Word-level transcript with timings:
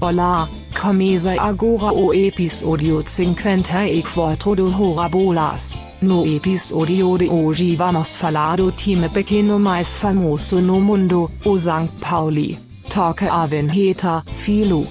Olá, 0.00 0.48
começa 0.80 1.40
agora 1.40 1.92
o 1.92 2.12
episódio 2.12 3.04
54 3.06 4.56
do 4.56 4.82
Horabolas. 4.82 5.74
No 6.00 6.26
episódio 6.26 7.16
de 7.18 7.28
hoje 7.28 7.76
vamos 7.76 8.16
falar 8.16 8.56
do 8.56 8.72
time 8.72 9.08
pequeno 9.08 9.58
mais 9.60 9.96
famoso 9.96 10.60
no 10.60 10.80
mundo, 10.80 11.30
o 11.44 11.58
St. 11.58 11.88
Pauli. 12.00 12.58
Toca 12.92 13.32
a 13.32 13.46
vinheta, 13.46 14.24
Filo. 14.36 14.86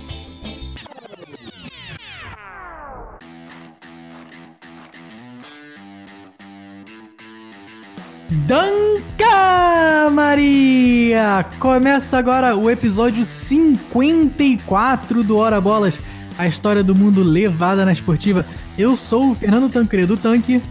Começa 11.60 12.18
agora 12.18 12.56
o 12.56 12.70
episódio 12.70 13.26
54 13.26 15.24
do 15.24 15.36
Hora 15.36 15.60
Bolas, 15.60 16.00
a 16.38 16.48
história 16.48 16.82
do 16.82 16.96
mundo 16.96 17.22
levada 17.22 17.84
na 17.84 17.92
esportiva. 17.92 18.46
Eu 18.78 18.96
sou 18.96 19.32
o 19.32 19.36
Fernando 19.36 19.70
Tancredo 19.70 20.16
Tanque. 20.16 20.62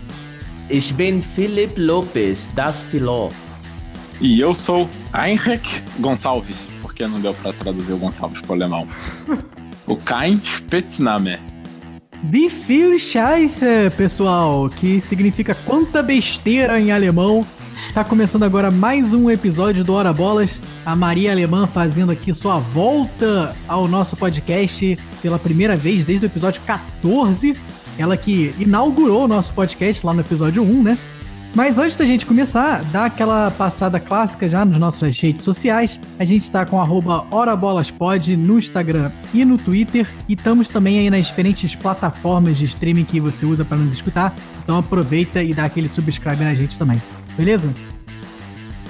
Ich 0.70 0.95
bin 0.95 1.20
Philipp 1.20 1.79
Lopes, 1.79 2.48
das 2.55 2.82
Filó. 2.82 3.29
E 4.18 4.41
eu 4.41 4.55
sou 4.55 4.88
Heinrich 5.15 5.82
Gonçalves, 5.98 6.68
porque 6.80 7.07
não 7.07 7.20
deu 7.20 7.34
pra 7.34 7.52
traduzir 7.52 7.93
o 7.93 7.98
Gonçalves 7.98 8.41
pro 8.41 8.54
alemão. 8.54 8.88
o 9.87 9.96
Kein 9.96 10.41
Spitzname. 10.43 11.38
Wie 12.23 12.48
viel 12.48 12.98
Scheiße, 12.98 13.91
pessoal, 13.96 14.70
que 14.70 15.01
significa 15.01 15.54
quanta 15.54 16.02
besteira 16.02 16.80
em 16.80 16.93
alemão. 16.93 17.46
Tá 17.95 18.05
começando 18.05 18.45
agora 18.45 18.70
mais 18.70 19.12
um 19.12 19.30
episódio 19.30 19.84
do 19.84 19.92
Hora 19.92 20.12
Bolas. 20.12 20.60
A 20.84 20.95
Maria 20.95 21.33
Alemã 21.33 21.66
fazendo 21.66 22.12
aqui 22.12 22.33
sua 22.33 22.59
volta 22.59 23.55
ao 23.66 23.88
nosso 23.88 24.16
podcast 24.16 24.98
pela 25.21 25.38
primeira 25.38 25.76
vez 25.76 26.04
desde 26.04 26.24
o 26.24 26.29
episódio 26.29 26.60
14. 26.63 27.57
Ela 27.98 28.16
que 28.16 28.54
inaugurou 28.59 29.24
o 29.24 29.29
nosso 29.29 29.52
podcast 29.54 30.04
lá 30.07 30.15
no 30.15 30.21
episódio 30.21 30.63
1, 30.63 30.82
né? 30.82 30.98
Mas 31.52 31.79
antes 31.79 31.96
da 31.96 32.07
gente 32.07 32.24
começar, 32.24 32.85
dá 32.93 33.07
aquela 33.07 33.51
passada 33.51 33.98
clássica 33.98 34.48
já 34.48 34.65
nos 34.65 34.79
nossas 34.79 35.18
redes 35.18 35.43
sociais. 35.43 35.98
A 36.16 36.24
gente 36.24 36.43
está 36.43 36.65
com 36.65 36.76
HoraBolasPod 36.76 38.37
no 38.37 38.57
Instagram 38.57 39.10
e 39.35 39.45
no 39.45 39.59
Twitter. 39.59 40.09
E 40.29 40.35
estamos 40.35 40.71
também 40.71 41.01
aí 41.01 41.10
nas 41.10 41.26
diferentes 41.26 41.74
plataformas 41.74 42.57
de 42.57 42.66
streaming 42.66 43.04
que 43.04 43.18
você 43.18 43.45
usa 43.45 43.65
para 43.65 43.79
nos 43.79 43.93
escutar. 43.93 44.35
Então 44.63 44.79
aproveita 44.79 45.43
e 45.43 45.52
dá 45.52 45.65
aquele 45.65 45.88
subscribe 45.88 46.45
na 46.45 46.54
gente 46.54 46.79
também. 46.79 47.02
Beleza? 47.36 47.74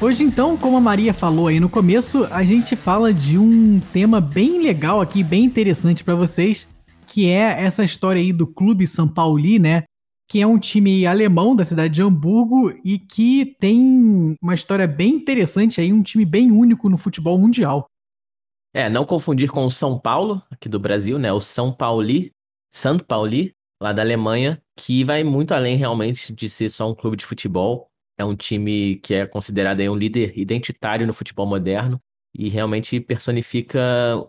Hoje 0.00 0.24
então, 0.24 0.56
como 0.56 0.76
a 0.76 0.80
Maria 0.80 1.12
falou 1.12 1.48
aí 1.48 1.60
no 1.60 1.68
começo, 1.68 2.24
a 2.30 2.42
gente 2.42 2.74
fala 2.74 3.12
de 3.12 3.36
um 3.36 3.80
tema 3.92 4.20
bem 4.20 4.62
legal 4.62 5.00
aqui, 5.00 5.22
bem 5.22 5.44
interessante 5.44 6.02
para 6.02 6.14
vocês, 6.14 6.66
que 7.06 7.28
é 7.28 7.62
essa 7.62 7.84
história 7.84 8.20
aí 8.20 8.32
do 8.32 8.46
Clube 8.46 8.86
São 8.86 9.06
Pauli, 9.06 9.58
né? 9.58 9.84
que 10.30 10.40
é 10.40 10.46
um 10.46 10.60
time 10.60 11.04
alemão 11.04 11.56
da 11.56 11.64
cidade 11.64 11.92
de 11.92 12.02
Hamburgo 12.02 12.72
e 12.84 13.00
que 13.00 13.56
tem 13.58 14.36
uma 14.40 14.54
história 14.54 14.86
bem 14.86 15.16
interessante 15.16 15.80
aí, 15.80 15.92
um 15.92 16.04
time 16.04 16.24
bem 16.24 16.52
único 16.52 16.88
no 16.88 16.96
futebol 16.96 17.36
mundial. 17.36 17.86
É, 18.72 18.88
não 18.88 19.04
confundir 19.04 19.50
com 19.50 19.64
o 19.64 19.70
São 19.70 19.98
Paulo, 19.98 20.40
aqui 20.48 20.68
do 20.68 20.78
Brasil, 20.78 21.18
né? 21.18 21.32
O 21.32 21.40
São 21.40 21.72
Pauli, 21.72 22.30
Santo 22.72 23.04
Pauli, 23.04 23.50
lá 23.82 23.92
da 23.92 24.02
Alemanha, 24.02 24.62
que 24.78 25.02
vai 25.02 25.24
muito 25.24 25.52
além 25.52 25.76
realmente 25.76 26.32
de 26.32 26.48
ser 26.48 26.68
só 26.68 26.88
um 26.88 26.94
clube 26.94 27.16
de 27.16 27.26
futebol. 27.26 27.89
É 28.20 28.24
um 28.24 28.36
time 28.36 28.96
que 28.96 29.14
é 29.14 29.26
considerado 29.26 29.80
aí 29.80 29.88
um 29.88 29.96
líder 29.96 30.38
identitário 30.38 31.06
no 31.06 31.12
futebol 31.12 31.46
moderno 31.46 32.00
e 32.36 32.48
realmente 32.48 33.00
personifica 33.00 33.80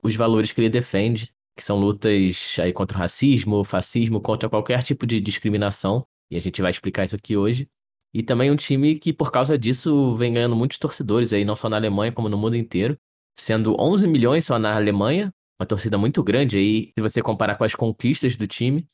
os 0.03 0.16
valores 0.16 0.52
que 0.52 0.61
ele 0.61 0.70
defende 0.70 1.31
que 1.56 1.64
são 1.64 1.80
lutas 1.80 2.58
aí 2.59 2.73
contra 2.73 2.97
o 2.97 3.00
racismo, 3.00 3.64
fascismo, 3.64 4.22
contra 4.22 4.50
qualquer 4.50 4.81
tipo 4.84 5.06
de 5.06 5.19
discriminação, 5.19 6.06
e 6.31 6.38
a 6.38 6.40
gente 6.40 6.62
vai 6.62 6.72
explicar 6.72 7.03
isso 7.06 7.16
aqui 7.16 7.35
hoje. 7.35 7.69
E 8.13 8.24
também 8.24 8.51
um 8.51 8.56
time 8.56 8.97
que, 8.97 9.13
por 9.13 9.31
causa 9.31 9.57
disso, 9.57 10.16
vem 10.16 10.34
ganhando 10.34 10.56
muitos 10.56 10.78
torcedores 10.78 11.31
aí, 11.34 11.46
não 11.46 11.56
só 11.56 11.69
na 11.69 11.78
Alemanha, 11.78 12.12
como 12.12 12.28
no 12.28 12.38
mundo 12.38 12.56
inteiro, 12.56 12.97
sendo 13.38 13.75
11 13.80 14.07
milhões 14.07 14.46
só 14.46 14.59
na 14.59 14.75
Alemanha, 14.75 15.31
uma 15.59 15.66
torcida 15.66 15.97
muito 15.97 16.24
grande 16.24 16.57
aí, 16.57 16.91
se 16.97 17.01
você 17.01 17.22
comparar 17.22 17.56
com 17.56 17.63
as 17.63 17.75
conquistas 17.75 18.35
do 18.35 18.47
time. 18.47 18.88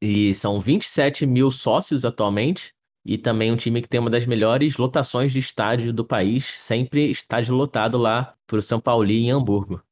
E 0.00 0.34
são 0.34 0.60
27 0.60 1.26
mil 1.26 1.50
sócios 1.50 2.04
atualmente, 2.04 2.72
e 3.04 3.18
também 3.18 3.50
um 3.50 3.56
time 3.56 3.82
que 3.82 3.88
tem 3.88 4.00
uma 4.00 4.10
das 4.10 4.26
melhores 4.26 4.76
lotações 4.76 5.32
de 5.32 5.38
estádio 5.38 5.92
do 5.92 6.04
país, 6.04 6.44
sempre 6.44 7.10
estádio 7.10 7.54
lotado 7.54 7.98
lá 7.98 8.34
para 8.46 8.58
o 8.58 8.62
São 8.62 8.80
Paulo 8.80 9.10
em 9.10 9.30
Hamburgo 9.30 9.82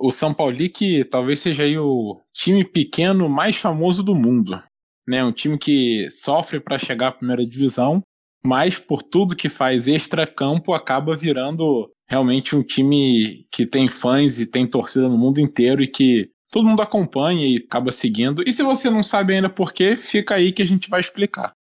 o 0.00 0.10
São 0.10 0.32
Paulo 0.32 0.56
que 0.70 1.04
talvez 1.04 1.40
seja 1.40 1.64
aí 1.64 1.78
o 1.78 2.18
time 2.32 2.64
pequeno 2.64 3.28
mais 3.28 3.56
famoso 3.56 4.02
do 4.02 4.14
mundo. 4.14 4.60
Né? 5.06 5.22
Um 5.22 5.30
time 5.30 5.58
que 5.58 6.08
sofre 6.10 6.58
para 6.58 6.78
chegar 6.78 7.08
à 7.08 7.12
primeira 7.12 7.46
divisão, 7.46 8.02
mas 8.42 8.78
por 8.78 9.02
tudo 9.02 9.36
que 9.36 9.50
faz 9.50 9.86
extra-campo 9.86 10.72
acaba 10.72 11.14
virando 11.14 11.90
realmente 12.08 12.56
um 12.56 12.62
time 12.62 13.44
que 13.52 13.66
tem 13.66 13.86
fãs 13.86 14.40
e 14.40 14.46
tem 14.46 14.66
torcida 14.66 15.06
no 15.06 15.18
mundo 15.18 15.38
inteiro 15.38 15.82
e 15.82 15.88
que 15.88 16.30
todo 16.50 16.66
mundo 16.66 16.80
acompanha 16.80 17.46
e 17.46 17.58
acaba 17.58 17.92
seguindo. 17.92 18.42
E 18.46 18.52
se 18.52 18.62
você 18.62 18.88
não 18.88 19.02
sabe 19.02 19.34
ainda 19.34 19.50
por 19.50 19.72
quê, 19.72 19.96
fica 19.98 20.36
aí 20.36 20.50
que 20.50 20.62
a 20.62 20.66
gente 20.66 20.88
vai 20.88 21.00
explicar. 21.00 21.52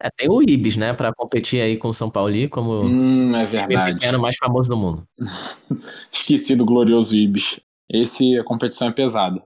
É, 0.00 0.10
tem 0.10 0.28
o 0.28 0.42
Ibis, 0.42 0.76
né, 0.76 0.92
para 0.92 1.12
competir 1.14 1.60
aí 1.60 1.76
com 1.76 1.88
o 1.88 1.94
São 1.94 2.10
Paulo 2.10 2.34
como 2.50 2.82
hum, 2.82 3.34
é 3.34 3.46
verdade. 3.46 3.96
o 3.96 3.98
time 3.98 4.18
mais 4.18 4.36
famoso 4.36 4.68
do 4.68 4.76
mundo. 4.76 5.06
Esqueci 6.12 6.54
do 6.54 6.66
glorioso 6.66 7.16
Ibis. 7.16 7.60
Esse 7.88 8.38
a 8.38 8.44
competição 8.44 8.88
é 8.88 8.92
pesada. 8.92 9.42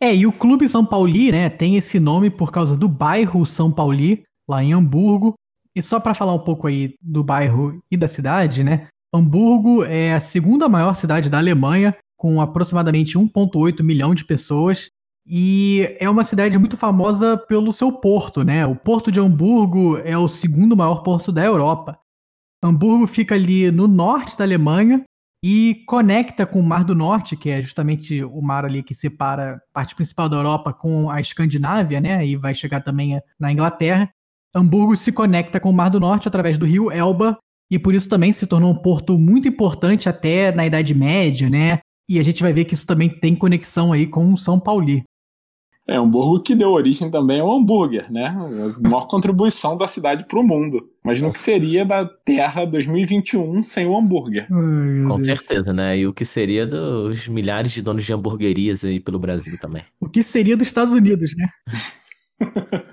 É, 0.00 0.14
e 0.14 0.26
o 0.26 0.32
Clube 0.32 0.68
São 0.68 0.84
Pauli, 0.84 1.30
né, 1.30 1.48
tem 1.48 1.76
esse 1.76 2.00
nome 2.00 2.30
por 2.30 2.50
causa 2.50 2.76
do 2.76 2.88
bairro 2.88 3.46
São 3.46 3.70
Pauli, 3.70 4.24
lá 4.48 4.62
em 4.62 4.72
Hamburgo. 4.72 5.34
E 5.74 5.82
só 5.82 5.98
para 5.98 6.14
falar 6.14 6.34
um 6.34 6.38
pouco 6.38 6.66
aí 6.66 6.94
do 7.00 7.22
bairro 7.22 7.80
e 7.90 7.96
da 7.96 8.06
cidade, 8.06 8.62
né? 8.62 8.88
Hamburgo 9.12 9.84
é 9.84 10.12
a 10.12 10.20
segunda 10.20 10.68
maior 10.68 10.94
cidade 10.94 11.30
da 11.30 11.38
Alemanha, 11.38 11.96
com 12.16 12.40
aproximadamente 12.40 13.18
1,8 13.18 13.82
milhão 13.82 14.14
de 14.14 14.24
pessoas. 14.24 14.90
E 15.26 15.96
é 15.98 16.08
uma 16.08 16.24
cidade 16.24 16.58
muito 16.58 16.76
famosa 16.76 17.36
pelo 17.36 17.72
seu 17.72 17.90
porto, 17.90 18.42
né? 18.42 18.66
O 18.66 18.76
Porto 18.76 19.10
de 19.10 19.20
Hamburgo 19.20 19.98
é 19.98 20.16
o 20.18 20.28
segundo 20.28 20.76
maior 20.76 21.02
porto 21.02 21.32
da 21.32 21.44
Europa. 21.44 21.98
Hamburgo 22.62 23.06
fica 23.06 23.34
ali 23.34 23.70
no 23.70 23.86
norte 23.86 24.36
da 24.36 24.44
Alemanha 24.44 25.02
e 25.42 25.82
conecta 25.86 26.46
com 26.46 26.60
o 26.60 26.62
Mar 26.62 26.84
do 26.84 26.94
Norte, 26.94 27.36
que 27.36 27.50
é 27.50 27.60
justamente 27.60 28.24
o 28.24 28.40
mar 28.40 28.64
ali 28.64 28.82
que 28.82 28.94
separa 28.94 29.56
a 29.56 29.60
parte 29.74 29.94
principal 29.94 30.28
da 30.28 30.36
Europa 30.36 30.72
com 30.72 31.10
a 31.10 31.20
Escandinávia, 31.20 32.00
né? 32.00 32.26
E 32.26 32.36
vai 32.36 32.54
chegar 32.54 32.80
também 32.80 33.20
na 33.38 33.52
Inglaterra. 33.52 34.08
Hamburgo 34.54 34.96
se 34.96 35.12
conecta 35.12 35.58
com 35.58 35.70
o 35.70 35.72
Mar 35.72 35.90
do 35.90 36.00
Norte 36.00 36.28
através 36.28 36.56
do 36.56 36.64
rio 36.64 36.90
Elba 36.90 37.36
e 37.70 37.78
por 37.78 37.94
isso 37.94 38.08
também 38.08 38.32
se 38.32 38.46
tornou 38.46 38.70
um 38.70 38.80
porto 38.80 39.18
muito 39.18 39.48
importante 39.48 40.08
até 40.08 40.52
na 40.52 40.64
Idade 40.64 40.94
Média, 40.94 41.50
né? 41.50 41.80
E 42.08 42.18
a 42.18 42.22
gente 42.22 42.42
vai 42.42 42.52
ver 42.52 42.64
que 42.64 42.74
isso 42.74 42.86
também 42.86 43.08
tem 43.08 43.34
conexão 43.34 43.92
aí 43.92 44.06
com 44.06 44.36
São 44.36 44.60
Paulo. 44.60 45.02
É, 45.86 45.96
Hamburgo 45.96 46.40
que 46.40 46.54
deu 46.54 46.70
origem 46.70 47.10
também 47.10 47.40
ao 47.40 47.52
hambúrguer, 47.52 48.10
né? 48.10 48.28
A 48.28 48.88
maior 48.88 49.06
contribuição 49.06 49.76
da 49.76 49.86
cidade 49.86 50.24
para 50.26 50.38
o 50.38 50.42
mundo. 50.42 50.88
Imagina 51.04 51.28
o 51.28 51.32
que 51.32 51.38
seria 51.38 51.84
da 51.84 52.06
Terra 52.06 52.64
2021 52.64 53.62
sem 53.62 53.86
o 53.86 53.94
hambúrguer. 53.94 54.46
Ai, 54.50 55.02
Com 55.06 55.16
Deus. 55.16 55.26
certeza, 55.26 55.74
né? 55.74 55.98
E 55.98 56.06
o 56.06 56.14
que 56.14 56.24
seria 56.24 56.66
dos 56.66 57.28
milhares 57.28 57.70
de 57.70 57.82
donos 57.82 58.02
de 58.02 58.12
hamburguerias 58.14 58.82
aí 58.82 58.98
pelo 58.98 59.18
Brasil 59.18 59.58
também. 59.60 59.82
O 60.00 60.08
que 60.08 60.22
seria 60.22 60.56
dos 60.56 60.66
Estados 60.66 60.94
Unidos, 60.94 61.34
né? 61.36 61.48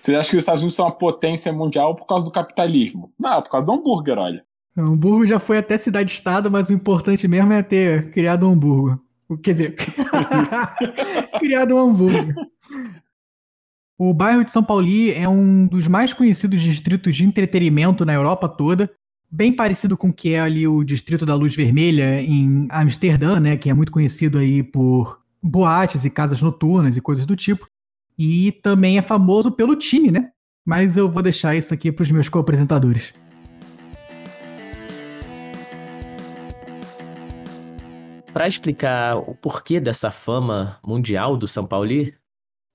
Você 0.00 0.14
acha 0.14 0.30
que 0.30 0.36
os 0.36 0.42
Estados 0.42 0.62
Unidos 0.62 0.76
são 0.76 0.86
uma 0.86 0.92
potência 0.92 1.52
mundial 1.52 1.96
por 1.96 2.06
causa 2.06 2.24
do 2.24 2.30
capitalismo? 2.30 3.12
Não, 3.18 3.42
por 3.42 3.50
causa 3.50 3.66
do 3.66 3.72
hambúrguer, 3.72 4.16
olha. 4.16 4.44
O 4.76 4.92
Hamburgo 4.92 5.26
já 5.26 5.40
foi 5.40 5.58
até 5.58 5.76
cidade-estado, 5.76 6.48
mas 6.50 6.68
o 6.68 6.72
importante 6.72 7.26
mesmo 7.26 7.52
é 7.52 7.62
ter 7.64 8.10
criado 8.10 8.44
o 8.44 8.50
Hamburgo. 8.52 9.00
Quer 9.36 9.52
dizer, 9.52 9.76
criado 11.38 11.74
um 11.74 11.78
hambúrguer. 11.78 12.34
O 13.98 14.14
bairro 14.14 14.44
de 14.44 14.52
São 14.52 14.64
Paulo 14.64 14.86
é 15.14 15.28
um 15.28 15.66
dos 15.66 15.86
mais 15.86 16.14
conhecidos 16.14 16.60
distritos 16.60 17.14
de 17.14 17.24
entretenimento 17.24 18.04
na 18.06 18.14
Europa 18.14 18.48
toda, 18.48 18.90
bem 19.30 19.52
parecido 19.52 19.96
com 19.96 20.08
o 20.08 20.12
que 20.12 20.32
é 20.32 20.40
ali 20.40 20.66
o 20.66 20.82
distrito 20.82 21.26
da 21.26 21.34
Luz 21.34 21.54
Vermelha 21.54 22.22
em 22.22 22.66
Amsterdã, 22.70 23.38
né, 23.38 23.56
que 23.56 23.68
é 23.68 23.74
muito 23.74 23.92
conhecido 23.92 24.38
aí 24.38 24.62
por 24.62 25.20
boates 25.42 26.04
e 26.04 26.10
casas 26.10 26.40
noturnas 26.40 26.96
e 26.96 27.00
coisas 27.00 27.26
do 27.26 27.36
tipo. 27.36 27.66
E 28.18 28.52
também 28.62 28.98
é 28.98 29.02
famoso 29.02 29.52
pelo 29.52 29.76
time, 29.76 30.10
né? 30.10 30.30
Mas 30.66 30.96
eu 30.96 31.10
vou 31.10 31.22
deixar 31.22 31.54
isso 31.54 31.72
aqui 31.72 31.92
para 31.92 32.02
os 32.02 32.10
meus 32.10 32.28
co-apresentadores. 32.28 33.14
Para 38.32 38.46
explicar 38.46 39.16
o 39.16 39.34
porquê 39.34 39.80
dessa 39.80 40.10
fama 40.10 40.78
mundial 40.84 41.36
do 41.36 41.46
São 41.46 41.66
Paulo, 41.66 41.88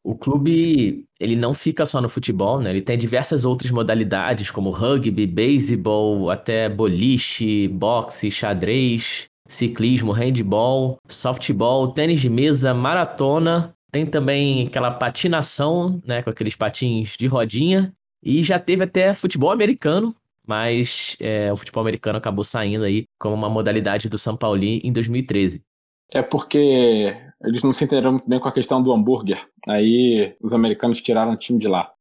o 0.03 0.15
clube 0.15 1.05
ele 1.19 1.35
não 1.35 1.53
fica 1.53 1.85
só 1.85 2.01
no 2.01 2.09
futebol, 2.09 2.59
né? 2.59 2.71
Ele 2.71 2.81
tem 2.81 2.97
diversas 2.97 3.45
outras 3.45 3.71
modalidades, 3.71 4.51
como 4.51 4.69
rugby, 4.69 5.25
beisebol, 5.25 6.29
até 6.29 6.67
boliche, 6.67 7.67
boxe, 7.69 8.29
xadrez, 8.29 9.29
ciclismo, 9.47 10.11
handball, 10.11 10.97
softball, 11.07 11.89
tênis 11.89 12.19
de 12.19 12.29
mesa, 12.29 12.73
maratona. 12.73 13.73
Tem 13.91 14.05
também 14.05 14.67
aquela 14.67 14.91
patinação, 14.91 16.01
né, 16.05 16.21
com 16.23 16.29
aqueles 16.29 16.55
patins 16.55 17.15
de 17.17 17.27
rodinha. 17.27 17.93
E 18.21 18.41
já 18.41 18.57
teve 18.57 18.83
até 18.83 19.13
futebol 19.13 19.51
americano, 19.51 20.15
mas 20.47 21.15
é, 21.19 21.51
o 21.51 21.55
futebol 21.55 21.81
americano 21.81 22.17
acabou 22.17 22.43
saindo 22.43 22.83
aí 22.83 23.05
como 23.19 23.35
uma 23.35 23.49
modalidade 23.49 24.09
do 24.09 24.17
São 24.17 24.35
Paulo 24.35 24.63
em 24.63 24.91
2013. 24.91 25.63
É 26.11 26.21
porque 26.21 27.15
eles 27.43 27.63
não 27.63 27.73
se 27.73 27.85
entenderam 27.85 28.13
muito 28.13 28.29
bem 28.29 28.39
com 28.39 28.47
a 28.47 28.51
questão 28.51 28.81
do 28.81 28.91
hambúrguer. 28.91 29.45
Aí 29.67 30.35
os 30.41 30.53
americanos 30.53 31.01
tiraram 31.01 31.33
o 31.33 31.37
time 31.37 31.59
de 31.59 31.67
lá. 31.67 31.91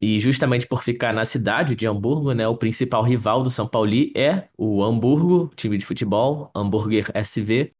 E 0.00 0.18
justamente 0.18 0.66
por 0.66 0.82
ficar 0.82 1.12
na 1.12 1.26
cidade 1.26 1.74
de 1.74 1.86
Hamburgo, 1.86 2.32
né, 2.32 2.48
o 2.48 2.56
principal 2.56 3.02
rival 3.02 3.42
do 3.42 3.50
São 3.50 3.68
Paulo 3.68 3.92
é 4.16 4.48
o 4.56 4.82
Hamburgo, 4.82 5.50
time 5.54 5.76
de 5.76 5.84
futebol, 5.84 6.50
Hamburger 6.54 7.10
SV. 7.12 7.72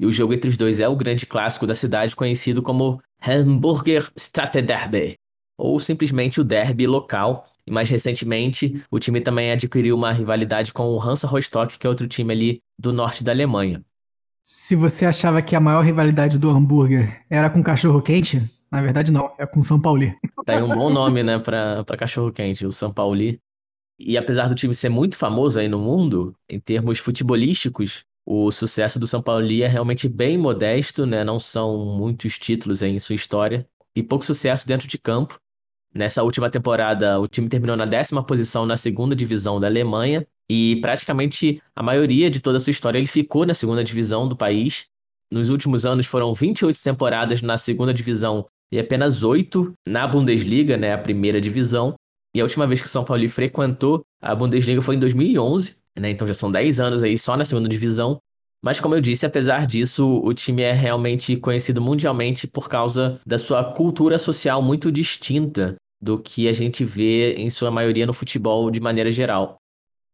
E 0.00 0.06
o 0.06 0.10
jogo 0.10 0.32
entre 0.32 0.48
os 0.50 0.56
dois 0.56 0.80
é 0.80 0.88
o 0.88 0.96
grande 0.96 1.26
clássico 1.26 1.66
da 1.66 1.74
cidade, 1.74 2.16
conhecido 2.16 2.62
como 2.62 3.00
Hamburger 3.24 4.10
Stadtderby, 4.16 5.16
ou 5.56 5.78
simplesmente 5.78 6.40
o 6.40 6.44
derby 6.44 6.86
local. 6.86 7.44
E 7.68 7.70
mais 7.70 7.90
recentemente, 7.90 8.82
o 8.90 8.98
time 8.98 9.20
também 9.20 9.52
adquiriu 9.52 9.94
uma 9.94 10.10
rivalidade 10.10 10.72
com 10.72 10.88
o 10.88 10.98
Hansa 10.98 11.26
Rostock, 11.26 11.78
que 11.78 11.86
é 11.86 11.90
outro 11.90 12.08
time 12.08 12.32
ali 12.32 12.62
do 12.78 12.94
norte 12.94 13.22
da 13.22 13.30
Alemanha. 13.30 13.84
Se 14.42 14.74
você 14.74 15.04
achava 15.04 15.42
que 15.42 15.54
a 15.54 15.60
maior 15.60 15.84
rivalidade 15.84 16.38
do 16.38 16.48
hambúrguer 16.48 17.26
era 17.28 17.50
com 17.50 17.62
cachorro 17.62 18.00
quente, 18.00 18.42
na 18.72 18.80
verdade, 18.80 19.12
não, 19.12 19.30
é 19.38 19.44
com 19.44 19.62
São 19.62 19.78
Paulo. 19.78 20.00
Tá 20.46 20.56
aí 20.56 20.62
um 20.62 20.68
bom 20.68 20.88
nome, 20.88 21.22
né, 21.22 21.38
pra, 21.38 21.84
pra 21.84 21.94
cachorro-quente, 21.94 22.64
o 22.64 22.72
São 22.72 22.90
Paulo. 22.90 23.20
E 23.98 24.16
apesar 24.16 24.48
do 24.48 24.54
time 24.54 24.74
ser 24.74 24.88
muito 24.88 25.18
famoso 25.18 25.60
aí 25.60 25.68
no 25.68 25.78
mundo, 25.78 26.34
em 26.48 26.58
termos 26.58 26.98
futebolísticos, 26.98 28.02
o 28.24 28.50
sucesso 28.50 28.98
do 28.98 29.06
São 29.06 29.20
Paulo 29.20 29.44
é 29.44 29.66
realmente 29.66 30.08
bem 30.08 30.38
modesto, 30.38 31.04
né? 31.04 31.22
Não 31.22 31.38
são 31.38 31.84
muitos 31.84 32.38
títulos 32.38 32.80
em 32.80 32.98
sua 32.98 33.14
história 33.14 33.68
e 33.94 34.02
pouco 34.02 34.24
sucesso 34.24 34.66
dentro 34.66 34.88
de 34.88 34.96
campo. 34.96 35.38
Nessa 35.94 36.22
última 36.22 36.50
temporada, 36.50 37.18
o 37.18 37.26
time 37.26 37.48
terminou 37.48 37.76
na 37.76 37.86
décima 37.86 38.22
posição 38.22 38.66
na 38.66 38.76
segunda 38.76 39.16
divisão 39.16 39.58
da 39.58 39.66
Alemanha 39.66 40.26
e 40.50 40.76
praticamente 40.82 41.60
a 41.74 41.82
maioria 41.82 42.30
de 42.30 42.40
toda 42.40 42.58
a 42.58 42.60
sua 42.60 42.70
história 42.70 42.98
ele 42.98 43.06
ficou 43.06 43.46
na 43.46 43.54
segunda 43.54 43.82
divisão 43.82 44.28
do 44.28 44.36
país. 44.36 44.86
Nos 45.30 45.50
últimos 45.50 45.84
anos 45.84 46.06
foram 46.06 46.32
28 46.32 46.82
temporadas 46.82 47.42
na 47.42 47.56
segunda 47.56 47.92
divisão 47.92 48.46
e 48.72 48.78
apenas 48.78 49.22
oito 49.22 49.72
na 49.86 50.06
Bundesliga, 50.06 50.76
né, 50.76 50.92
a 50.92 50.98
primeira 50.98 51.40
divisão. 51.40 51.94
E 52.34 52.40
a 52.40 52.44
última 52.44 52.66
vez 52.66 52.80
que 52.80 52.86
o 52.86 52.90
São 52.90 53.04
Paulo 53.04 53.28
frequentou 53.28 54.02
a 54.20 54.34
Bundesliga 54.34 54.82
foi 54.82 54.96
em 54.96 54.98
2011, 54.98 55.76
né, 55.98 56.10
então 56.10 56.26
já 56.26 56.34
são 56.34 56.50
10 56.50 56.80
anos 56.80 57.02
aí 57.02 57.16
só 57.16 57.36
na 57.36 57.44
segunda 57.44 57.68
divisão. 57.68 58.20
Mas 58.62 58.80
como 58.80 58.94
eu 58.94 59.00
disse, 59.00 59.24
apesar 59.24 59.66
disso, 59.66 60.20
o 60.24 60.34
time 60.34 60.62
é 60.62 60.72
realmente 60.72 61.36
conhecido 61.36 61.80
mundialmente 61.80 62.46
por 62.46 62.68
causa 62.68 63.20
da 63.24 63.38
sua 63.38 63.64
cultura 63.64 64.18
social 64.18 64.60
muito 64.60 64.90
distinta 64.90 65.76
do 66.00 66.18
que 66.18 66.48
a 66.48 66.52
gente 66.52 66.84
vê 66.84 67.34
em 67.34 67.50
sua 67.50 67.70
maioria 67.70 68.06
no 68.06 68.12
futebol 68.12 68.70
de 68.70 68.80
maneira 68.80 69.10
geral. 69.12 69.56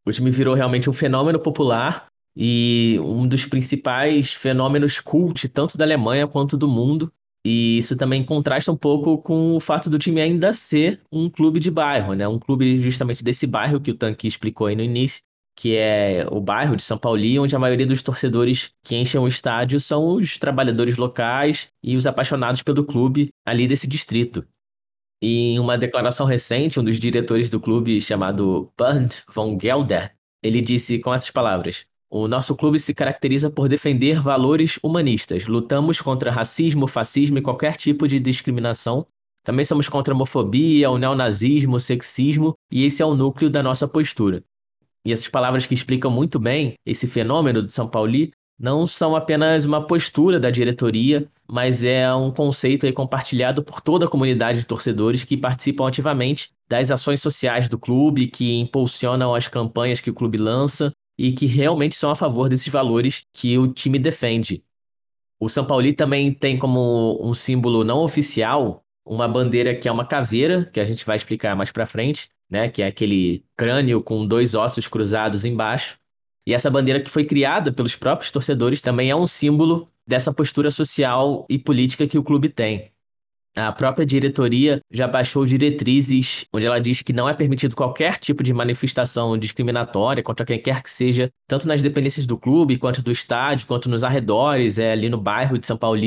O 0.06 0.12
time 0.12 0.30
virou 0.30 0.54
realmente 0.54 0.88
um 0.88 0.92
fenômeno 0.92 1.38
popular 1.38 2.06
e 2.36 2.98
um 3.02 3.26
dos 3.26 3.46
principais 3.46 4.32
fenômenos 4.32 5.00
cult 5.00 5.48
tanto 5.48 5.78
da 5.78 5.84
Alemanha 5.84 6.26
quanto 6.26 6.56
do 6.56 6.68
mundo. 6.68 7.10
E 7.46 7.78
isso 7.78 7.96
também 7.96 8.24
contrasta 8.24 8.72
um 8.72 8.76
pouco 8.76 9.18
com 9.18 9.54
o 9.54 9.60
fato 9.60 9.90
do 9.90 9.98
time 9.98 10.20
ainda 10.20 10.54
ser 10.54 11.00
um 11.12 11.28
clube 11.28 11.60
de 11.60 11.70
bairro, 11.70 12.14
né? 12.14 12.26
Um 12.26 12.38
clube 12.38 12.78
justamente 12.78 13.22
desse 13.22 13.46
bairro 13.46 13.80
que 13.80 13.90
o 13.90 13.94
Tanque 13.94 14.26
explicou 14.26 14.66
aí 14.66 14.74
no 14.74 14.82
início, 14.82 15.22
que 15.56 15.76
é 15.76 16.26
o 16.30 16.40
bairro 16.40 16.76
de 16.76 16.82
São 16.82 16.98
Paulo, 16.98 17.20
onde 17.40 17.54
a 17.54 17.58
maioria 17.58 17.86
dos 17.86 18.02
torcedores 18.02 18.72
que 18.82 18.96
enchem 18.96 19.20
o 19.20 19.28
estádio 19.28 19.78
são 19.78 20.16
os 20.16 20.38
trabalhadores 20.38 20.96
locais 20.96 21.68
e 21.82 21.96
os 21.96 22.06
apaixonados 22.06 22.62
pelo 22.62 22.84
clube 22.84 23.28
ali 23.46 23.66
desse 23.66 23.88
distrito. 23.88 24.44
E 25.22 25.54
em 25.54 25.58
uma 25.58 25.78
declaração 25.78 26.26
recente, 26.26 26.78
um 26.78 26.84
dos 26.84 26.98
diretores 26.98 27.48
do 27.48 27.60
clube, 27.60 28.00
chamado 28.00 28.70
Bernd 28.78 29.14
von 29.32 29.58
Gelder, 29.58 30.12
ele 30.42 30.60
disse 30.60 30.98
com 30.98 31.14
essas 31.14 31.30
palavras: 31.30 31.86
o 32.10 32.28
nosso 32.28 32.54
clube 32.54 32.78
se 32.78 32.94
caracteriza 32.94 33.50
por 33.50 33.68
defender 33.68 34.20
valores 34.20 34.78
humanistas. 34.82 35.46
Lutamos 35.46 36.00
contra 36.00 36.30
racismo, 36.30 36.86
fascismo 36.86 37.38
e 37.38 37.42
qualquer 37.42 37.76
tipo 37.76 38.06
de 38.06 38.20
discriminação. 38.20 39.06
Também 39.42 39.64
somos 39.64 39.88
contra 39.88 40.12
a 40.12 40.14
homofobia, 40.14 40.90
o 40.90 40.96
neonazismo, 40.96 41.76
o 41.76 41.80
sexismo, 41.80 42.54
e 42.70 42.84
esse 42.84 43.02
é 43.02 43.06
o 43.06 43.14
núcleo 43.14 43.50
da 43.50 43.62
nossa 43.62 43.88
postura. 43.88 44.44
E 45.04 45.12
essas 45.12 45.28
palavras 45.28 45.66
que 45.66 45.74
explicam 45.74 46.10
muito 46.10 46.38
bem 46.38 46.74
esse 46.84 47.06
fenômeno 47.06 47.62
do 47.62 47.70
São 47.70 47.86
Paulo 47.88 48.14
não 48.58 48.86
são 48.86 49.16
apenas 49.16 49.64
uma 49.64 49.84
postura 49.84 50.38
da 50.38 50.50
diretoria, 50.50 51.28
mas 51.46 51.82
é 51.84 52.12
um 52.14 52.30
conceito 52.30 52.90
compartilhado 52.92 53.62
por 53.62 53.80
toda 53.80 54.06
a 54.06 54.08
comunidade 54.08 54.60
de 54.60 54.66
torcedores 54.66 55.24
que 55.24 55.36
participam 55.36 55.88
ativamente 55.88 56.50
das 56.68 56.90
ações 56.90 57.20
sociais 57.20 57.68
do 57.68 57.78
clube, 57.78 58.28
que 58.28 58.54
impulsionam 58.54 59.34
as 59.34 59.48
campanhas 59.48 60.00
que 60.00 60.10
o 60.10 60.14
clube 60.14 60.38
lança 60.38 60.92
e 61.18 61.32
que 61.32 61.46
realmente 61.46 61.94
são 61.94 62.10
a 62.10 62.16
favor 62.16 62.48
desses 62.48 62.68
valores 62.68 63.24
que 63.32 63.58
o 63.58 63.68
time 63.68 63.98
defende. 63.98 64.62
O 65.38 65.48
São 65.48 65.64
Paulo 65.64 65.92
também 65.92 66.32
tem 66.32 66.56
como 66.56 67.18
um 67.20 67.34
símbolo 67.34 67.84
não 67.84 67.98
oficial 67.98 68.82
uma 69.04 69.28
bandeira 69.28 69.74
que 69.74 69.86
é 69.88 69.92
uma 69.92 70.06
caveira, 70.06 70.64
que 70.72 70.80
a 70.80 70.84
gente 70.84 71.04
vai 71.04 71.16
explicar 71.16 71.54
mais 71.54 71.70
para 71.70 71.86
frente, 71.86 72.30
né, 72.50 72.68
que 72.68 72.82
é 72.82 72.86
aquele 72.86 73.44
crânio 73.56 74.02
com 74.02 74.26
dois 74.26 74.54
ossos 74.54 74.88
cruzados 74.88 75.44
embaixo. 75.44 75.98
E 76.46 76.52
essa 76.52 76.70
bandeira 76.70 77.00
que 77.00 77.10
foi 77.10 77.24
criada 77.24 77.72
pelos 77.72 77.96
próprios 77.96 78.30
torcedores 78.30 78.80
também 78.80 79.10
é 79.10 79.16
um 79.16 79.26
símbolo 79.26 79.88
dessa 80.06 80.32
postura 80.32 80.70
social 80.70 81.46
e 81.48 81.58
política 81.58 82.06
que 82.06 82.18
o 82.18 82.22
clube 82.22 82.48
tem. 82.48 82.92
A 83.56 83.70
própria 83.70 84.04
diretoria 84.04 84.80
já 84.90 85.06
baixou 85.06 85.46
diretrizes 85.46 86.44
onde 86.52 86.66
ela 86.66 86.80
diz 86.80 87.02
que 87.02 87.12
não 87.12 87.28
é 87.28 87.32
permitido 87.32 87.76
qualquer 87.76 88.18
tipo 88.18 88.42
de 88.42 88.52
manifestação 88.52 89.38
discriminatória 89.38 90.24
contra 90.24 90.44
quem 90.44 90.60
quer 90.60 90.82
que 90.82 90.90
seja, 90.90 91.30
tanto 91.46 91.68
nas 91.68 91.80
dependências 91.80 92.26
do 92.26 92.36
clube, 92.36 92.76
quanto 92.76 93.00
do 93.00 93.12
estádio, 93.12 93.68
quanto 93.68 93.88
nos 93.88 94.02
arredores, 94.02 94.76
é, 94.76 94.90
ali 94.90 95.08
no 95.08 95.18
bairro 95.18 95.56
de 95.56 95.66
São 95.68 95.76
Paulo. 95.76 96.00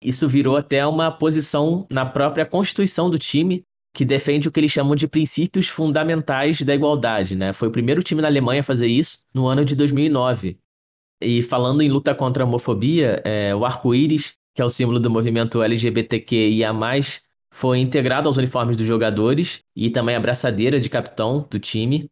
Isso 0.00 0.28
virou 0.28 0.56
até 0.56 0.86
uma 0.86 1.10
posição 1.10 1.86
na 1.90 2.06
própria 2.06 2.46
constituição 2.46 3.10
do 3.10 3.18
time, 3.18 3.64
que 3.96 4.04
defende 4.04 4.46
o 4.46 4.52
que 4.52 4.60
eles 4.60 4.70
chamam 4.70 4.94
de 4.94 5.08
princípios 5.08 5.68
fundamentais 5.68 6.60
da 6.60 6.74
igualdade. 6.74 7.34
Né? 7.34 7.54
Foi 7.54 7.68
o 7.68 7.70
primeiro 7.70 8.02
time 8.02 8.20
na 8.20 8.28
Alemanha 8.28 8.60
a 8.60 8.62
fazer 8.62 8.88
isso 8.88 9.20
no 9.32 9.46
ano 9.46 9.64
de 9.64 9.74
2009. 9.74 10.58
E 11.18 11.42
falando 11.42 11.80
em 11.80 11.88
luta 11.88 12.14
contra 12.14 12.44
a 12.44 12.46
homofobia, 12.46 13.22
é, 13.24 13.54
o 13.54 13.64
arco-íris 13.64 14.36
que 14.54 14.62
é 14.62 14.64
o 14.64 14.70
símbolo 14.70 14.98
do 14.98 15.10
movimento 15.10 15.62
LGBTQIA+, 15.62 16.72
foi 17.50 17.78
integrado 17.78 18.26
aos 18.26 18.38
uniformes 18.38 18.74
dos 18.74 18.86
jogadores 18.86 19.60
e 19.76 19.90
também 19.90 20.16
a 20.16 20.20
braçadeira 20.20 20.80
de 20.80 20.88
capitão 20.88 21.46
do 21.50 21.58
time. 21.58 22.06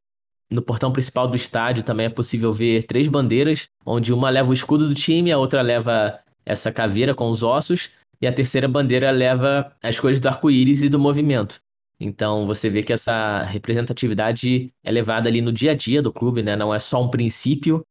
No 0.51 0.61
portão 0.61 0.93
principal 0.93 1.27
do 1.27 1.37
estádio 1.37 1.83
também 1.83 2.07
é 2.07 2.11
possível 2.11 2.53
ver 2.53 2.85
três 2.85 3.09
bandeiras, 3.09 3.69
onde 3.85 4.13
uma 4.13 4.29
leva 4.29 4.51
o 4.51 4.53
escudo 4.53 4.87
do 4.87 4.95
time, 4.95 5.33
a 5.33 5.39
outra 5.39 5.63
leva 5.63 6.19
essa 6.45 6.71
caveira 6.71 7.15
com 7.15 7.31
os 7.31 7.43
ossos, 7.43 7.91
e 8.21 8.27
a 8.27 8.33
terceira 8.33 8.69
bandeira 8.69 9.11
leva 9.11 9.73
as 9.83 9.99
cores 9.99 10.21
do 10.21 10.29
arco-íris 10.29 10.83
e 10.83 10.91
do 10.91 10.99
movimento. 10.99 11.61
Então 11.99 12.47
você 12.47 12.69
vê 12.69 12.83
que 12.83 12.93
essa 12.93 13.43
representatividade 13.43 14.69
é 14.83 14.91
levada 14.91 15.29
ali 15.29 15.41
no 15.41 15.53
dia 15.53 15.73
a 15.73 15.75
dia 15.75 16.03
do 16.03 16.13
clube, 16.13 16.43
né? 16.43 16.57
Não 16.57 16.75
é 16.75 16.79
só 16.79 17.03
um 17.03 17.09
princípio. 17.09 17.83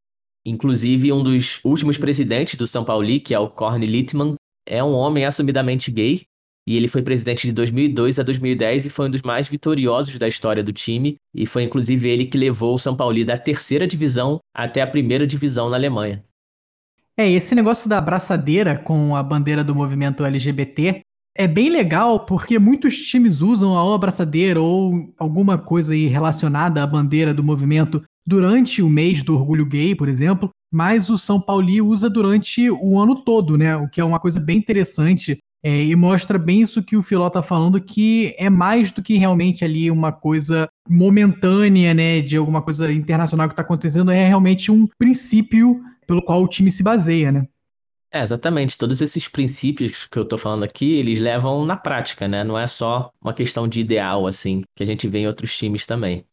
Inclusive, 0.46 1.12
um 1.14 1.24
dos 1.24 1.64
últimos 1.64 1.98
presidentes 1.98 2.56
do 2.56 2.68
São 2.68 2.84
Paulo, 2.84 3.08
que 3.22 3.34
é 3.34 3.40
o 3.40 3.50
Corne 3.50 3.86
Littmann, 3.86 4.36
é 4.66 4.84
um 4.84 4.94
homem 4.94 5.26
assumidamente 5.26 5.90
gay 5.90 6.22
e 6.66 6.78
ele 6.78 6.88
foi 6.88 7.02
presidente 7.02 7.48
de 7.48 7.54
2002 7.54 8.20
a 8.20 8.24
2010 8.24 8.86
e 8.86 8.90
foi 8.90 9.08
um 9.08 9.10
dos 9.10 9.22
mais 9.22 9.48
vitoriosos 9.48 10.18
da 10.18 10.28
história 10.28 10.64
do 10.64 10.72
time 10.72 11.18
e 11.34 11.46
foi 11.46 11.64
inclusive 11.64 12.10
ele 12.10 12.26
que 12.26 12.38
levou 12.38 12.76
o 12.76 12.80
São 12.80 12.96
Paulo 12.96 13.24
da 13.26 13.38
terceira 13.38 13.86
divisão 13.86 14.40
até 14.54 14.82
a 14.82 14.88
primeira 14.88 15.28
divisão 15.28 15.70
na 15.70 15.76
Alemanha. 15.76 16.24
É, 17.18 17.30
esse 17.30 17.54
negócio 17.54 17.90
da 17.90 17.98
abraçadeira 17.98 18.78
com 18.78 19.16
a 19.16 19.22
bandeira 19.22 19.64
do 19.64 19.76
movimento 19.76 20.26
LGBT 20.26 21.02
é 21.36 21.48
bem 21.48 21.70
legal 21.70 22.26
porque 22.26 22.60
muitos 22.60 22.96
times 22.98 23.42
usam 23.42 23.78
a 23.78 23.96
abraçadeira 23.96 24.62
ou 24.62 25.14
alguma 25.18 25.58
coisa 25.58 25.94
aí 25.94 26.08
relacionada 26.08 26.84
à 26.84 26.88
bandeira 26.88 27.34
do 27.34 27.44
movimento 27.44 28.04
durante 28.26 28.82
o 28.82 28.90
mês 28.90 29.24
do 29.24 29.36
orgulho 29.36 29.66
gay, 29.66 29.96
por 29.96 30.08
exemplo, 30.08 30.50
mas 30.72 31.10
o 31.10 31.18
São 31.18 31.42
Paulo 31.42 31.68
usa 31.86 32.10
durante 32.10 32.70
o 32.70 33.00
ano 33.00 33.16
todo, 33.24 33.58
né? 33.58 33.76
O 33.76 33.90
que 33.90 34.00
é 34.00 34.04
uma 34.04 34.20
coisa 34.20 34.40
bem 34.40 34.58
interessante 34.58 35.38
é, 35.64 35.84
e 35.84 35.96
mostra 35.96 36.38
bem 36.38 36.62
isso 36.62 36.84
que 36.84 36.98
o 36.98 37.04
Filó 37.04 37.30
tá 37.30 37.42
falando, 37.42 37.80
que 37.80 38.36
é 38.38 38.50
mais 38.50 38.92
do 38.92 39.02
que 39.02 39.18
realmente 39.18 39.64
ali 39.64 39.90
uma 39.90 40.12
coisa 40.12 40.68
momentânea, 40.90 41.94
né? 41.94 42.22
De 42.22 42.38
alguma 42.38 42.62
coisa 42.62 42.92
internacional 42.92 43.50
que 43.50 43.56
tá 43.56 43.62
acontecendo, 43.62 44.12
é 44.12 44.26
realmente 44.26 44.72
um 44.72 44.88
princípio 44.98 45.82
pelo 46.06 46.24
qual 46.24 46.44
o 46.44 46.48
time 46.48 46.72
se 46.72 46.84
baseia, 46.84 47.32
né? 47.32 47.48
É, 48.14 48.22
exatamente. 48.22 48.78
Todos 48.78 49.02
esses 49.02 49.28
princípios 49.28 50.06
que 50.06 50.20
eu 50.20 50.26
tô 50.26 50.38
falando 50.38 50.64
aqui, 50.64 51.00
eles 51.00 51.20
levam 51.20 51.66
na 51.66 51.76
prática, 51.76 52.28
né? 52.28 52.44
Não 52.44 52.58
é 52.58 52.68
só 52.68 53.12
uma 53.20 53.34
questão 53.34 53.68
de 53.68 53.80
ideal, 53.80 54.28
assim, 54.28 54.62
que 54.76 54.84
a 54.84 54.86
gente 54.86 55.08
vê 55.08 55.20
em 55.20 55.28
outros 55.28 55.58
times 55.58 55.86
também. 55.86 56.24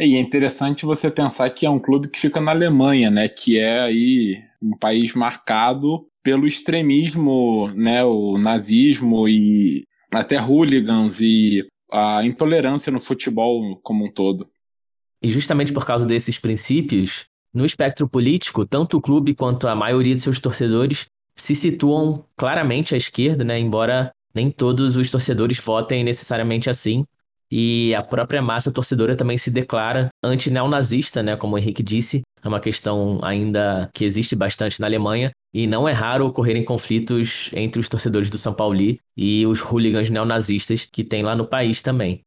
E 0.00 0.16
é 0.16 0.20
interessante 0.20 0.86
você 0.86 1.10
pensar 1.10 1.50
que 1.50 1.66
é 1.66 1.70
um 1.70 1.78
clube 1.78 2.08
que 2.08 2.18
fica 2.18 2.40
na 2.40 2.52
Alemanha, 2.52 3.10
né? 3.10 3.28
Que 3.28 3.58
é 3.58 3.80
aí 3.80 4.42
Um 4.62 4.76
país 4.76 5.14
marcado 5.14 6.06
pelo 6.22 6.46
extremismo, 6.46 7.68
né, 7.74 8.04
o 8.04 8.36
nazismo 8.38 9.28
e 9.28 9.84
até 10.12 10.36
hooligans 10.38 11.20
e 11.20 11.64
a 11.90 12.24
intolerância 12.24 12.92
no 12.92 13.00
futebol 13.00 13.78
como 13.82 14.04
um 14.04 14.12
todo. 14.12 14.50
E 15.22 15.28
justamente 15.28 15.72
por 15.72 15.86
causa 15.86 16.06
desses 16.06 16.38
princípios, 16.38 17.26
no 17.52 17.64
espectro 17.64 18.08
político, 18.08 18.66
tanto 18.66 18.98
o 18.98 19.00
clube 19.00 19.34
quanto 19.34 19.68
a 19.68 19.74
maioria 19.74 20.14
de 20.14 20.20
seus 20.20 20.40
torcedores 20.40 21.06
se 21.38 21.54
situam 21.54 22.24
claramente 22.36 22.94
à 22.94 22.96
esquerda, 22.96 23.44
né? 23.44 23.58
Embora 23.58 24.10
nem 24.34 24.50
todos 24.50 24.96
os 24.96 25.10
torcedores 25.10 25.58
votem 25.58 26.04
necessariamente 26.04 26.68
assim. 26.68 27.04
E 27.50 27.94
a 27.94 28.02
própria 28.02 28.42
massa 28.42 28.70
torcedora 28.70 29.16
também 29.16 29.38
se 29.38 29.50
declara 29.50 30.08
anti-neonazista, 30.22 31.22
né? 31.22 31.36
Como 31.36 31.54
o 31.54 31.58
Henrique 31.58 31.82
disse, 31.82 32.20
é 32.42 32.48
uma 32.48 32.60
questão 32.60 33.18
ainda 33.22 33.88
que 33.94 34.04
existe 34.04 34.36
bastante 34.36 34.80
na 34.80 34.86
Alemanha. 34.86 35.30
E 35.54 35.66
não 35.66 35.88
é 35.88 35.92
raro 35.92 36.26
ocorrerem 36.26 36.62
conflitos 36.62 37.50
entre 37.54 37.80
os 37.80 37.88
torcedores 37.88 38.28
do 38.28 38.36
São 38.36 38.52
Paulo 38.52 38.78
e 39.16 39.46
os 39.46 39.60
hooligans 39.62 40.10
neonazistas 40.10 40.84
que 40.84 41.02
tem 41.02 41.22
lá 41.22 41.34
no 41.34 41.46
país 41.46 41.80
também. 41.80 42.20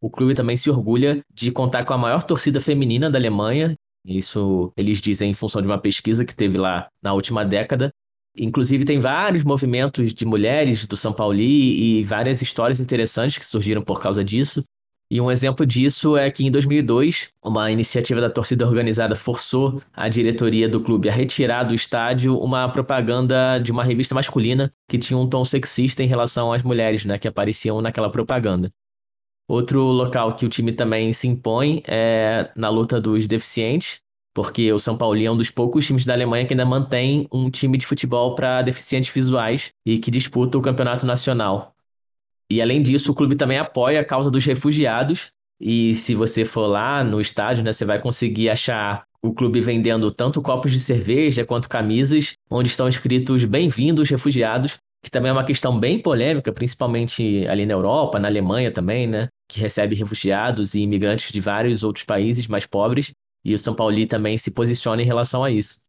O 0.00 0.08
clube 0.08 0.34
também 0.34 0.56
se 0.56 0.70
orgulha 0.70 1.20
de 1.34 1.50
contar 1.50 1.84
com 1.84 1.92
a 1.92 1.98
maior 1.98 2.22
torcida 2.22 2.60
feminina 2.60 3.10
da 3.10 3.18
Alemanha. 3.18 3.74
Isso 4.06 4.72
eles 4.76 5.00
dizem 5.00 5.30
em 5.30 5.34
função 5.34 5.60
de 5.60 5.66
uma 5.66 5.76
pesquisa 5.78 6.24
que 6.24 6.34
teve 6.34 6.56
lá 6.56 6.86
na 7.02 7.12
última 7.12 7.44
década. 7.44 7.90
Inclusive, 8.38 8.84
tem 8.84 9.00
vários 9.00 9.44
movimentos 9.44 10.14
de 10.14 10.24
mulheres 10.24 10.86
do 10.86 10.96
São 10.96 11.12
Paulo 11.12 11.34
e 11.34 12.04
várias 12.04 12.40
histórias 12.42 12.80
interessantes 12.80 13.38
que 13.38 13.44
surgiram 13.44 13.82
por 13.82 14.00
causa 14.00 14.24
disso. 14.24 14.64
E 15.12 15.20
um 15.20 15.28
exemplo 15.28 15.66
disso 15.66 16.16
é 16.16 16.30
que 16.30 16.46
em 16.46 16.52
2002, 16.52 17.30
uma 17.44 17.68
iniciativa 17.68 18.20
da 18.20 18.30
torcida 18.30 18.64
organizada 18.64 19.16
forçou 19.16 19.82
a 19.92 20.08
diretoria 20.08 20.68
do 20.68 20.80
clube 20.80 21.08
a 21.08 21.12
retirar 21.12 21.64
do 21.64 21.74
estádio 21.74 22.38
uma 22.38 22.68
propaganda 22.68 23.58
de 23.58 23.72
uma 23.72 23.82
revista 23.82 24.14
masculina 24.14 24.70
que 24.88 24.98
tinha 24.98 25.18
um 25.18 25.28
tom 25.28 25.44
sexista 25.44 26.04
em 26.04 26.06
relação 26.06 26.52
às 26.52 26.62
mulheres, 26.62 27.04
né, 27.04 27.18
que 27.18 27.26
apareciam 27.26 27.80
naquela 27.80 28.08
propaganda. 28.08 28.70
Outro 29.48 29.82
local 29.82 30.36
que 30.36 30.46
o 30.46 30.48
time 30.48 30.70
também 30.70 31.12
se 31.12 31.26
impõe 31.26 31.82
é 31.88 32.48
na 32.54 32.68
luta 32.68 33.00
dos 33.00 33.26
deficientes, 33.26 34.00
porque 34.34 34.72
o 34.72 34.78
São 34.78 34.96
Paulo 34.96 35.20
é 35.20 35.30
um 35.30 35.36
dos 35.36 35.50
poucos 35.50 35.86
times 35.86 36.04
da 36.04 36.12
Alemanha 36.12 36.44
que 36.44 36.52
ainda 36.52 36.64
mantém 36.64 37.26
um 37.32 37.50
time 37.50 37.76
de 37.76 37.86
futebol 37.86 38.34
para 38.34 38.62
deficientes 38.62 39.10
visuais 39.12 39.70
e 39.84 39.98
que 39.98 40.10
disputa 40.10 40.56
o 40.56 40.62
campeonato 40.62 41.04
nacional. 41.06 41.74
E 42.50 42.60
além 42.60 42.82
disso, 42.82 43.12
o 43.12 43.14
clube 43.14 43.36
também 43.36 43.58
apoia 43.58 44.00
a 44.00 44.04
causa 44.04 44.30
dos 44.30 44.44
refugiados. 44.44 45.28
E 45.60 45.94
se 45.94 46.14
você 46.14 46.44
for 46.44 46.66
lá 46.66 47.04
no 47.04 47.20
estádio, 47.20 47.62
né, 47.62 47.72
você 47.72 47.84
vai 47.84 48.00
conseguir 48.00 48.50
achar 48.50 49.04
o 49.22 49.32
clube 49.32 49.60
vendendo 49.60 50.10
tanto 50.10 50.40
copos 50.40 50.72
de 50.72 50.80
cerveja 50.80 51.44
quanto 51.44 51.68
camisas, 51.68 52.32
onde 52.50 52.68
estão 52.68 52.88
escritos 52.88 53.44
Bem-vindos 53.44 54.08
refugiados, 54.08 54.78
que 55.02 55.10
também 55.10 55.30
é 55.30 55.32
uma 55.32 55.44
questão 55.44 55.78
bem 55.78 55.98
polêmica, 55.98 56.52
principalmente 56.52 57.46
ali 57.46 57.66
na 57.66 57.74
Europa, 57.74 58.18
na 58.18 58.28
Alemanha 58.28 58.70
também, 58.70 59.06
né? 59.06 59.28
Que 59.48 59.60
recebe 59.60 59.94
refugiados 59.94 60.74
e 60.74 60.80
imigrantes 60.80 61.32
de 61.32 61.40
vários 61.40 61.82
outros 61.82 62.04
países 62.04 62.48
mais 62.48 62.66
pobres, 62.66 63.12
e 63.44 63.54
o 63.54 63.58
São 63.58 63.74
Paulo 63.74 64.06
também 64.06 64.36
se 64.36 64.50
posiciona 64.50 65.02
em 65.02 65.06
relação 65.06 65.42
a 65.42 65.50
isso. 65.50 65.80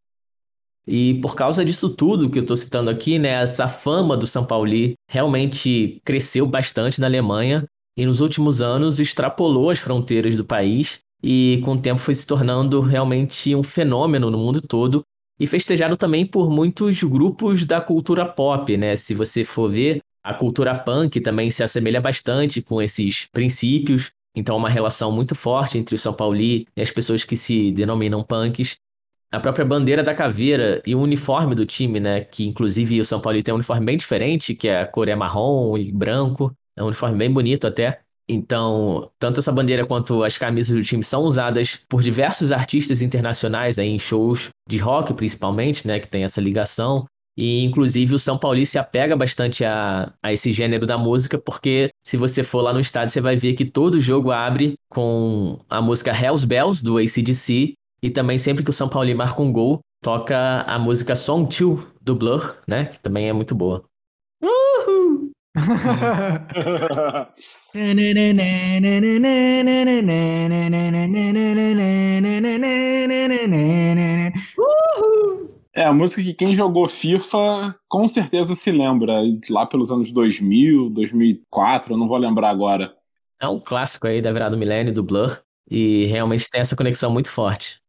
E 0.87 1.15
por 1.21 1.35
causa 1.35 1.63
disso 1.63 1.89
tudo 1.89 2.29
que 2.29 2.39
eu 2.39 2.43
estou 2.43 2.57
citando 2.57 2.89
aqui, 2.89 3.19
né, 3.19 3.41
essa 3.43 3.67
fama 3.67 4.17
do 4.17 4.25
São 4.25 4.43
Paulo 4.43 4.71
realmente 5.07 6.01
cresceu 6.03 6.45
bastante 6.47 6.99
na 6.99 7.07
Alemanha 7.07 7.65
e 7.95 8.05
nos 8.05 8.19
últimos 8.19 8.61
anos 8.61 8.99
extrapolou 8.99 9.69
as 9.69 9.79
fronteiras 9.79 10.35
do 10.35 10.45
país 10.45 10.99
e 11.23 11.61
com 11.63 11.73
o 11.73 11.81
tempo 11.81 12.01
foi 12.01 12.15
se 12.15 12.25
tornando 12.25 12.81
realmente 12.81 13.53
um 13.55 13.61
fenômeno 13.61 14.31
no 14.31 14.37
mundo 14.37 14.61
todo 14.61 15.03
e 15.39 15.45
festejado 15.45 15.95
também 15.97 16.25
por 16.25 16.49
muitos 16.49 17.03
grupos 17.03 17.65
da 17.65 17.79
cultura 17.79 18.25
pop, 18.25 18.75
né? 18.77 18.95
Se 18.95 19.13
você 19.13 19.43
for 19.43 19.69
ver, 19.69 19.99
a 20.23 20.33
cultura 20.33 20.73
punk 20.75 21.19
também 21.19 21.49
se 21.49 21.63
assemelha 21.63 21.99
bastante 21.99 22.61
com 22.61 22.81
esses 22.81 23.27
princípios. 23.31 24.11
Então, 24.35 24.55
uma 24.55 24.69
relação 24.69 25.11
muito 25.11 25.35
forte 25.35 25.77
entre 25.77 25.95
o 25.95 25.97
São 25.97 26.13
Paulo 26.13 26.37
e 26.37 26.65
as 26.77 26.91
pessoas 26.91 27.23
que 27.23 27.35
se 27.35 27.71
denominam 27.71 28.23
punks. 28.23 28.77
A 29.31 29.39
própria 29.39 29.65
bandeira 29.65 30.03
da 30.03 30.13
caveira 30.13 30.81
e 30.85 30.93
o 30.93 30.99
uniforme 30.99 31.55
do 31.55 31.65
time, 31.65 31.99
né? 31.99 32.21
Que 32.21 32.45
inclusive 32.45 32.99
o 32.99 33.05
São 33.05 33.19
Paulo 33.19 33.41
tem 33.41 33.53
um 33.53 33.55
uniforme 33.55 33.85
bem 33.85 33.97
diferente, 33.97 34.53
que 34.53 34.67
é 34.67 34.81
a 34.81 34.85
cor 34.85 35.07
é 35.07 35.15
marrom 35.15 35.77
e 35.77 35.91
branco. 35.91 36.53
É 36.75 36.83
um 36.83 36.87
uniforme 36.87 37.17
bem 37.17 37.31
bonito 37.31 37.65
até. 37.67 38.01
Então, 38.27 39.11
tanto 39.19 39.39
essa 39.39 39.51
bandeira 39.51 39.85
quanto 39.85 40.23
as 40.23 40.37
camisas 40.37 40.75
do 40.75 40.83
time 40.83 41.03
são 41.03 41.23
usadas 41.23 41.81
por 41.89 42.01
diversos 42.01 42.51
artistas 42.51 43.01
internacionais 43.01 43.77
aí 43.77 43.89
em 43.89 43.99
shows 43.99 44.49
de 44.69 44.77
rock, 44.77 45.13
principalmente, 45.13 45.85
né, 45.85 45.99
que 45.99 46.07
tem 46.07 46.23
essa 46.23 46.39
ligação. 46.39 47.05
E, 47.37 47.63
inclusive, 47.63 48.15
o 48.15 48.19
São 48.19 48.37
Paulo 48.37 48.63
se 48.65 48.77
apega 48.77 49.15
bastante 49.15 49.63
a, 49.63 50.11
a 50.21 50.33
esse 50.33 50.51
gênero 50.51 50.85
da 50.85 50.97
música, 50.97 51.37
porque 51.37 51.89
se 52.03 52.17
você 52.17 52.43
for 52.43 52.61
lá 52.61 52.73
no 52.73 52.79
estádio, 52.79 53.13
você 53.13 53.21
vai 53.21 53.35
ver 53.35 53.53
que 53.53 53.65
todo 53.65 53.99
jogo 53.99 54.31
abre 54.31 54.75
com 54.89 55.59
a 55.69 55.81
música 55.81 56.11
Hells 56.11 56.45
Bells, 56.45 56.83
do 56.83 56.97
ACDC, 56.97 57.73
e 58.03 58.09
também 58.09 58.37
sempre 58.37 58.63
que 58.63 58.69
o 58.69 58.73
São 58.73 58.89
Paulo 58.89 59.15
marca 59.15 59.41
um 59.41 59.51
gol, 59.51 59.79
toca 60.03 60.61
a 60.61 60.77
música 60.77 61.15
Song 61.15 61.47
2, 61.47 61.87
do 62.01 62.15
Blur, 62.15 62.55
né, 62.67 62.85
que 62.85 62.99
também 62.99 63.29
é 63.29 63.33
muito 63.33 63.55
boa. 63.55 63.83
Uhul! 64.41 65.31
É, 75.73 75.85
a 75.85 75.93
música 75.93 76.21
que 76.21 76.33
quem 76.33 76.53
jogou 76.53 76.87
FIFA 76.87 77.75
com 77.87 78.07
certeza 78.07 78.55
se 78.55 78.71
lembra, 78.71 79.21
lá 79.49 79.65
pelos 79.65 79.89
anos 79.89 80.11
2000, 80.11 80.89
2004, 80.89 81.93
eu 81.93 81.97
não 81.97 82.07
vou 82.07 82.17
lembrar 82.17 82.49
agora. 82.49 82.93
É 83.39 83.47
um 83.47 83.59
clássico 83.59 84.05
aí 84.05 84.21
da 84.21 84.31
virada 84.31 84.55
do 84.55 84.59
milênio, 84.59 84.93
do 84.93 85.01
Blur, 85.01 85.39
e 85.69 86.05
realmente 86.07 86.49
tem 86.49 86.61
essa 86.61 86.75
conexão 86.75 87.11
muito 87.11 87.31
forte. 87.31 87.79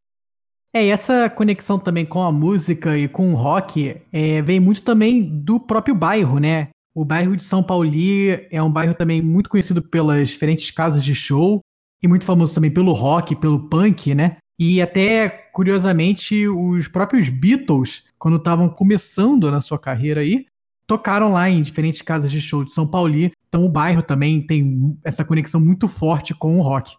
É, 0.73 0.85
e 0.85 0.89
essa 0.89 1.29
conexão 1.29 1.77
também 1.77 2.05
com 2.05 2.23
a 2.23 2.31
música 2.31 2.97
e 2.97 3.07
com 3.07 3.33
o 3.33 3.35
rock 3.35 4.01
é, 4.11 4.41
vem 4.41 4.59
muito 4.59 4.81
também 4.81 5.21
do 5.21 5.59
próprio 5.59 5.93
bairro, 5.93 6.39
né? 6.39 6.69
O 6.95 7.03
bairro 7.05 7.35
de 7.35 7.43
São 7.43 7.61
Paulo 7.61 7.91
é 8.49 8.63
um 8.63 8.71
bairro 8.71 8.95
também 8.95 9.21
muito 9.21 9.49
conhecido 9.49 9.81
pelas 9.81 10.29
diferentes 10.29 10.71
casas 10.71 11.03
de 11.03 11.13
show 11.13 11.59
e 12.01 12.07
muito 12.07 12.25
famoso 12.25 12.55
também 12.55 12.71
pelo 12.71 12.93
rock, 12.93 13.35
pelo 13.35 13.67
punk, 13.67 14.15
né? 14.15 14.37
E 14.59 14.81
até, 14.81 15.29
curiosamente, 15.51 16.47
os 16.47 16.87
próprios 16.87 17.29
Beatles, 17.29 18.03
quando 18.17 18.37
estavam 18.37 18.69
começando 18.69 19.49
na 19.51 19.61
sua 19.61 19.79
carreira 19.79 20.21
aí, 20.21 20.45
tocaram 20.85 21.31
lá 21.31 21.49
em 21.49 21.61
diferentes 21.61 22.01
casas 22.01 22.31
de 22.31 22.39
show 22.39 22.63
de 22.63 22.71
São 22.71 22.87
Paulo. 22.87 23.13
Então 23.47 23.65
o 23.65 23.69
bairro 23.69 24.01
também 24.01 24.45
tem 24.45 24.97
essa 25.03 25.25
conexão 25.25 25.59
muito 25.59 25.87
forte 25.87 26.33
com 26.33 26.59
o 26.59 26.61
rock. 26.61 26.95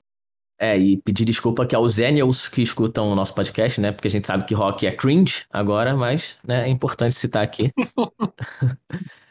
É, 0.59 0.79
e 0.79 0.97
pedir 0.97 1.25
desculpa 1.25 1.65
aqui 1.65 1.75
aos 1.75 1.95
Zenials 1.95 2.49
que 2.49 2.63
escutam 2.63 3.11
o 3.11 3.15
nosso 3.15 3.35
podcast, 3.35 3.81
né? 3.81 3.91
Porque 3.91 4.09
a 4.09 4.11
gente 4.11 4.27
sabe 4.27 4.45
que 4.45 4.55
rock 4.55 4.87
é 4.87 4.93
cringe 4.93 5.45
agora, 5.53 5.97
mas 5.97 6.37
né, 6.47 6.67
é 6.67 6.69
importante 6.69 7.15
citar 7.15 7.43
aqui. 7.43 7.73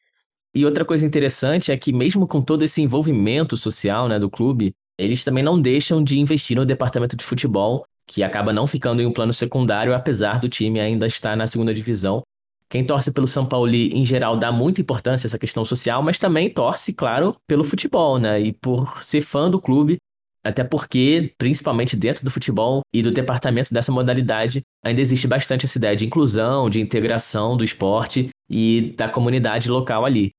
E 0.55 0.65
outra 0.65 0.85
coisa 0.85 1.03
interessante 1.03 1.71
é 1.71 1.77
que, 1.77 1.91
mesmo 1.91 2.27
com 2.27 2.39
todo 2.39 2.63
esse 2.63 2.79
envolvimento 2.79 3.57
social 3.57 4.07
né, 4.07 4.19
do 4.19 4.29
clube, 4.29 4.75
eles 4.99 5.23
também 5.23 5.43
não 5.43 5.59
deixam 5.59 6.03
de 6.03 6.19
investir 6.19 6.55
no 6.55 6.63
departamento 6.63 7.17
de 7.17 7.23
futebol, 7.23 7.87
que 8.07 8.23
acaba 8.23 8.53
não 8.53 8.67
ficando 8.67 9.01
em 9.01 9.05
um 9.05 9.11
plano 9.11 9.33
secundário, 9.33 9.93
apesar 9.93 10.39
do 10.39 10.49
time 10.49 10.79
ainda 10.79 11.07
estar 11.07 11.35
na 11.35 11.47
segunda 11.47 11.73
divisão. 11.73 12.21
Quem 12.69 12.83
torce 12.83 13.11
pelo 13.11 13.27
São 13.27 13.45
Paulo, 13.45 13.73
em 13.73 14.03
geral, 14.03 14.35
dá 14.35 14.51
muita 14.51 14.81
importância 14.81 15.27
a 15.27 15.29
essa 15.29 15.37
questão 15.37 15.63
social, 15.63 16.01
mas 16.01 16.17
também 16.17 16.49
torce, 16.49 16.93
claro, 16.93 17.35
pelo 17.47 17.63
futebol, 17.63 18.17
né? 18.17 18.39
E 18.39 18.51
por 18.51 19.03
ser 19.03 19.21
fã 19.21 19.49
do 19.49 19.61
clube, 19.61 19.97
até 20.43 20.63
porque, 20.63 21.33
principalmente 21.37 21.95
dentro 21.95 22.25
do 22.25 22.31
futebol 22.31 22.81
e 22.93 23.01
do 23.01 23.11
departamento 23.11 23.73
dessa 23.73 23.91
modalidade, 23.91 24.61
ainda 24.83 24.99
existe 24.99 25.27
bastante 25.27 25.65
essa 25.65 25.77
ideia 25.77 25.95
de 25.95 26.05
inclusão, 26.05 26.69
de 26.69 26.81
integração 26.81 27.55
do 27.55 27.63
esporte 27.63 28.29
e 28.49 28.93
da 28.97 29.07
comunidade 29.07 29.69
local 29.69 30.03
ali. 30.03 30.31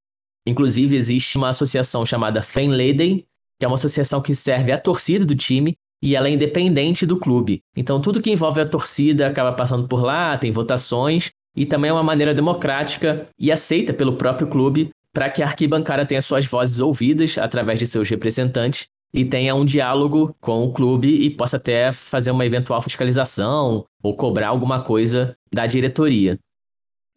Inclusive, 0.46 0.94
existe 0.94 1.38
uma 1.38 1.48
associação 1.48 2.04
chamada 2.04 2.42
Fanleden, 2.42 3.24
que 3.58 3.64
é 3.64 3.66
uma 3.66 3.76
associação 3.76 4.20
que 4.20 4.34
serve 4.34 4.72
a 4.72 4.78
torcida 4.78 5.24
do 5.24 5.34
time 5.34 5.74
e 6.04 6.14
ela 6.14 6.28
é 6.28 6.32
independente 6.32 7.06
do 7.06 7.18
clube. 7.18 7.62
Então, 7.74 7.98
tudo 7.98 8.20
que 8.20 8.30
envolve 8.30 8.60
a 8.60 8.66
torcida 8.66 9.26
acaba 9.26 9.54
passando 9.54 9.88
por 9.88 10.04
lá, 10.04 10.36
tem 10.36 10.52
votações 10.52 11.30
e 11.56 11.64
também 11.64 11.88
é 11.88 11.94
uma 11.94 12.02
maneira 12.02 12.34
democrática 12.34 13.26
e 13.38 13.50
aceita 13.50 13.94
pelo 13.94 14.18
próprio 14.18 14.46
clube 14.46 14.90
para 15.14 15.30
que 15.30 15.42
a 15.42 15.46
arquibancada 15.46 16.04
tenha 16.04 16.20
suas 16.20 16.44
vozes 16.44 16.78
ouvidas 16.78 17.38
através 17.38 17.78
de 17.78 17.86
seus 17.86 18.10
representantes 18.10 18.86
e 19.14 19.24
tenha 19.24 19.54
um 19.54 19.64
diálogo 19.64 20.36
com 20.42 20.62
o 20.64 20.72
clube 20.74 21.08
e 21.08 21.30
possa 21.30 21.56
até 21.56 21.90
fazer 21.90 22.32
uma 22.32 22.44
eventual 22.44 22.82
fiscalização 22.82 23.86
ou 24.02 24.14
cobrar 24.14 24.48
alguma 24.48 24.82
coisa 24.82 25.34
da 25.50 25.66
diretoria. 25.66 26.38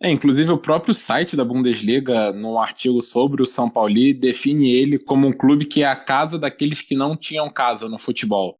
É, 0.01 0.09
inclusive 0.09 0.49
o 0.49 0.57
próprio 0.57 0.93
site 0.93 1.35
da 1.35 1.43
Bundesliga, 1.43 2.31
num 2.31 2.57
artigo 2.57 3.01
sobre 3.01 3.41
o 3.41 3.47
São 3.47 3.69
Paulo, 3.69 3.95
define 4.17 4.71
ele 4.71 4.97
como 4.97 5.27
um 5.27 5.33
clube 5.33 5.65
que 5.65 5.83
é 5.83 5.87
a 5.87 5.95
casa 5.95 6.39
daqueles 6.39 6.79
que 6.79 6.95
não 6.95 7.17
tinham 7.17 7.49
casa 7.49 7.89
no 7.89 7.99
futebol. 7.99 8.55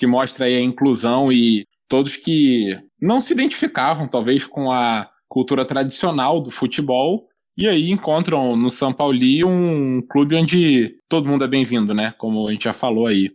Que 0.00 0.06
mostra 0.06 0.46
aí 0.46 0.56
a 0.56 0.62
inclusão 0.62 1.30
e 1.30 1.66
todos 1.86 2.16
que 2.16 2.74
não 2.98 3.20
se 3.20 3.34
identificavam, 3.34 4.08
talvez, 4.08 4.46
com 4.46 4.72
a 4.72 5.10
cultura 5.28 5.62
tradicional 5.62 6.40
do 6.40 6.50
futebol, 6.50 7.28
e 7.54 7.68
aí 7.68 7.90
encontram 7.90 8.56
no 8.56 8.70
São 8.70 8.94
Paulo 8.94 9.18
um 9.46 10.00
clube 10.08 10.36
onde 10.36 10.96
todo 11.06 11.28
mundo 11.28 11.44
é 11.44 11.46
bem-vindo, 11.48 11.92
né? 11.92 12.14
Como 12.16 12.48
a 12.48 12.50
gente 12.50 12.64
já 12.64 12.72
falou 12.72 13.08
aí. 13.08 13.30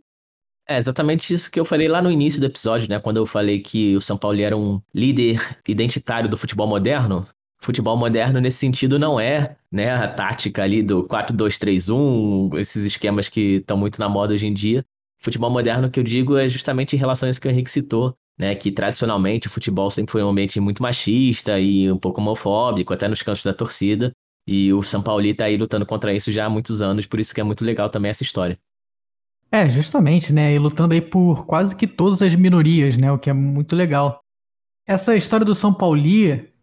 É 0.67 0.79
exatamente 0.79 1.31
isso 1.31 1.51
que 1.51 1.59
eu 1.59 1.65
falei 1.65 1.87
lá 1.87 2.01
no 2.01 2.09
início 2.09 2.39
do 2.39 2.47
episódio, 2.47 2.89
né? 2.89 2.99
Quando 2.99 3.17
eu 3.17 3.27
falei 3.27 3.59
que 3.59 3.95
o 3.95 4.01
São 4.01 4.17
Paulo 4.17 4.41
era 4.41 4.57
um 4.57 4.81
líder 4.91 5.39
identitário 5.67 6.27
do 6.27 6.35
futebol 6.35 6.65
moderno. 6.65 7.27
Futebol 7.61 7.95
moderno 7.95 8.41
nesse 8.41 8.57
sentido 8.57 8.97
não 8.97 9.19
é, 9.19 9.55
né, 9.71 9.91
a 9.91 10.07
tática 10.07 10.63
ali 10.63 10.81
do 10.81 11.03
4-2-3-1, 11.03 12.57
esses 12.57 12.85
esquemas 12.85 13.29
que 13.29 13.57
estão 13.57 13.77
muito 13.77 13.99
na 13.99 14.09
moda 14.09 14.33
hoje 14.33 14.47
em 14.47 14.53
dia. 14.53 14.83
Futebol 15.25 15.49
moderno 15.49 15.89
que 15.89 15.99
eu 15.99 16.03
digo 16.03 16.37
é 16.37 16.47
justamente 16.47 16.95
em 16.95 16.99
relação 16.99 17.25
a 17.25 17.31
isso 17.31 17.41
que 17.41 17.47
o 17.47 17.51
Henrique 17.51 17.71
citou, 17.71 18.15
né, 18.37 18.53
que 18.53 18.71
tradicionalmente 18.71 19.47
o 19.47 19.49
futebol 19.49 19.89
sempre 19.89 20.11
foi 20.11 20.23
um 20.23 20.29
ambiente 20.29 20.59
muito 20.59 20.83
machista 20.83 21.59
e 21.59 21.91
um 21.91 21.97
pouco 21.97 22.21
homofóbico, 22.21 22.93
até 22.93 23.07
nos 23.07 23.23
cantos 23.23 23.43
da 23.43 23.51
torcida. 23.51 24.11
E 24.47 24.71
o 24.71 24.83
São 24.83 25.01
Paulo 25.01 25.25
está 25.25 25.45
aí 25.45 25.57
lutando 25.57 25.83
contra 25.83 26.13
isso 26.13 26.31
já 26.31 26.45
há 26.45 26.49
muitos 26.49 26.79
anos, 26.79 27.07
por 27.07 27.19
isso 27.19 27.33
que 27.33 27.41
é 27.41 27.43
muito 27.43 27.65
legal 27.65 27.89
também 27.89 28.11
essa 28.11 28.21
história. 28.21 28.55
É, 29.51 29.67
justamente, 29.67 30.31
né? 30.31 30.53
E 30.53 30.59
lutando 30.59 30.93
aí 30.93 31.01
por 31.01 31.47
quase 31.47 31.75
que 31.75 31.87
todas 31.87 32.21
as 32.21 32.35
minorias, 32.35 32.95
né? 32.95 33.11
O 33.11 33.17
que 33.17 33.31
é 33.31 33.33
muito 33.33 33.75
legal. 33.75 34.19
Essa 34.85 35.15
história 35.15 35.43
do 35.43 35.55
São 35.55 35.73
Paulo, 35.73 36.03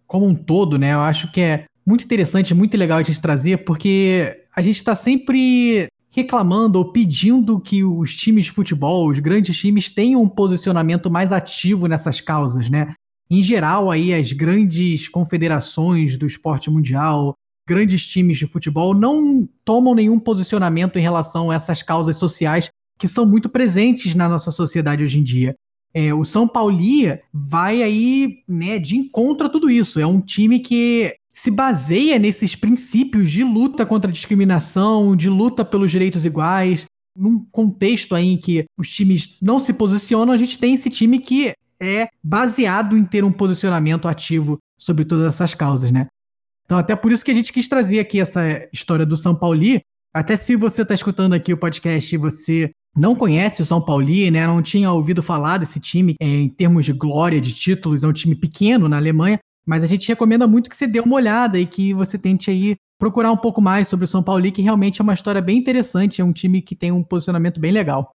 como 0.07 0.25
um 0.25 0.37
todo, 0.37 0.79
né? 0.79 0.93
Eu 0.93 1.01
acho 1.01 1.33
que 1.33 1.41
é 1.41 1.65
muito 1.85 2.05
interessante, 2.05 2.55
muito 2.55 2.77
legal 2.77 2.99
a 2.99 3.03
gente 3.03 3.21
trazer, 3.21 3.65
porque 3.65 4.47
a 4.55 4.63
gente 4.63 4.77
está 4.77 4.95
sempre 4.95 5.89
reclamando 6.13 6.79
ou 6.79 6.93
pedindo 6.93 7.59
que 7.59 7.83
os 7.83 8.15
times 8.15 8.45
de 8.45 8.53
futebol, 8.53 9.09
os 9.09 9.19
grandes 9.19 9.57
times, 9.57 9.89
tenham 9.89 10.23
um 10.23 10.29
posicionamento 10.29 11.11
mais 11.11 11.33
ativo 11.33 11.87
nessas 11.87 12.21
causas, 12.21 12.69
né? 12.69 12.95
Em 13.31 13.43
geral, 13.43 13.91
aí 13.91 14.13
as 14.13 14.31
grandes 14.33 15.09
confederações 15.09 16.19
do 16.19 16.27
esporte 16.27 16.71
mundial, 16.71 17.35
grandes 17.67 18.07
times 18.07 18.37
de 18.37 18.47
futebol 18.47 18.93
não 18.93 19.49
tomam 19.65 19.95
nenhum 19.95 20.19
posicionamento 20.19 20.99
em 20.99 21.03
relação 21.03 21.51
a 21.51 21.55
essas 21.55 21.83
causas 21.83 22.19
sociais 22.19 22.69
que 22.99 23.09
são 23.09 23.25
muito 23.25 23.49
presentes 23.49 24.15
na 24.15 24.29
nossa 24.29 24.51
sociedade 24.51 25.03
hoje 25.03 25.19
em 25.19 25.23
dia. 25.23 25.55
É, 25.95 26.13
o 26.13 26.25
São 26.25 26.47
Paulo 26.47 26.79
vai 27.33 27.83
aí 27.83 28.39
né, 28.47 28.79
de 28.79 28.97
encontro 28.97 29.47
a 29.47 29.51
tudo 29.51 29.71
isso. 29.71 29.99
É 29.99 30.07
um 30.07 30.21
time 30.21 30.61
que 30.61 31.15
se 31.43 31.51
baseia 31.51 32.21
nesses 32.21 32.55
princípios 32.55 33.29
de 33.29 33.43
luta 33.43 33.85
contra 33.85 34.09
a 34.09 34.13
discriminação, 34.13 35.17
de 35.17 35.29
luta 35.29 35.65
pelos 35.65 35.91
direitos 35.91 36.25
iguais. 36.25 36.87
Num 37.19 37.45
contexto 37.51 38.15
aí 38.15 38.29
em 38.29 38.37
que 38.37 38.65
os 38.79 38.89
times 38.89 39.39
não 39.43 39.59
se 39.59 39.73
posicionam, 39.73 40.33
a 40.33 40.37
gente 40.37 40.57
tem 40.57 40.75
esse 40.75 40.89
time 40.89 41.19
que 41.19 41.53
é 41.81 42.09
baseado 42.23 42.97
em 42.97 43.05
ter 43.05 43.25
um 43.25 43.33
posicionamento 43.33 44.07
ativo 44.07 44.57
sobre 44.79 45.05
todas 45.05 45.27
essas 45.27 45.53
causas, 45.53 45.91
né? 45.91 46.07
Então, 46.65 46.79
até 46.79 46.95
por 46.95 47.11
isso 47.11 47.25
que 47.25 47.33
a 47.33 47.35
gente 47.35 47.53
quis 47.53 47.67
trazer 47.67 47.99
aqui 47.99 48.21
essa 48.21 48.65
história 48.73 49.05
do 49.05 49.17
São 49.17 49.35
Paulo. 49.35 49.61
Até 50.15 50.37
se 50.37 50.55
você 50.55 50.83
está 50.83 50.95
escutando 50.95 51.33
aqui 51.33 51.53
o 51.53 51.59
podcast 51.59 52.15
e 52.15 52.19
você 52.19 52.71
não 52.97 53.17
conhece 53.17 53.61
o 53.61 53.67
São 53.67 53.81
Paulo, 53.81 54.07
né? 54.07 54.47
Não 54.47 54.63
tinha 54.63 54.93
ouvido 54.93 55.25
falar 55.25 55.59
desse 55.59 55.81
time 55.81 56.15
é, 56.21 56.25
em 56.25 56.49
termos 56.49 56.85
de 56.85 56.93
glória, 56.93 57.41
de 57.41 57.53
títulos, 57.53 58.05
é 58.05 58.07
um 58.07 58.13
time 58.13 58.37
pequeno 58.37 58.89
na 58.89 58.97
Alemanha, 58.97 59.41
mas 59.67 59.83
a 59.83 59.87
gente 59.87 60.09
recomenda 60.09 60.47
muito 60.47 60.69
que 60.69 60.77
você 60.77 60.87
dê 60.87 61.01
uma 61.01 61.17
olhada 61.17 61.59
e 61.59 61.67
que 61.67 61.95
você 61.95 62.19
tente 62.19 62.51
aí 62.51 62.77
procurar 62.99 63.33
um 63.33 63.37
pouco 63.37 63.61
mais 63.61 63.89
sobre 63.89 64.05
o 64.05 64.09
São 64.09 64.23
Paulo, 64.23 64.51
que 64.53 64.63
realmente 64.63 65.01
é 65.01 65.03
uma 65.03 65.15
história 65.15 65.41
bem 65.41 65.59
interessante, 65.59 66.21
é 66.21 66.25
um 66.25 66.33
time 66.33 66.63
que 66.63 66.77
tem 66.77 66.93
um 66.93 67.03
posicionamento 67.03 67.61
bem 67.61 67.73
legal. 67.73 68.13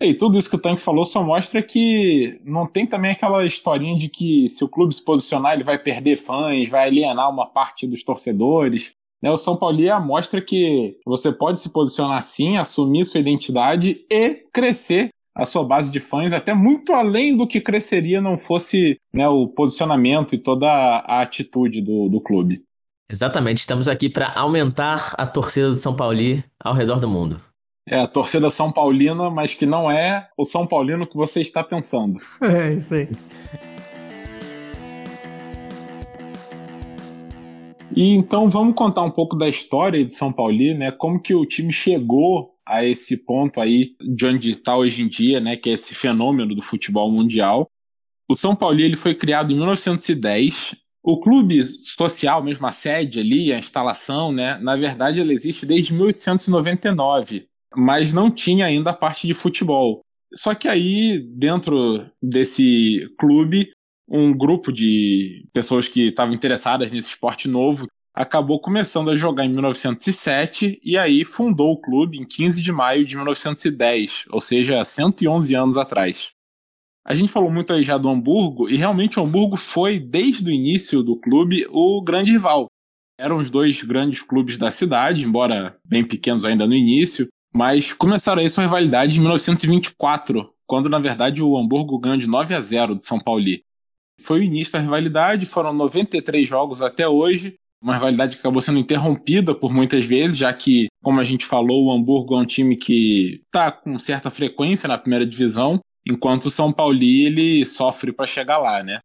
E 0.00 0.14
tudo 0.14 0.36
isso 0.36 0.50
que 0.50 0.56
o 0.56 0.58
Tank 0.58 0.80
falou 0.80 1.04
só 1.04 1.22
mostra 1.22 1.62
que 1.62 2.40
não 2.44 2.66
tem 2.66 2.86
também 2.86 3.12
aquela 3.12 3.46
historinha 3.46 3.96
de 3.96 4.08
que 4.08 4.48
se 4.48 4.64
o 4.64 4.68
clube 4.68 4.94
se 4.94 5.04
posicionar 5.04 5.54
ele 5.54 5.62
vai 5.62 5.78
perder 5.78 6.16
fãs, 6.16 6.68
vai 6.68 6.88
alienar 6.88 7.30
uma 7.30 7.46
parte 7.46 7.86
dos 7.86 8.02
torcedores. 8.02 8.94
Né? 9.22 9.30
O 9.30 9.36
São 9.36 9.56
Paulo 9.56 9.80
é 9.80 10.00
mostra 10.00 10.42
que 10.42 10.98
você 11.06 11.30
pode 11.30 11.60
se 11.60 11.72
posicionar 11.72 12.18
assim, 12.18 12.56
assumir 12.56 13.04
sua 13.04 13.20
identidade 13.20 14.04
e 14.10 14.34
crescer 14.52 15.10
a 15.34 15.44
sua 15.44 15.64
base 15.64 15.90
de 15.90 16.00
fãs 16.00 16.32
até 16.32 16.52
muito 16.54 16.92
além 16.92 17.36
do 17.36 17.46
que 17.46 17.60
cresceria 17.60 18.20
não 18.20 18.36
fosse 18.36 19.00
né, 19.12 19.28
o 19.28 19.46
posicionamento 19.48 20.34
e 20.34 20.38
toda 20.38 20.68
a 20.68 21.22
atitude 21.22 21.80
do, 21.80 22.08
do 22.08 22.20
clube. 22.20 22.62
Exatamente, 23.10 23.58
estamos 23.58 23.88
aqui 23.88 24.08
para 24.08 24.32
aumentar 24.34 25.14
a 25.18 25.26
torcida 25.26 25.68
do 25.68 25.76
São 25.76 25.94
Paulo 25.94 26.18
ao 26.58 26.74
redor 26.74 26.98
do 26.98 27.08
mundo. 27.08 27.40
É, 27.86 28.00
a 28.00 28.06
torcida 28.06 28.48
São 28.48 28.70
Paulina, 28.70 29.28
mas 29.28 29.54
que 29.54 29.66
não 29.66 29.90
é 29.90 30.28
o 30.36 30.44
São 30.44 30.66
Paulino 30.66 31.06
que 31.06 31.16
você 31.16 31.40
está 31.40 31.64
pensando. 31.64 32.18
É, 32.40 32.74
isso 32.74 32.94
aí. 32.94 33.08
E 37.94 38.14
então 38.14 38.48
vamos 38.48 38.74
contar 38.74 39.02
um 39.02 39.10
pouco 39.10 39.36
da 39.36 39.48
história 39.48 40.02
de 40.04 40.12
São 40.12 40.32
Paulo, 40.32 40.56
né? 40.78 40.90
Como 40.92 41.20
que 41.20 41.34
o 41.34 41.44
time 41.44 41.72
chegou 41.72 42.51
a 42.66 42.84
esse 42.84 43.16
ponto 43.16 43.60
aí 43.60 43.94
de 44.00 44.26
onde 44.26 44.50
está 44.50 44.76
hoje 44.76 45.02
em 45.02 45.08
dia, 45.08 45.40
né? 45.40 45.56
Que 45.56 45.70
é 45.70 45.72
esse 45.72 45.94
fenômeno 45.94 46.54
do 46.54 46.62
futebol 46.62 47.10
mundial. 47.10 47.70
O 48.28 48.36
São 48.36 48.54
Paulo 48.54 48.80
ele 48.80 48.96
foi 48.96 49.14
criado 49.14 49.52
em 49.52 49.56
1910. 49.56 50.76
O 51.02 51.20
clube 51.20 51.64
social, 51.64 52.42
mesmo 52.42 52.66
a 52.66 52.70
sede 52.70 53.18
ali, 53.18 53.52
a 53.52 53.58
instalação, 53.58 54.32
né? 54.32 54.58
Na 54.58 54.76
verdade, 54.76 55.20
ele 55.20 55.34
existe 55.34 55.66
desde 55.66 55.92
1899, 55.92 57.46
mas 57.76 58.12
não 58.12 58.30
tinha 58.30 58.66
ainda 58.66 58.90
a 58.90 58.94
parte 58.94 59.26
de 59.26 59.34
futebol. 59.34 60.00
Só 60.34 60.54
que 60.54 60.68
aí, 60.68 61.18
dentro 61.36 62.06
desse 62.22 63.12
clube, 63.18 63.72
um 64.08 64.32
grupo 64.32 64.72
de 64.72 65.46
pessoas 65.52 65.88
que 65.88 66.08
estavam 66.08 66.34
interessadas 66.34 66.92
nesse 66.92 67.08
esporte 67.08 67.48
novo 67.48 67.86
acabou 68.14 68.60
começando 68.60 69.10
a 69.10 69.16
jogar 69.16 69.44
em 69.44 69.52
1907 69.52 70.80
e 70.84 70.98
aí 70.98 71.24
fundou 71.24 71.72
o 71.72 71.80
clube 71.80 72.18
em 72.18 72.24
15 72.24 72.62
de 72.62 72.70
maio 72.70 73.06
de 73.06 73.16
1910, 73.16 74.26
ou 74.30 74.40
seja, 74.40 74.82
111 74.84 75.54
anos 75.54 75.78
atrás. 75.78 76.32
A 77.04 77.14
gente 77.14 77.32
falou 77.32 77.50
muito 77.50 77.72
aí 77.72 77.82
já 77.82 77.98
do 77.98 78.08
Hamburgo 78.08 78.68
e 78.68 78.76
realmente 78.76 79.18
o 79.18 79.22
Hamburgo 79.24 79.56
foi, 79.56 79.98
desde 79.98 80.48
o 80.48 80.52
início 80.52 81.02
do 81.02 81.16
clube, 81.16 81.66
o 81.70 82.00
grande 82.02 82.30
rival. 82.30 82.66
Eram 83.18 83.38
os 83.38 83.50
dois 83.50 83.82
grandes 83.82 84.22
clubes 84.22 84.56
da 84.56 84.70
cidade, 84.70 85.24
embora 85.24 85.76
bem 85.84 86.04
pequenos 86.04 86.44
ainda 86.44 86.66
no 86.66 86.74
início, 86.74 87.28
mas 87.52 87.92
começaram 87.92 88.40
aí 88.40 88.48
sua 88.48 88.64
rivalidade 88.64 89.18
em 89.18 89.20
1924, 89.20 90.52
quando 90.66 90.88
na 90.88 90.98
verdade 90.98 91.42
o 91.42 91.56
Hamburgo 91.56 91.98
ganhou 91.98 92.18
de 92.18 92.26
9 92.26 92.54
a 92.54 92.60
0 92.60 92.94
do 92.94 93.02
São 93.02 93.18
Paulo. 93.18 93.44
Foi 94.20 94.40
o 94.40 94.42
início 94.42 94.74
da 94.74 94.78
rivalidade, 94.78 95.46
foram 95.46 95.72
93 95.72 96.48
jogos 96.48 96.82
até 96.82 97.08
hoje, 97.08 97.58
uma 97.82 97.94
rivalidade 97.94 98.36
que 98.36 98.40
acabou 98.40 98.60
sendo 98.60 98.78
interrompida 98.78 99.54
por 99.54 99.72
muitas 99.74 100.06
vezes, 100.06 100.38
já 100.38 100.52
que, 100.52 100.86
como 101.02 101.18
a 101.18 101.24
gente 101.24 101.44
falou, 101.44 101.86
o 101.86 101.92
Hamburgo 101.92 102.34
é 102.34 102.38
um 102.38 102.46
time 102.46 102.76
que 102.76 103.42
está 103.46 103.72
com 103.72 103.98
certa 103.98 104.30
frequência 104.30 104.88
na 104.88 104.96
primeira 104.96 105.26
divisão, 105.26 105.80
enquanto 106.06 106.46
o 106.46 106.50
São 106.50 106.72
Paulo 106.72 107.02
ele 107.02 107.66
sofre 107.66 108.12
para 108.12 108.26
chegar 108.26 108.58
lá, 108.58 108.82
né? 108.82 109.00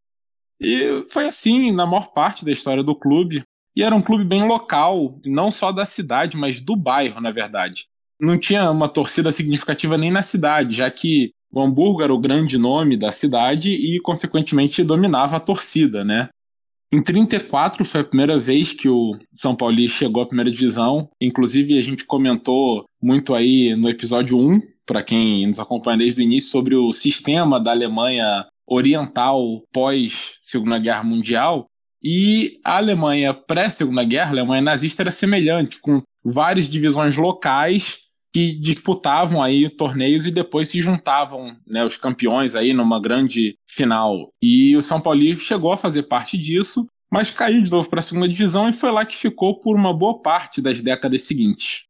E 0.60 1.02
foi 1.12 1.26
assim 1.26 1.72
na 1.72 1.86
maior 1.86 2.12
parte 2.12 2.44
da 2.44 2.52
história 2.52 2.82
do 2.82 2.94
clube. 2.94 3.42
E 3.76 3.82
era 3.82 3.94
um 3.94 4.02
clube 4.02 4.24
bem 4.24 4.46
local, 4.46 5.20
não 5.24 5.50
só 5.50 5.70
da 5.70 5.86
cidade, 5.86 6.36
mas 6.36 6.60
do 6.60 6.74
bairro, 6.74 7.20
na 7.20 7.30
verdade. 7.30 7.86
Não 8.20 8.36
tinha 8.36 8.68
uma 8.70 8.88
torcida 8.88 9.30
significativa 9.30 9.96
nem 9.96 10.10
na 10.10 10.22
cidade, 10.22 10.76
já 10.76 10.90
que 10.90 11.30
o 11.52 11.60
Hamburgo 11.60 12.02
era 12.02 12.12
o 12.12 12.18
grande 12.18 12.58
nome 12.58 12.96
da 12.96 13.12
cidade 13.12 13.70
e, 13.70 14.00
consequentemente, 14.00 14.82
dominava 14.82 15.36
a 15.36 15.40
torcida, 15.40 16.04
né? 16.04 16.28
Em 16.90 17.02
34 17.02 17.84
foi 17.84 18.00
a 18.00 18.04
primeira 18.04 18.38
vez 18.38 18.72
que 18.72 18.88
o 18.88 19.12
São 19.30 19.54
Paulo 19.54 19.76
chegou 19.90 20.22
à 20.22 20.26
primeira 20.26 20.50
divisão. 20.50 21.10
Inclusive, 21.20 21.78
a 21.78 21.82
gente 21.82 22.06
comentou 22.06 22.86
muito 23.00 23.34
aí 23.34 23.76
no 23.76 23.90
episódio 23.90 24.38
1, 24.38 24.60
para 24.86 25.02
quem 25.02 25.46
nos 25.46 25.60
acompanha 25.60 25.98
desde 25.98 26.22
o 26.22 26.24
início, 26.24 26.50
sobre 26.50 26.74
o 26.74 26.90
sistema 26.92 27.60
da 27.60 27.72
Alemanha 27.72 28.46
Oriental 28.66 29.62
pós 29.70 30.36
Segunda 30.40 30.78
Guerra 30.78 31.02
Mundial. 31.02 31.66
E 32.02 32.58
a 32.64 32.78
Alemanha 32.78 33.34
pré-Segunda 33.34 34.04
Guerra, 34.04 34.28
a 34.28 34.32
Alemanha 34.32 34.62
nazista, 34.62 35.02
era 35.02 35.10
semelhante, 35.10 35.80
com 35.82 36.00
várias 36.24 36.70
divisões 36.70 37.18
locais 37.18 38.07
que 38.32 38.52
disputavam 38.52 39.42
aí 39.42 39.68
torneios 39.70 40.26
e 40.26 40.30
depois 40.30 40.68
se 40.68 40.80
juntavam, 40.80 41.56
né, 41.66 41.84
os 41.84 41.96
campeões 41.96 42.54
aí 42.54 42.72
numa 42.72 43.00
grande 43.00 43.58
final. 43.66 44.32
E 44.40 44.76
o 44.76 44.82
São 44.82 45.00
Paulo 45.00 45.36
chegou 45.36 45.72
a 45.72 45.76
fazer 45.76 46.04
parte 46.04 46.36
disso, 46.36 46.86
mas 47.10 47.30
caiu 47.30 47.62
de 47.62 47.70
novo 47.70 47.88
para 47.88 48.00
a 48.00 48.02
segunda 48.02 48.28
divisão 48.28 48.68
e 48.68 48.72
foi 48.72 48.90
lá 48.90 49.04
que 49.04 49.16
ficou 49.16 49.60
por 49.60 49.74
uma 49.74 49.94
boa 49.94 50.20
parte 50.20 50.60
das 50.60 50.82
décadas 50.82 51.22
seguintes. 51.22 51.84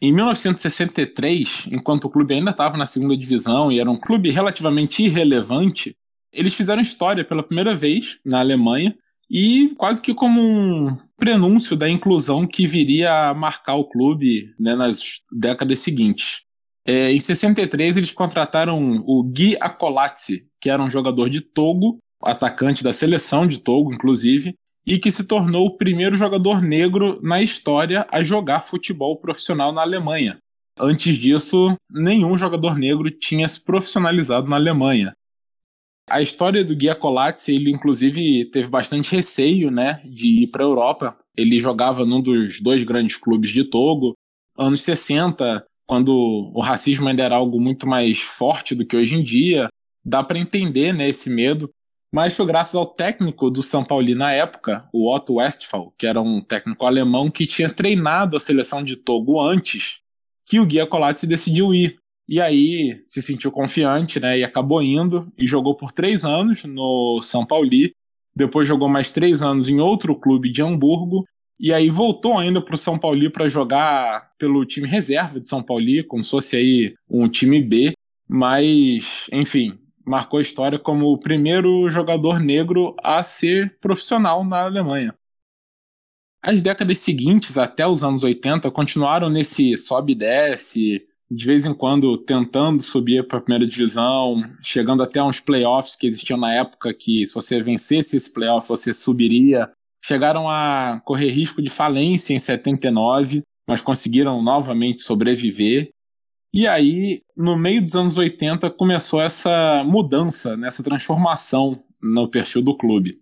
Em 0.00 0.12
1963, 0.12 1.68
enquanto 1.72 2.04
o 2.04 2.10
clube 2.10 2.34
ainda 2.34 2.52
estava 2.52 2.76
na 2.76 2.86
segunda 2.86 3.16
divisão 3.16 3.72
e 3.72 3.80
era 3.80 3.90
um 3.90 3.98
clube 3.98 4.30
relativamente 4.30 5.02
irrelevante, 5.02 5.96
eles 6.32 6.54
fizeram 6.54 6.80
história 6.80 7.24
pela 7.24 7.42
primeira 7.42 7.74
vez 7.74 8.20
na 8.24 8.38
Alemanha 8.38 8.96
e 9.30 9.74
quase 9.76 10.00
que 10.00 10.14
como 10.14 10.40
um 10.40 10.96
prenúncio 11.16 11.76
da 11.76 11.88
inclusão 11.88 12.46
que 12.46 12.66
viria 12.66 13.28
a 13.28 13.34
marcar 13.34 13.74
o 13.74 13.88
clube 13.88 14.54
né, 14.58 14.74
nas 14.74 15.20
décadas 15.30 15.80
seguintes. 15.80 16.42
É, 16.86 17.12
em 17.12 17.20
63 17.20 17.98
eles 17.98 18.12
contrataram 18.12 19.04
o 19.06 19.22
Gui 19.22 19.56
Akolazzi, 19.60 20.46
que 20.60 20.70
era 20.70 20.82
um 20.82 20.88
jogador 20.88 21.28
de 21.28 21.42
Togo, 21.42 21.98
atacante 22.22 22.82
da 22.82 22.92
seleção 22.92 23.46
de 23.46 23.60
Togo, 23.60 23.92
inclusive, 23.92 24.54
e 24.86 24.98
que 24.98 25.12
se 25.12 25.24
tornou 25.24 25.66
o 25.66 25.76
primeiro 25.76 26.16
jogador 26.16 26.62
negro 26.62 27.20
na 27.22 27.42
história 27.42 28.06
a 28.10 28.22
jogar 28.22 28.62
futebol 28.62 29.20
profissional 29.20 29.70
na 29.70 29.82
Alemanha. 29.82 30.38
Antes 30.80 31.16
disso, 31.16 31.76
nenhum 31.90 32.36
jogador 32.36 32.78
negro 32.78 33.10
tinha 33.10 33.46
se 33.46 33.62
profissionalizado 33.62 34.48
na 34.48 34.56
Alemanha. 34.56 35.12
A 36.10 36.22
história 36.22 36.64
do 36.64 36.76
Guia 36.76 36.94
Colatzi, 36.94 37.54
ele 37.54 37.70
inclusive 37.70 38.46
teve 38.46 38.68
bastante 38.68 39.14
receio, 39.14 39.70
né, 39.70 40.00
de 40.04 40.42
ir 40.42 40.46
para 40.48 40.64
a 40.64 40.66
Europa. 40.66 41.16
Ele 41.36 41.58
jogava 41.58 42.04
num 42.04 42.20
dos 42.20 42.60
dois 42.60 42.82
grandes 42.82 43.16
clubes 43.16 43.50
de 43.50 43.64
Togo. 43.64 44.16
Anos 44.56 44.80
60, 44.82 45.64
quando 45.86 46.12
o 46.54 46.60
racismo 46.60 47.08
ainda 47.08 47.22
era 47.22 47.36
algo 47.36 47.60
muito 47.60 47.86
mais 47.86 48.20
forte 48.20 48.74
do 48.74 48.84
que 48.84 48.96
hoje 48.96 49.14
em 49.14 49.22
dia, 49.22 49.68
dá 50.04 50.22
para 50.22 50.38
entender, 50.38 50.92
né, 50.92 51.08
esse 51.08 51.30
medo. 51.30 51.70
Mas 52.10 52.36
foi 52.36 52.46
graças 52.46 52.74
ao 52.74 52.86
técnico 52.86 53.50
do 53.50 53.62
São 53.62 53.84
Paulo 53.84 54.14
na 54.14 54.32
época, 54.32 54.88
o 54.92 55.14
Otto 55.14 55.34
Westphal, 55.34 55.92
que 55.98 56.06
era 56.06 56.20
um 56.20 56.40
técnico 56.40 56.86
alemão 56.86 57.30
que 57.30 57.46
tinha 57.46 57.70
treinado 57.70 58.36
a 58.36 58.40
seleção 58.40 58.82
de 58.82 58.96
Togo 58.96 59.40
antes, 59.40 60.00
que 60.46 60.58
o 60.58 60.66
Guia 60.66 60.86
Colatzi 60.86 61.26
decidiu 61.26 61.74
ir. 61.74 61.98
E 62.28 62.40
aí 62.40 63.00
se 63.04 63.22
sentiu 63.22 63.50
confiante, 63.50 64.20
né? 64.20 64.38
E 64.38 64.44
acabou 64.44 64.82
indo 64.82 65.32
e 65.38 65.46
jogou 65.46 65.74
por 65.74 65.90
três 65.90 66.24
anos 66.24 66.64
no 66.64 67.20
São 67.22 67.46
Paulo. 67.46 67.70
Depois 68.36 68.68
jogou 68.68 68.88
mais 68.88 69.10
três 69.10 69.42
anos 69.42 69.68
em 69.68 69.80
outro 69.80 70.14
clube 70.14 70.52
de 70.52 70.62
Hamburgo. 70.62 71.26
E 71.58 71.72
aí 71.72 71.88
voltou 71.88 72.38
ainda 72.38 72.60
para 72.60 72.74
o 72.74 72.78
São 72.78 72.98
Paulo 72.98 73.30
para 73.32 73.48
jogar 73.48 74.30
pelo 74.38 74.64
time 74.64 74.86
reserva 74.86 75.40
de 75.40 75.48
São 75.48 75.62
Paulo, 75.62 76.04
como 76.06 76.22
se 76.22 76.30
fosse 76.30 76.56
aí 76.56 76.94
um 77.08 77.28
time 77.28 77.62
B. 77.62 77.94
Mas, 78.28 79.26
enfim, 79.32 79.78
marcou 80.04 80.38
a 80.38 80.42
história 80.42 80.78
como 80.78 81.06
o 81.06 81.18
primeiro 81.18 81.88
jogador 81.90 82.38
negro 82.38 82.94
a 83.02 83.22
ser 83.22 83.76
profissional 83.80 84.44
na 84.44 84.64
Alemanha. 84.64 85.14
As 86.42 86.62
décadas 86.62 86.98
seguintes, 86.98 87.58
até 87.58 87.86
os 87.86 88.04
anos 88.04 88.22
80, 88.22 88.70
continuaram 88.70 89.28
nesse 89.28 89.76
sobe 89.76 90.12
e 90.12 90.14
desce, 90.14 91.07
de 91.30 91.46
vez 91.46 91.66
em 91.66 91.74
quando 91.74 92.16
tentando 92.16 92.82
subir 92.82 93.26
para 93.26 93.38
a 93.38 93.40
primeira 93.42 93.66
divisão, 93.66 94.42
chegando 94.62 95.02
até 95.02 95.22
uns 95.22 95.40
playoffs 95.40 95.94
que 95.94 96.06
existiam 96.06 96.38
na 96.38 96.54
época 96.54 96.94
que 96.94 97.24
se 97.26 97.34
você 97.34 97.62
vencesse 97.62 98.16
esse 98.16 98.32
playoff 98.32 98.68
você 98.68 98.94
subiria. 98.94 99.70
Chegaram 100.02 100.48
a 100.48 101.02
correr 101.04 101.28
risco 101.28 101.60
de 101.60 101.68
falência 101.68 102.32
em 102.32 102.38
79, 102.38 103.42
mas 103.66 103.82
conseguiram 103.82 104.42
novamente 104.42 105.02
sobreviver. 105.02 105.90
E 106.54 106.66
aí, 106.66 107.20
no 107.36 107.58
meio 107.58 107.82
dos 107.82 107.94
anos 107.94 108.16
80, 108.16 108.70
começou 108.70 109.20
essa 109.20 109.84
mudança, 109.84 110.56
né, 110.56 110.68
essa 110.68 110.82
transformação 110.82 111.82
no 112.00 112.28
perfil 112.28 112.62
do 112.62 112.74
clube. 112.74 113.18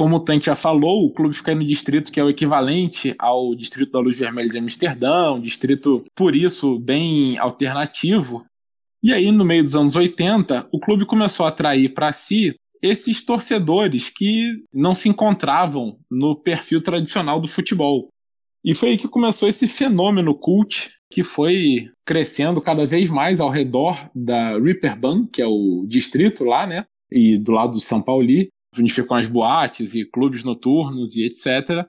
Como 0.00 0.16
o 0.16 0.20
Tante 0.20 0.46
já 0.46 0.56
falou, 0.56 1.04
o 1.04 1.10
clube 1.10 1.36
fica 1.36 1.54
no 1.54 1.62
distrito 1.62 2.10
que 2.10 2.18
é 2.18 2.24
o 2.24 2.30
equivalente 2.30 3.14
ao 3.18 3.54
distrito 3.54 3.92
da 3.92 3.98
Luz 3.98 4.18
Vermelha 4.18 4.48
de 4.48 4.56
Amsterdã, 4.56 5.32
um 5.32 5.40
distrito, 5.42 6.06
por 6.14 6.34
isso, 6.34 6.78
bem 6.78 7.36
alternativo. 7.36 8.42
E 9.02 9.12
aí, 9.12 9.30
no 9.30 9.44
meio 9.44 9.62
dos 9.62 9.76
anos 9.76 9.96
80, 9.96 10.70
o 10.72 10.80
clube 10.80 11.04
começou 11.04 11.44
a 11.44 11.50
atrair 11.50 11.92
para 11.92 12.10
si 12.12 12.56
esses 12.80 13.22
torcedores 13.22 14.08
que 14.08 14.64
não 14.72 14.94
se 14.94 15.06
encontravam 15.06 15.98
no 16.10 16.34
perfil 16.34 16.80
tradicional 16.80 17.38
do 17.38 17.46
futebol. 17.46 18.08
E 18.64 18.74
foi 18.74 18.92
aí 18.92 18.96
que 18.96 19.06
começou 19.06 19.50
esse 19.50 19.68
fenômeno 19.68 20.34
cult 20.34 20.92
que 21.10 21.22
foi 21.22 21.90
crescendo 22.06 22.62
cada 22.62 22.86
vez 22.86 23.10
mais 23.10 23.38
ao 23.38 23.50
redor 23.50 24.08
da 24.14 24.58
Ripperbank, 24.58 25.28
que 25.30 25.42
é 25.42 25.46
o 25.46 25.84
distrito 25.86 26.42
lá, 26.42 26.66
né? 26.66 26.86
E 27.12 27.36
do 27.36 27.52
lado 27.52 27.72
do 27.72 27.80
São 27.80 28.00
Paulo, 28.00 28.26
ficam 28.88 29.16
as 29.16 29.28
boates 29.28 29.94
e 29.94 30.04
clubes 30.04 30.44
noturnos 30.44 31.16
e 31.16 31.24
etc. 31.24 31.86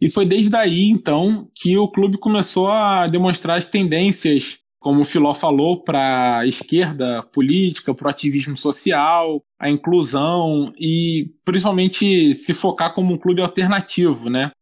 E 0.00 0.10
foi 0.10 0.24
desde 0.24 0.50
daí, 0.50 0.88
então, 0.88 1.50
que 1.54 1.76
o 1.76 1.88
clube 1.88 2.18
começou 2.18 2.68
a 2.68 3.06
demonstrar 3.06 3.58
as 3.58 3.66
tendências, 3.66 4.60
como 4.78 5.00
o 5.00 5.04
Filó 5.04 5.34
falou, 5.34 5.82
para 5.82 6.38
a 6.38 6.46
esquerda 6.46 7.22
política, 7.32 7.92
para 7.92 8.06
o 8.06 8.10
ativismo 8.10 8.56
social, 8.56 9.42
a 9.58 9.68
inclusão 9.68 10.72
e 10.78 11.32
principalmente 11.44 12.32
se 12.32 12.54
focar 12.54 12.94
como 12.94 13.12
um 13.12 13.18
clube 13.18 13.42
alternativo, 13.42 14.30
né? 14.30 14.52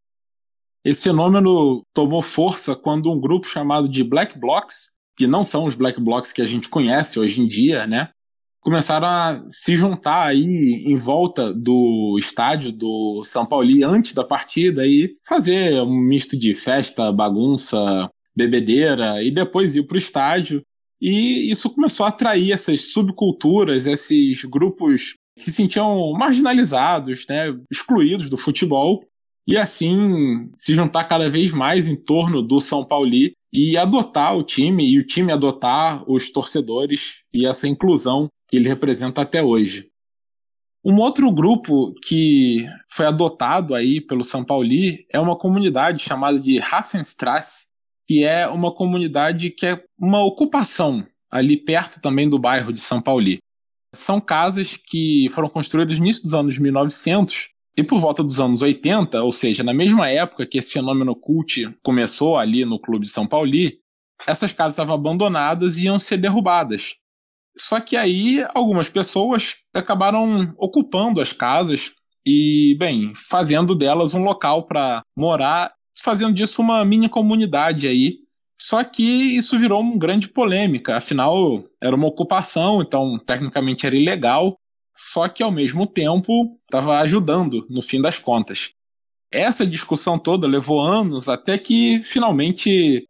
Esse 0.83 1.05
fenômeno 1.05 1.85
tomou 1.93 2.23
força 2.23 2.75
quando 2.75 3.13
um 3.13 3.21
grupo 3.21 3.47
chamado 3.47 3.89
de 3.89 4.03
Black 4.03 4.39
Blocs, 4.39 4.97
que 5.17 5.27
não 5.27 5.43
são 5.43 5.65
os 5.65 5.75
Black 5.75 6.01
Blocs 6.01 6.33
que 6.33 6.41
a 6.41 6.47
gente 6.47 6.69
conhece 6.69 7.19
hoje 7.19 7.43
em 7.43 7.47
dia, 7.47 7.87
né? 7.87 8.11
Começaram 8.67 9.07
a 9.07 9.45
se 9.47 9.77
juntar 9.77 10.27
aí 10.27 10.83
em 10.85 10.97
volta 10.97 11.55
do 11.55 12.17
estádio 12.19 12.73
do 12.73 13.23
São 13.23 13.47
Paulo 13.47 13.69
antes 13.85 14.13
da 14.13 14.25
partida 14.25 14.85
e 14.85 15.15
fazer 15.25 15.81
um 15.83 15.97
misto 15.97 16.37
de 16.37 16.53
festa, 16.53 17.13
bagunça, 17.13 18.11
bebedeira 18.35 19.23
e 19.23 19.31
depois 19.31 19.77
ir 19.77 19.85
para 19.85 19.95
o 19.95 19.99
estádio. 19.99 20.65
E 21.01 21.49
isso 21.49 21.71
começou 21.71 22.07
a 22.07 22.09
atrair 22.09 22.51
essas 22.51 22.93
subculturas, 22.93 23.87
esses 23.87 24.45
grupos 24.45 25.15
que 25.37 25.45
se 25.45 25.53
sentiam 25.53 26.13
marginalizados, 26.15 27.25
né, 27.29 27.57
excluídos 27.71 28.29
do 28.29 28.37
futebol, 28.37 29.05
e 29.47 29.57
assim 29.57 30.51
se 30.57 30.75
juntar 30.75 31.05
cada 31.05 31.31
vez 31.31 31.53
mais 31.53 31.87
em 31.87 31.95
torno 31.95 32.43
do 32.43 32.61
São 32.61 32.85
Paulo 32.85 33.13
e 33.59 33.79
adotar 33.79 34.37
o 34.37 34.43
time 34.43 34.87
e 34.87 34.99
o 34.99 35.07
time 35.07 35.33
adotar 35.33 36.05
os 36.07 36.29
torcedores 36.31 37.23
e 37.33 37.47
essa 37.47 37.67
inclusão 37.67 38.31
que 38.51 38.59
ele 38.59 38.69
representa 38.69 39.23
até 39.23 39.43
hoje. 39.43 39.89
Um 40.85 40.97
outro 40.99 41.33
grupo 41.33 41.95
que 42.05 42.67
foi 42.87 43.07
adotado 43.07 43.75
aí 43.75 43.99
pelo 43.99 44.23
São 44.23 44.45
Paulo 44.45 44.69
é 45.11 45.19
uma 45.19 45.39
comunidade 45.39 46.03
chamada 46.05 46.39
de 46.39 46.61
Hafenstrasse, 46.61 47.69
que 48.07 48.23
é 48.23 48.47
uma 48.47 48.71
comunidade 48.71 49.49
que 49.49 49.65
é 49.65 49.83
uma 49.99 50.23
ocupação 50.23 51.07
ali 51.31 51.57
perto 51.57 51.99
também 52.03 52.29
do 52.29 52.39
bairro 52.39 52.75
de 52.75 52.81
São 52.81 53.01
Paulo. 53.01 53.39
São 53.95 54.21
casas 54.21 54.77
que 54.77 55.29
foram 55.31 55.49
construídas 55.49 55.99
no 55.99 56.05
início 56.05 56.25
dos 56.25 56.35
anos 56.35 56.59
1900 56.59 57.56
e 57.77 57.85
por 57.85 58.01
volta 58.01 58.25
dos 58.25 58.41
anos 58.41 58.63
80, 58.63 59.23
ou 59.23 59.31
seja, 59.31 59.63
na 59.63 59.75
mesma 59.75 60.09
época 60.09 60.47
que 60.47 60.57
esse 60.57 60.73
fenômeno 60.73 61.15
cult 61.15 61.77
começou 61.83 62.39
ali 62.39 62.65
no 62.65 62.79
Clube 62.79 63.05
de 63.05 63.13
São 63.13 63.27
Paulo, 63.27 63.51
essas 64.27 64.53
casas 64.53 64.73
estavam 64.73 64.95
abandonadas 64.95 65.77
e 65.77 65.85
iam 65.85 65.99
ser 65.99 66.17
derrubadas. 66.17 66.97
Só 67.59 67.81
que 67.81 67.97
aí 67.97 68.47
algumas 68.55 68.89
pessoas 68.89 69.57
acabaram 69.75 70.55
ocupando 70.59 71.21
as 71.21 71.33
casas 71.33 71.93
e, 72.27 72.77
bem, 72.79 73.13
fazendo 73.15 73.75
delas 73.75 74.15
um 74.15 74.23
local 74.23 74.67
para 74.67 75.03
morar, 75.17 75.73
fazendo 75.99 76.35
disso 76.35 76.63
uma 76.63 76.85
mini 76.85 77.09
comunidade 77.09 77.87
aí. 77.87 78.19
Só 78.59 78.83
que 78.83 79.03
isso 79.03 79.59
virou 79.59 79.81
uma 79.81 79.99
grande 79.99 80.29
polêmica, 80.29 80.97
afinal 80.97 81.63
era 81.81 81.95
uma 81.95 82.09
ocupação, 82.09 82.81
então 82.81 83.19
tecnicamente 83.19 83.87
era 83.87 83.95
ilegal, 83.95 84.59
só 84.97 85.29
que 85.29 85.43
ao 85.43 85.53
mesmo 85.53 85.87
tempo 85.87 86.59
estava 86.65 86.99
ajudando 86.99 87.67
no 87.69 87.83
fim 87.83 88.01
das 88.01 88.19
contas. 88.19 88.71
Essa 89.31 89.67
discussão 89.67 90.19
toda 90.19 90.47
levou 90.47 90.81
anos 90.81 91.29
até 91.29 91.59
que 91.59 92.01
finalmente 92.05 93.07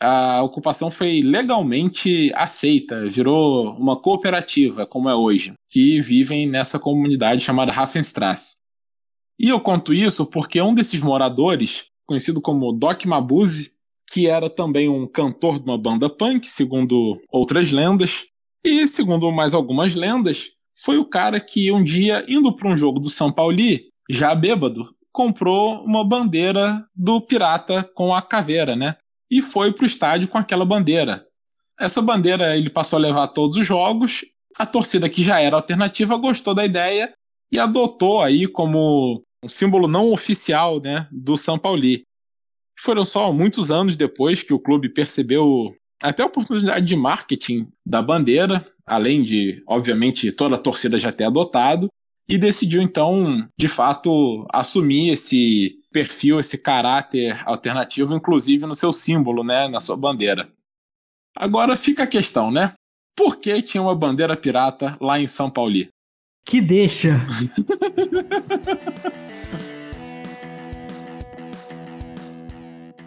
a 0.00 0.42
ocupação 0.42 0.90
foi 0.90 1.22
legalmente 1.22 2.32
aceita, 2.34 3.08
virou 3.08 3.72
uma 3.76 3.96
cooperativa, 3.96 4.86
como 4.86 5.08
é 5.08 5.14
hoje, 5.14 5.54
que 5.68 6.00
vivem 6.00 6.46
nessa 6.46 6.78
comunidade 6.78 7.44
chamada 7.44 7.72
Hafenstrasse. 7.72 8.56
E 9.38 9.48
eu 9.48 9.60
conto 9.60 9.94
isso 9.94 10.26
porque 10.26 10.60
um 10.60 10.74
desses 10.74 11.00
moradores, 11.00 11.86
conhecido 12.06 12.40
como 12.40 12.72
Doc 12.72 13.04
Mabuse, 13.04 13.72
que 14.10 14.26
era 14.26 14.48
também 14.48 14.88
um 14.88 15.06
cantor 15.06 15.58
de 15.58 15.64
uma 15.68 15.78
banda 15.78 16.08
punk, 16.08 16.46
segundo 16.46 17.20
outras 17.30 17.70
lendas, 17.70 18.26
e 18.64 18.88
segundo 18.88 19.30
mais 19.30 19.54
algumas 19.54 19.94
lendas, 19.94 20.50
foi 20.84 20.98
o 20.98 21.04
cara 21.04 21.40
que 21.40 21.70
um 21.72 21.82
dia, 21.82 22.24
indo 22.28 22.54
para 22.54 22.68
um 22.68 22.76
jogo 22.76 23.00
do 23.00 23.10
São 23.10 23.32
Paulo, 23.32 23.56
já 24.10 24.34
bêbado, 24.34 24.94
comprou 25.12 25.84
uma 25.84 26.04
bandeira 26.04 26.86
do 26.94 27.20
pirata 27.20 27.82
com 27.94 28.14
a 28.14 28.22
caveira, 28.22 28.76
né? 28.76 28.96
e 29.30 29.42
foi 29.42 29.72
para 29.72 29.82
o 29.82 29.86
estádio 29.86 30.28
com 30.28 30.38
aquela 30.38 30.64
bandeira. 30.64 31.26
Essa 31.78 32.00
bandeira 32.00 32.56
ele 32.56 32.70
passou 32.70 32.98
a 32.98 33.02
levar 33.02 33.24
a 33.24 33.28
todos 33.28 33.56
os 33.56 33.66
jogos. 33.66 34.24
A 34.56 34.66
torcida 34.66 35.08
que 35.08 35.22
já 35.22 35.40
era 35.40 35.56
alternativa 35.56 36.16
gostou 36.16 36.54
da 36.54 36.64
ideia 36.64 37.12
e 37.52 37.58
adotou 37.58 38.22
aí 38.22 38.48
como 38.48 39.22
um 39.42 39.48
símbolo 39.48 39.86
não 39.86 40.10
oficial 40.10 40.80
né, 40.80 41.06
do 41.12 41.36
São 41.36 41.58
Paulo. 41.58 41.82
Foram 42.80 43.04
só 43.04 43.32
muitos 43.32 43.70
anos 43.70 43.96
depois 43.96 44.42
que 44.42 44.52
o 44.52 44.58
clube 44.58 44.88
percebeu 44.88 45.72
até 46.02 46.22
a 46.22 46.26
oportunidade 46.26 46.86
de 46.86 46.96
marketing 46.96 47.68
da 47.84 48.00
bandeira, 48.00 48.66
além 48.88 49.22
de, 49.22 49.62
obviamente, 49.66 50.32
toda 50.32 50.56
a 50.56 50.58
torcida 50.58 50.98
já 50.98 51.12
ter 51.12 51.24
adotado, 51.24 51.88
e 52.28 52.36
decidiu 52.36 52.82
então, 52.82 53.48
de 53.56 53.68
fato, 53.68 54.46
assumir 54.52 55.10
esse 55.10 55.78
perfil, 55.90 56.38
esse 56.38 56.58
caráter 56.58 57.40
alternativo, 57.46 58.14
inclusive 58.14 58.66
no 58.66 58.74
seu 58.74 58.92
símbolo, 58.92 59.42
né, 59.42 59.66
na 59.68 59.80
sua 59.80 59.96
bandeira. 59.96 60.48
Agora 61.34 61.74
fica 61.76 62.02
a 62.02 62.06
questão, 62.06 62.50
né? 62.50 62.74
Por 63.16 63.38
que 63.38 63.62
tinha 63.62 63.82
uma 63.82 63.94
bandeira 63.94 64.36
pirata 64.36 64.92
lá 65.00 65.18
em 65.18 65.26
São 65.26 65.50
Paulo? 65.50 65.86
Que 66.44 66.60
deixa. 66.60 67.14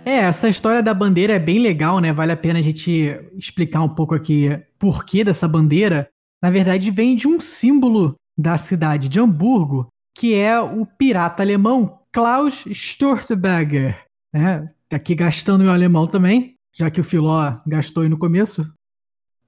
É, 0.04 0.16
essa 0.16 0.50
história 0.50 0.82
da 0.82 0.94
bandeira 0.94 1.34
é 1.34 1.40
bem 1.40 1.60
legal, 1.60 2.00
né? 2.00 2.12
Vale 2.12 2.32
a 2.32 2.38
pena 2.38 2.60
a 2.60 2.62
gente 2.62 3.20
explicar 3.36 3.84
um 3.84 3.90
pouco 3.90 4.16
aqui 4.16 4.50
por 4.80 5.06
que 5.06 5.24
dessa 5.24 5.48
bandeira. 5.48 6.10
Na 6.42 6.50
verdade, 6.50 6.90
vem 6.90 7.16
de 7.16 7.28
um 7.28 7.40
símbolo 7.40 8.16
da 8.38 8.58
cidade 8.58 9.08
de 9.08 9.20
Hamburgo, 9.20 9.88
que 10.18 10.34
é 10.34 10.60
o 10.60 10.86
pirata 10.86 11.44
alemão 11.44 12.00
Klaus 12.12 12.66
Stortberger. 12.66 14.04
Né? 14.34 14.68
Aqui 14.92 15.14
gastando 15.14 15.64
meu 15.64 15.72
alemão 15.72 16.08
também, 16.08 16.56
já 16.74 16.90
que 16.90 17.00
o 17.00 17.04
Filó 17.04 17.60
gastou 17.68 18.02
aí 18.02 18.10
no 18.10 18.18
começo. 18.18 18.74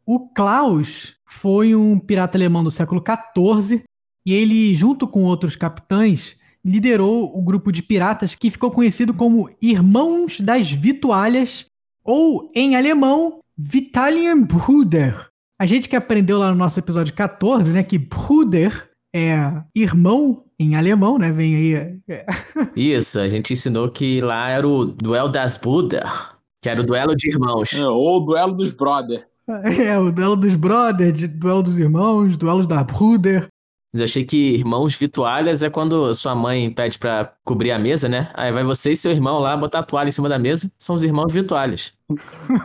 O 0.06 0.30
Klaus 0.30 1.16
foi 1.26 1.74
um 1.74 1.98
pirata 1.98 2.38
alemão 2.38 2.64
do 2.64 2.70
século 2.70 3.04
XIV 3.04 3.84
e 4.26 4.34
ele, 4.34 4.76
junto 4.76 5.08
com 5.08 5.24
outros 5.24 5.56
capitães, 5.56 6.38
liderou 6.66 7.38
o 7.38 7.42
grupo 7.42 7.72
de 7.72 7.84
piratas 7.84 8.36
que 8.36 8.52
ficou 8.52 8.72
conhecido 8.72 9.14
como 9.14 9.50
Irmãos 9.62 10.40
das 10.40 10.72
Vitualhas, 10.72 11.66
ou 12.04 12.48
em 12.56 12.76
alemão, 12.76 13.40
Vitalienbruder. 13.58 15.30
A 15.60 15.66
gente 15.66 15.88
que 15.88 15.96
aprendeu 15.96 16.40
lá 16.40 16.50
no 16.50 16.58
nosso 16.58 16.80
episódio 16.80 17.14
14, 17.14 17.70
né, 17.70 17.84
que 17.84 17.98
Bruder 17.98 18.90
é 19.16 19.62
irmão 19.76 20.44
em 20.60 20.76
alemão, 20.76 21.18
né? 21.18 21.32
Vem 21.32 21.56
aí. 21.56 22.00
É. 22.08 22.26
Isso, 22.76 23.20
a 23.20 23.28
gente 23.28 23.54
ensinou 23.54 23.90
que 23.90 24.20
lá 24.22 24.50
era 24.50 24.68
o 24.68 24.86
duelo 24.86 25.30
das 25.30 25.58
Bruder, 25.58 26.04
que 26.62 26.70
era 26.70 26.82
o 26.82 26.86
duelo 26.86 27.16
de 27.16 27.30
irmãos. 27.30 27.74
É, 27.74 27.88
ou 27.88 28.18
o 28.18 28.20
duelo 28.22 28.56
dos 28.56 28.74
brother. 28.74 29.28
É, 29.48 29.98
o 30.00 30.12
duelo 30.12 30.36
dos 30.38 30.56
brothers, 30.56 31.28
duelo 31.28 31.62
dos 31.62 31.78
irmãos, 31.78 32.38
duelos 32.38 32.66
da 32.66 32.84
Bruder. 32.84 33.48
Eu 33.94 34.04
achei 34.04 34.26
que 34.26 34.56
irmãos 34.56 34.96
vitualhas 34.96 35.62
é 35.62 35.70
quando 35.70 36.12
sua 36.16 36.34
mãe 36.34 36.72
pede 36.72 36.98
para 36.98 37.32
cobrir 37.44 37.72
a 37.72 37.78
mesa, 37.78 38.10
né? 38.10 38.32
Aí 38.34 38.52
vai 38.52 38.64
você 38.64 38.94
e 38.94 38.98
seu 38.98 39.12
irmão 39.12 39.40
lá 39.40 39.56
botar 39.56 39.80
a 39.80 39.84
toalha 39.84 40.10
em 40.10 40.12
cima 40.12 40.28
da 40.28 40.40
mesa. 40.40 40.72
São 40.80 40.96
os 40.96 41.04
irmãos 41.04 41.32
vitualhas. 41.32 41.94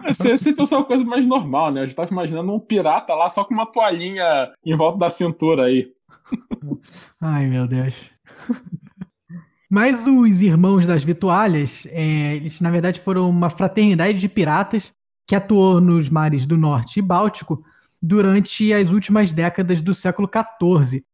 Você, 0.07 0.39
você 0.39 0.55
pensou 0.55 0.79
uma 0.79 0.87
coisa 0.87 1.05
mais 1.05 1.27
normal, 1.27 1.71
né? 1.71 1.83
Eu 1.83 1.87
já 1.87 1.95
tava 1.95 2.11
imaginando 2.11 2.51
um 2.51 2.59
pirata 2.59 3.15
lá 3.15 3.29
só 3.29 3.45
com 3.45 3.53
uma 3.53 3.67
toalhinha 3.67 4.51
em 4.65 4.75
volta 4.75 4.99
da 4.99 5.11
cintura 5.11 5.65
aí. 5.65 5.93
Ai, 7.21 7.47
meu 7.47 7.67
Deus. 7.67 8.11
Mas 9.71 10.07
os 10.07 10.41
irmãos 10.41 10.87
das 10.87 11.05
Vitualhas, 11.05 11.87
é, 11.91 12.37
eles 12.37 12.59
na 12.59 12.71
verdade 12.71 13.01
foram 13.01 13.29
uma 13.29 13.51
fraternidade 13.51 14.19
de 14.19 14.29
piratas 14.29 14.93
que 15.27 15.35
atuou 15.35 15.79
nos 15.79 16.09
mares 16.09 16.47
do 16.47 16.57
Norte 16.57 17.01
e 17.01 17.03
Báltico 17.03 17.63
durante 18.01 18.73
as 18.73 18.89
últimas 18.89 19.31
décadas 19.31 19.83
do 19.83 19.95
século 19.95 20.27
XIV. 20.27 21.05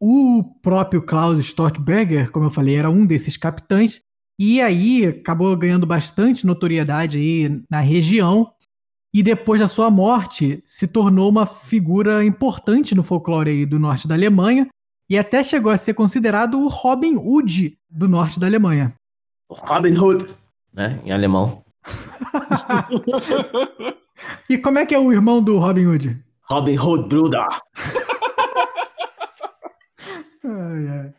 O 0.00 0.44
próprio 0.62 1.02
Klaus 1.02 1.40
Stortberger, 1.40 2.30
como 2.30 2.46
eu 2.46 2.50
falei, 2.50 2.76
era 2.76 2.88
um 2.88 3.04
desses 3.04 3.36
capitães, 3.36 4.00
e 4.38 4.60
aí 4.60 5.06
acabou 5.06 5.56
ganhando 5.56 5.86
bastante 5.86 6.46
notoriedade 6.46 7.18
aí 7.18 7.62
na 7.68 7.80
região. 7.80 8.52
E 9.12 9.22
depois 9.22 9.60
da 9.60 9.66
sua 9.66 9.90
morte, 9.90 10.62
se 10.64 10.86
tornou 10.86 11.28
uma 11.28 11.46
figura 11.46 12.24
importante 12.24 12.94
no 12.94 13.02
folclore 13.02 13.50
aí 13.50 13.66
do 13.66 13.78
norte 13.78 14.06
da 14.06 14.14
Alemanha, 14.14 14.68
e 15.10 15.18
até 15.18 15.42
chegou 15.42 15.72
a 15.72 15.78
ser 15.78 15.94
considerado 15.94 16.60
o 16.60 16.68
Robin 16.68 17.16
Hood 17.16 17.76
do 17.90 18.06
norte 18.06 18.38
da 18.38 18.46
Alemanha. 18.46 18.94
Robin 19.50 19.98
Hood, 19.98 20.26
né, 20.72 21.00
em 21.04 21.10
alemão. 21.10 21.64
e 24.48 24.58
como 24.58 24.78
é 24.78 24.86
que 24.86 24.94
é 24.94 24.98
o 24.98 25.12
irmão 25.12 25.42
do 25.42 25.58
Robin 25.58 25.86
Hood? 25.86 26.24
Robin 26.42 26.78
Hood 26.78 27.08
Bruder. 27.08 27.46
Ai, 30.48 30.88
ai. 30.88 31.14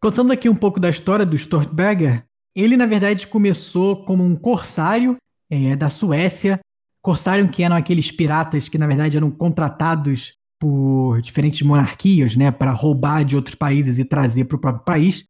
Contando 0.00 0.32
aqui 0.32 0.48
um 0.48 0.56
pouco 0.56 0.80
da 0.80 0.88
história 0.88 1.26
do 1.26 1.36
Stortberger, 1.36 2.24
ele 2.54 2.76
na 2.76 2.86
verdade 2.86 3.26
começou 3.26 4.04
como 4.04 4.24
um 4.24 4.34
corsário 4.34 5.16
é, 5.50 5.76
da 5.76 5.90
Suécia, 5.90 6.58
corsário 7.02 7.48
que 7.50 7.62
eram 7.62 7.76
aqueles 7.76 8.10
piratas 8.10 8.68
que 8.68 8.78
na 8.78 8.86
verdade 8.86 9.16
eram 9.16 9.30
contratados 9.30 10.34
por 10.58 11.20
diferentes 11.20 11.60
monarquias, 11.62 12.34
né, 12.34 12.50
para 12.50 12.72
roubar 12.72 13.24
de 13.24 13.36
outros 13.36 13.54
países 13.54 13.98
e 13.98 14.04
trazer 14.04 14.46
para 14.46 14.56
o 14.56 14.60
próprio 14.60 14.84
país. 14.84 15.24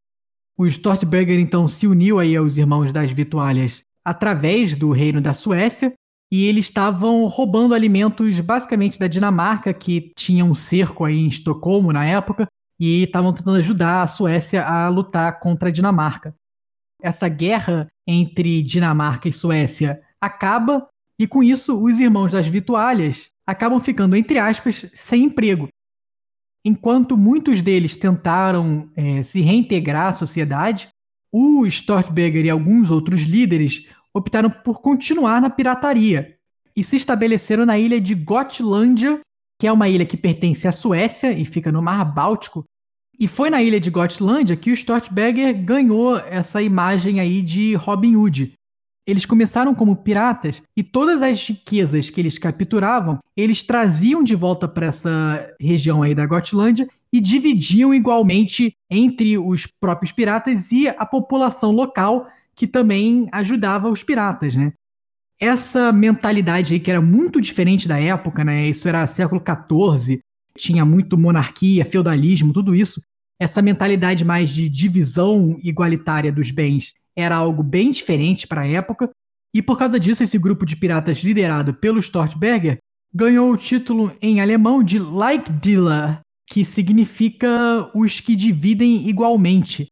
O 0.57 0.67
Stortberger 0.67 1.39
então 1.41 1.67
se 1.67 1.87
uniu 1.87 2.19
aí 2.21 2.37
aos 2.37 2.57
irmãos 2.57 2.93
das 2.93 3.11
Vitualhas 3.11 3.83
através 4.05 4.77
do 4.77 4.93
reino 4.93 5.21
da 5.21 5.33
Suécia 5.33 5.93
e 6.31 6.45
eles 6.45 6.67
estavam 6.67 7.27
roubando 7.27 7.75
alimentos 7.75 8.39
basicamente 8.41 8.99
da 8.99 9.09
Dinamarca, 9.09 9.75
que 9.75 10.13
tinha 10.17 10.45
um 10.45 10.55
cerco 10.55 11.05
aí 11.05 11.19
em 11.19 11.29
Estocolmo 11.29 11.93
na 11.93 12.05
época, 12.05 12.47
e 12.79 13.05
estavam 13.05 13.33
tentando 13.33 13.59
ajudar 13.59 14.03
a 14.03 14.07
Suécia 14.07 14.65
a 14.65 14.89
lutar 14.89 15.41
contra 15.41 15.69
a 15.69 15.73
Dinamarca. 15.73 16.35
Essa 17.03 17.29
guerra 17.29 17.89
entre 18.07 18.63
Dinamarca 18.63 19.29
e 19.29 19.33
Suécia 19.33 20.03
acaba, 20.21 20.89
e 21.19 21.27
com 21.27 21.43
isso 21.43 21.83
os 21.83 21.99
irmãos 21.99 22.33
das 22.33 22.47
Vitualhas 22.47 23.31
acabam 23.47 23.79
ficando, 23.81 24.17
entre 24.17 24.39
aspas, 24.39 24.87
sem 24.93 25.25
emprego. 25.25 25.69
Enquanto 26.65 27.17
muitos 27.17 27.63
deles 27.63 27.97
tentaram 27.97 28.91
é, 28.97 29.23
se 29.23 29.41
reintegrar 29.41 30.09
à 30.09 30.13
sociedade, 30.13 30.89
o 31.31 31.65
Stortberger 31.67 32.45
e 32.47 32.51
alguns 32.51 32.91
outros 32.91 33.23
líderes 33.23 33.87
optaram 34.13 34.51
por 34.51 34.81
continuar 34.81 35.41
na 35.41 35.51
pirataria 35.51 36.37
e 36.75 36.83
se 36.83 36.97
estabeleceram 36.97 37.65
na 37.65 37.79
ilha 37.79 38.01
de 38.01 38.15
Gotlândia 38.15 39.21
que 39.59 39.67
é 39.67 39.73
uma 39.73 39.89
ilha 39.89 40.07
que 40.07 40.17
pertence 40.17 40.69
à 40.69 40.73
Suécia 40.73 41.33
e 41.33 41.45
fica 41.45 41.73
no 41.73 41.83
Mar 41.83 42.05
Báltico. 42.05 42.65
E 43.19 43.27
foi 43.27 43.49
na 43.49 43.63
ilha 43.63 43.81
de 43.81 43.91
Gotlândia 43.91 44.57
que 44.57 44.71
o 44.71 44.75
Stortberger 44.75 45.65
ganhou 45.65 46.19
essa 46.19 46.61
imagem 46.61 47.19
aí 47.19 47.41
de 47.41 47.75
Robin 47.75 48.15
Hood. 48.15 48.53
Eles 49.07 49.25
começaram 49.25 49.75
como 49.75 49.97
piratas 49.97 50.63
e 50.77 50.83
todas 50.83 51.23
as 51.23 51.49
riquezas 51.49 52.11
que 52.11 52.21
eles 52.21 52.39
capturavam, 52.39 53.19
eles 53.37 53.63
traziam 53.63 54.23
de 54.23 54.35
volta 54.35 54.67
para 54.67 54.89
essa 54.89 55.55
região 55.61 56.03
aí 56.03 56.15
da 56.15 56.27
Gotlândia 56.27 56.89
e 57.13 57.21
dividiam 57.21 57.95
igualmente 57.95 58.75
entre 58.91 59.39
os 59.39 59.67
próprios 59.81 60.11
piratas 60.11 60.73
e 60.73 60.89
a 60.89 61.07
população 61.07 61.71
local 61.71 62.27
que 62.55 62.67
também 62.67 63.29
ajudava 63.33 63.89
os 63.89 64.03
piratas, 64.03 64.57
né? 64.57 64.73
Essa 65.41 65.93
mentalidade 65.93 66.75
aí 66.75 66.81
que 66.81 66.91
era 66.91 67.01
muito 67.01 67.41
diferente 67.41 67.87
da 67.87 67.99
época, 67.99 68.45
né? 68.45 68.67
Isso 68.69 68.89
era 68.89 69.07
século 69.07 69.43
XIV, 69.43 70.21
tinha 70.57 70.85
muito 70.85 71.19
monarquia, 71.19 71.85
feudalismo, 71.85 72.53
tudo 72.53 72.75
isso. 72.75 73.01
Essa 73.39 73.61
mentalidade 73.61 74.25
mais 74.25 74.51
de 74.51 74.69
divisão 74.69 75.59
igualitária 75.63 76.33
dos 76.33 76.51
bens 76.51 76.95
era 77.15 77.37
algo 77.37 77.63
bem 77.63 77.91
diferente 77.91 78.47
para 78.47 78.63
a 78.63 78.67
época. 78.67 79.11
E 79.55 79.63
por 79.63 79.79
causa 79.79 80.01
disso, 80.01 80.23
esse 80.23 80.39
grupo 80.39 80.65
de 80.65 80.77
piratas 80.77 81.19
liderado 81.19 81.75
pelo 81.75 81.99
Stortberger 81.99 82.79
ganhou 83.15 83.51
o 83.51 83.57
título 83.57 84.15
em 84.21 84.41
alemão 84.41 84.83
de 84.83 84.99
Leichdealer, 84.99 86.21
que 86.47 86.65
significa 86.65 87.91
os 87.95 88.21
que 88.21 88.35
dividem 88.35 89.09
igualmente. 89.09 89.87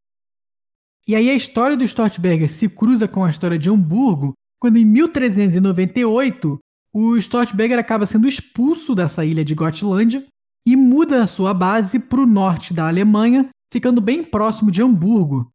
E 1.06 1.14
aí 1.14 1.28
a 1.28 1.34
história 1.34 1.76
do 1.76 1.84
Stortberger 1.84 2.48
se 2.48 2.68
cruza 2.68 3.06
com 3.06 3.24
a 3.24 3.30
história 3.30 3.58
de 3.58 3.68
Hamburgo, 3.68 4.32
quando 4.64 4.78
em 4.78 4.84
1398 4.86 6.58
o 6.90 7.18
Stortberger 7.18 7.78
acaba 7.78 8.06
sendo 8.06 8.26
expulso 8.26 8.94
dessa 8.94 9.22
ilha 9.22 9.44
de 9.44 9.54
Gotlândia 9.54 10.24
e 10.64 10.74
muda 10.74 11.22
a 11.22 11.26
sua 11.26 11.52
base 11.52 11.98
para 11.98 12.18
o 12.18 12.24
norte 12.24 12.72
da 12.72 12.88
Alemanha, 12.88 13.50
ficando 13.70 14.00
bem 14.00 14.24
próximo 14.24 14.70
de 14.70 14.80
Hamburgo. 14.80 15.52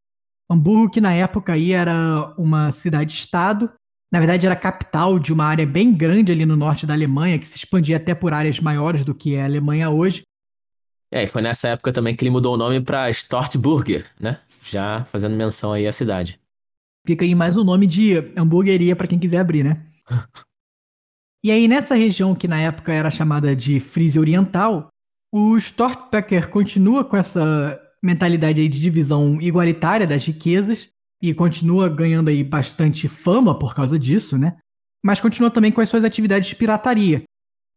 Hamburgo, 0.48 0.91
que 0.91 1.02
na 1.02 1.12
época 1.12 1.54
aí 1.54 1.72
era 1.72 2.36
uma 2.38 2.69
cidade-estado, 2.69 3.72
na 4.13 4.19
verdade 4.19 4.45
era 4.45 4.56
capital 4.56 5.17
de 5.17 5.34
uma 5.34 5.45
área 5.45 5.65
bem 5.65 5.91
grande 5.91 6.32
ali 6.32 6.45
no 6.45 6.56
norte 6.56 6.86
da 6.86 6.93
Alemanha, 6.93 7.39
que 7.39 7.48
se 7.48 7.58
expandia 7.58 7.98
até 7.98 8.13
por 8.13 8.32
áreas 8.32 8.60
maiores 8.60 9.04
do 9.04 9.15
que 9.15 9.34
é 9.34 9.41
a 9.41 9.45
Alemanha 9.45 9.89
hoje. 9.89 10.22
É, 11.12 11.24
e 11.24 11.28
foi 11.28 11.41
nessa 11.41 11.69
época 11.69 11.91
também 11.91 12.15
que 12.15 12.24
ele 12.24 12.30
mudou 12.30 12.54
o 12.54 12.58
nome 12.58 12.80
para 12.80 13.10
Stortburger, 13.10 14.06
né? 14.19 14.39
Já 14.69 15.04
fazendo 15.06 15.36
menção 15.36 15.74
aí 15.74 15.88
à 15.88 15.91
cidade. 15.91 16.39
Fica 17.05 17.25
aí 17.25 17.33
mais 17.33 17.57
o 17.57 17.62
um 17.62 17.63
nome 17.63 17.88
de 17.88 18.15
hamburgueria 18.35 18.95
para 18.95 19.07
quem 19.07 19.19
quiser 19.19 19.39
abrir, 19.39 19.63
né? 19.63 19.85
e 21.43 21.51
aí, 21.51 21.67
nessa 21.67 21.95
região 21.95 22.35
que 22.35 22.47
na 22.47 22.59
época 22.59 22.93
era 22.93 23.09
chamada 23.09 23.55
de 23.55 23.79
Frise 23.79 24.19
Oriental, 24.19 24.89
o 25.31 25.57
Stortbecker 25.57 26.49
continua 26.49 27.03
com 27.03 27.15
essa 27.15 27.79
mentalidade 28.01 28.62
aí 28.62 28.67
de 28.67 28.79
divisão 28.79 29.39
igualitária 29.41 30.07
das 30.07 30.25
riquezas 30.25 30.89
e 31.21 31.33
continua 31.33 31.89
ganhando 31.89 32.29
aí 32.29 32.43
bastante 32.43 33.07
fama 33.07 33.57
por 33.57 33.75
causa 33.75 33.99
disso, 33.99 34.38
né? 34.38 34.57
Mas 35.03 35.19
continua 35.19 35.51
também 35.51 35.71
com 35.71 35.81
as 35.81 35.89
suas 35.89 36.03
atividades 36.03 36.49
de 36.49 36.55
pirataria. 36.55 37.23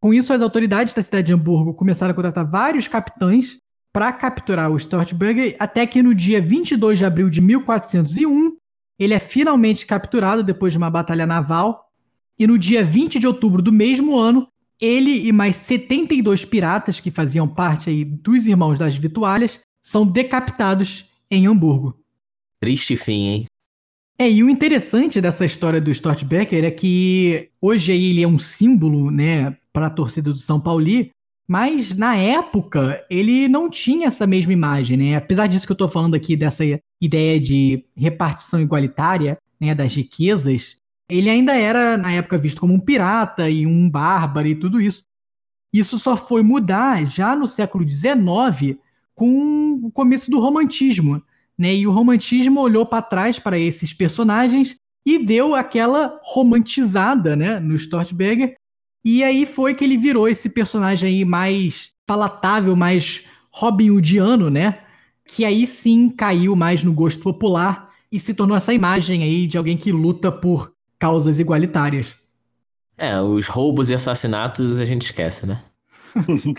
Com 0.00 0.12
isso, 0.12 0.32
as 0.32 0.42
autoridades 0.42 0.94
da 0.94 1.02
cidade 1.02 1.28
de 1.28 1.32
Hamburgo 1.32 1.74
começaram 1.74 2.12
a 2.12 2.14
contratar 2.14 2.48
vários 2.48 2.88
capitães 2.88 3.58
para 3.92 4.12
capturar 4.12 4.70
o 4.70 4.76
Stortberger, 4.76 5.54
até 5.58 5.86
que 5.86 6.02
no 6.02 6.14
dia 6.14 6.40
22 6.40 6.98
de 6.98 7.04
abril 7.04 7.28
de 7.28 7.40
1401, 7.40 8.56
ele 9.02 9.14
é 9.14 9.18
finalmente 9.18 9.86
capturado 9.86 10.42
depois 10.42 10.72
de 10.72 10.78
uma 10.78 10.90
batalha 10.90 11.26
naval 11.26 11.90
e 12.38 12.46
no 12.46 12.58
dia 12.58 12.84
20 12.84 13.18
de 13.18 13.26
outubro 13.26 13.62
do 13.62 13.72
mesmo 13.72 14.18
ano, 14.18 14.48
ele 14.80 15.26
e 15.26 15.32
mais 15.32 15.56
72 15.56 16.44
piratas 16.44 16.98
que 16.98 17.10
faziam 17.10 17.46
parte 17.46 17.88
aí 17.88 18.04
dos 18.04 18.46
Irmãos 18.46 18.78
das 18.78 18.96
Vitualhas 18.96 19.60
são 19.80 20.06
decapitados 20.06 21.10
em 21.30 21.46
Hamburgo. 21.46 21.98
Triste 22.60 22.96
fim, 22.96 23.26
hein? 23.26 23.46
É, 24.18 24.30
e 24.30 24.42
o 24.42 24.48
interessante 24.48 25.20
dessa 25.20 25.44
história 25.44 25.80
do 25.80 25.90
Stortbecker 25.90 26.64
é 26.64 26.70
que 26.70 27.48
hoje 27.60 27.92
ele 27.92 28.22
é 28.22 28.28
um 28.28 28.38
símbolo, 28.38 29.10
né, 29.10 29.56
para 29.72 29.86
a 29.86 29.90
torcida 29.90 30.30
do 30.30 30.36
São 30.36 30.60
Paulo, 30.60 30.86
mas 31.52 31.94
na 31.94 32.16
época 32.16 33.04
ele 33.10 33.46
não 33.46 33.68
tinha 33.68 34.06
essa 34.06 34.26
mesma 34.26 34.54
imagem, 34.54 34.96
né? 34.96 35.16
Apesar 35.16 35.46
disso 35.46 35.66
que 35.66 35.72
eu 35.72 35.76
tô 35.76 35.86
falando 35.86 36.14
aqui 36.14 36.34
dessa 36.34 36.64
ideia 36.98 37.38
de 37.38 37.84
repartição 37.94 38.58
igualitária, 38.58 39.36
né, 39.60 39.74
das 39.74 39.94
riquezas, 39.94 40.76
ele 41.10 41.28
ainda 41.28 41.54
era 41.54 41.98
na 41.98 42.10
época 42.10 42.38
visto 42.38 42.58
como 42.58 42.72
um 42.72 42.80
pirata 42.80 43.50
e 43.50 43.66
um 43.66 43.90
bárbaro 43.90 44.48
e 44.48 44.54
tudo 44.54 44.80
isso. 44.80 45.02
Isso 45.70 45.98
só 45.98 46.16
foi 46.16 46.42
mudar 46.42 47.04
já 47.04 47.36
no 47.36 47.46
século 47.46 47.86
XIX 47.86 48.78
com 49.14 49.78
o 49.82 49.90
começo 49.92 50.30
do 50.30 50.40
romantismo, 50.40 51.22
né? 51.58 51.74
E 51.74 51.86
o 51.86 51.92
romantismo 51.92 52.62
olhou 52.62 52.86
para 52.86 53.02
trás 53.02 53.38
para 53.38 53.58
esses 53.58 53.92
personagens 53.92 54.76
e 55.04 55.22
deu 55.22 55.54
aquela 55.54 56.18
romantizada, 56.24 57.36
né, 57.36 57.60
no 57.60 57.74
Stortberger. 57.74 58.54
E 59.04 59.24
aí 59.24 59.44
foi 59.44 59.74
que 59.74 59.82
ele 59.82 59.96
virou 59.96 60.28
esse 60.28 60.48
personagem 60.48 61.08
aí 61.08 61.24
mais 61.24 61.90
palatável, 62.06 62.76
mais 62.76 63.24
Robin 63.50 63.90
Hoodiano, 63.90 64.48
né? 64.48 64.80
Que 65.26 65.44
aí 65.44 65.66
sim 65.66 66.08
caiu 66.08 66.54
mais 66.54 66.84
no 66.84 66.92
gosto 66.92 67.22
popular 67.22 67.90
e 68.10 68.20
se 68.20 68.34
tornou 68.34 68.56
essa 68.56 68.72
imagem 68.72 69.22
aí 69.22 69.46
de 69.46 69.58
alguém 69.58 69.76
que 69.76 69.90
luta 69.90 70.30
por 70.30 70.72
causas 70.98 71.40
igualitárias. 71.40 72.16
É, 72.96 73.20
os 73.20 73.48
roubos 73.48 73.90
e 73.90 73.94
assassinatos 73.94 74.78
a 74.78 74.84
gente 74.84 75.02
esquece, 75.02 75.46
né? 75.46 75.60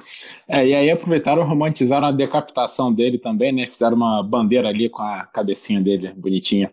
é, 0.48 0.68
e 0.68 0.74
aí 0.74 0.90
aproveitaram 0.90 1.44
e 1.44 1.46
romantizaram 1.46 2.08
a 2.08 2.12
decapitação 2.12 2.92
dele 2.92 3.18
também, 3.18 3.52
né? 3.52 3.66
Fizeram 3.68 3.96
uma 3.96 4.22
bandeira 4.24 4.68
ali 4.68 4.90
com 4.90 5.02
a 5.02 5.26
cabecinha 5.26 5.80
dele, 5.80 6.12
bonitinha. 6.18 6.72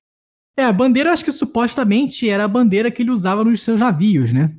É, 0.56 0.64
a 0.64 0.72
bandeira 0.72 1.12
acho 1.12 1.24
que 1.24 1.32
supostamente 1.32 2.28
era 2.28 2.44
a 2.44 2.48
bandeira 2.48 2.90
que 2.90 3.02
ele 3.02 3.10
usava 3.10 3.44
nos 3.44 3.62
seus 3.62 3.80
navios, 3.80 4.32
né? 4.32 4.50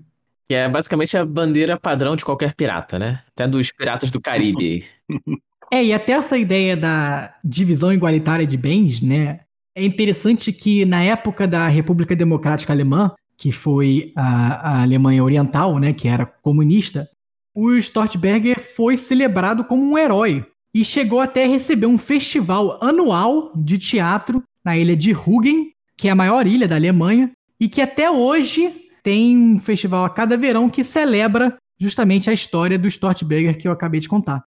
Que 0.51 0.55
é 0.55 0.67
basicamente 0.67 1.15
a 1.15 1.25
bandeira 1.25 1.79
padrão 1.79 2.13
de 2.13 2.25
qualquer 2.25 2.53
pirata, 2.53 2.99
né? 2.99 3.21
Até 3.29 3.47
dos 3.47 3.71
piratas 3.71 4.11
do 4.11 4.19
Caribe. 4.19 4.83
é, 5.71 5.81
e 5.81 5.93
até 5.93 6.11
essa 6.11 6.37
ideia 6.37 6.75
da 6.75 7.33
divisão 7.41 7.93
igualitária 7.93 8.45
de 8.45 8.57
bens, 8.57 9.01
né? 9.01 9.39
É 9.73 9.81
interessante 9.81 10.51
que 10.51 10.83
na 10.83 11.01
época 11.01 11.47
da 11.47 11.69
República 11.69 12.17
Democrática 12.17 12.73
Alemã, 12.73 13.13
que 13.37 13.49
foi 13.49 14.11
a, 14.13 14.79
a 14.79 14.81
Alemanha 14.81 15.23
Oriental, 15.23 15.79
né, 15.79 15.93
que 15.93 16.09
era 16.09 16.25
comunista, 16.25 17.07
o 17.55 17.71
Stortberger 17.77 18.59
foi 18.59 18.97
celebrado 18.97 19.63
como 19.63 19.81
um 19.81 19.97
herói 19.97 20.45
e 20.75 20.83
chegou 20.83 21.21
até 21.21 21.45
a 21.45 21.47
receber 21.47 21.85
um 21.85 21.97
festival 21.97 22.77
anual 22.83 23.53
de 23.55 23.77
teatro 23.77 24.43
na 24.65 24.77
ilha 24.77 24.97
de 24.97 25.13
Rügen, 25.13 25.71
que 25.95 26.09
é 26.09 26.11
a 26.11 26.15
maior 26.15 26.45
ilha 26.45 26.67
da 26.67 26.75
Alemanha, 26.75 27.31
e 27.57 27.69
que 27.69 27.79
até 27.79 28.11
hoje 28.11 28.80
tem 29.03 29.37
um 29.37 29.59
festival 29.59 30.05
a 30.05 30.09
cada 30.09 30.37
verão 30.37 30.69
que 30.69 30.83
celebra 30.83 31.57
justamente 31.79 32.29
a 32.29 32.33
história 32.33 32.77
do 32.77 32.87
Stortberger 32.87 33.57
que 33.57 33.67
eu 33.67 33.71
acabei 33.71 33.99
de 33.99 34.07
contar. 34.07 34.43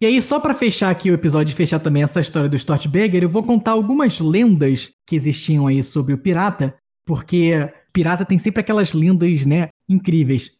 E 0.00 0.04
aí, 0.04 0.20
só 0.20 0.38
para 0.38 0.54
fechar 0.54 0.90
aqui 0.90 1.10
o 1.10 1.14
episódio 1.14 1.52
e 1.52 1.56
fechar 1.56 1.78
também 1.78 2.02
essa 2.02 2.20
história 2.20 2.50
do 2.50 2.56
Stortberger, 2.56 3.22
eu 3.22 3.30
vou 3.30 3.42
contar 3.42 3.70
algumas 3.70 4.20
lendas 4.20 4.90
que 5.06 5.16
existiam 5.16 5.66
aí 5.66 5.82
sobre 5.82 6.12
o 6.12 6.18
pirata, 6.18 6.76
porque 7.06 7.72
pirata 7.94 8.24
tem 8.24 8.36
sempre 8.36 8.60
aquelas 8.60 8.92
lendas, 8.92 9.46
né, 9.46 9.68
incríveis. 9.88 10.56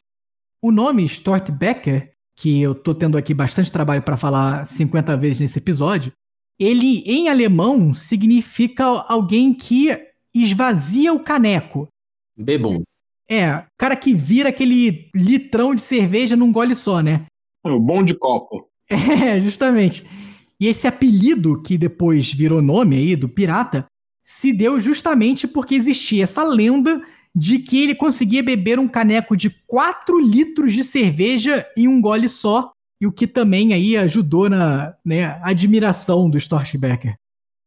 O 0.62 0.72
nome 0.72 1.04
Stortbecker, 1.04 2.12
que 2.34 2.62
eu 2.62 2.74
tô 2.74 2.94
tendo 2.94 3.18
aqui 3.18 3.34
bastante 3.34 3.70
trabalho 3.70 4.02
para 4.02 4.16
falar 4.16 4.66
50 4.66 5.14
vezes 5.18 5.40
nesse 5.40 5.58
episódio, 5.58 6.12
ele 6.58 7.02
em 7.06 7.28
alemão 7.28 7.92
significa 7.92 8.84
alguém 8.84 9.52
que 9.52 9.90
esvazia 10.34 11.12
o 11.12 11.20
caneco. 11.20 11.88
Bebum. 12.36 12.82
É, 13.28 13.64
cara 13.78 13.96
que 13.96 14.14
vira 14.14 14.50
aquele 14.50 15.10
litrão 15.14 15.74
de 15.74 15.82
cerveja 15.82 16.36
num 16.36 16.52
gole 16.52 16.74
só, 16.74 17.00
né? 17.00 17.26
O 17.64 17.80
bom 17.80 18.02
de 18.02 18.14
copo. 18.14 18.68
É, 18.88 19.40
justamente. 19.40 20.06
E 20.60 20.68
esse 20.68 20.86
apelido 20.86 21.60
que 21.60 21.76
depois 21.76 22.32
virou 22.32 22.62
nome 22.62 22.96
aí 22.96 23.16
do 23.16 23.28
pirata 23.28 23.84
se 24.24 24.52
deu 24.52 24.78
justamente 24.78 25.46
porque 25.46 25.74
existia 25.74 26.24
essa 26.24 26.44
lenda 26.44 27.02
de 27.34 27.58
que 27.58 27.82
ele 27.82 27.94
conseguia 27.94 28.42
beber 28.42 28.78
um 28.78 28.88
caneco 28.88 29.36
de 29.36 29.50
4 29.66 30.18
litros 30.18 30.72
de 30.72 30.82
cerveja 30.82 31.66
em 31.76 31.86
um 31.86 32.00
gole 32.00 32.28
só, 32.28 32.70
e 32.98 33.06
o 33.06 33.12
que 33.12 33.26
também 33.26 33.74
aí 33.74 33.94
ajudou 33.96 34.48
na 34.48 34.94
né, 35.04 35.38
admiração 35.42 36.30
do 36.30 36.38
Storchbecker. 36.38 37.14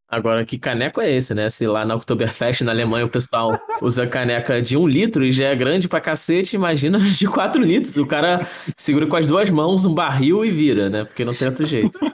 Agora, 0.09 0.43
que 0.43 0.57
caneco 0.57 0.99
é 0.99 1.11
esse, 1.11 1.35
né? 1.35 1.49
Se 1.49 1.67
lá 1.67 1.85
na 1.85 1.93
Oktoberfest, 1.95 2.63
na 2.63 2.71
Alemanha, 2.71 3.05
o 3.05 3.09
pessoal 3.09 3.59
usa 3.79 4.07
caneca 4.07 4.59
de 4.59 4.75
um 4.75 4.87
litro 4.87 5.23
e 5.23 5.31
já 5.31 5.45
é 5.45 5.55
grande 5.55 5.87
pra 5.87 6.01
cacete, 6.01 6.55
imagina 6.55 6.97
de 6.97 7.27
quatro 7.27 7.61
litros. 7.61 7.97
O 7.97 8.07
cara 8.07 8.45
segura 8.75 9.05
com 9.05 9.15
as 9.15 9.27
duas 9.27 9.51
mãos 9.51 9.85
um 9.85 9.93
barril 9.93 10.43
e 10.43 10.49
vira, 10.49 10.89
né? 10.89 11.05
Porque 11.05 11.23
não 11.23 11.33
tem 11.33 11.47
outro 11.47 11.65
jeito. 11.65 11.99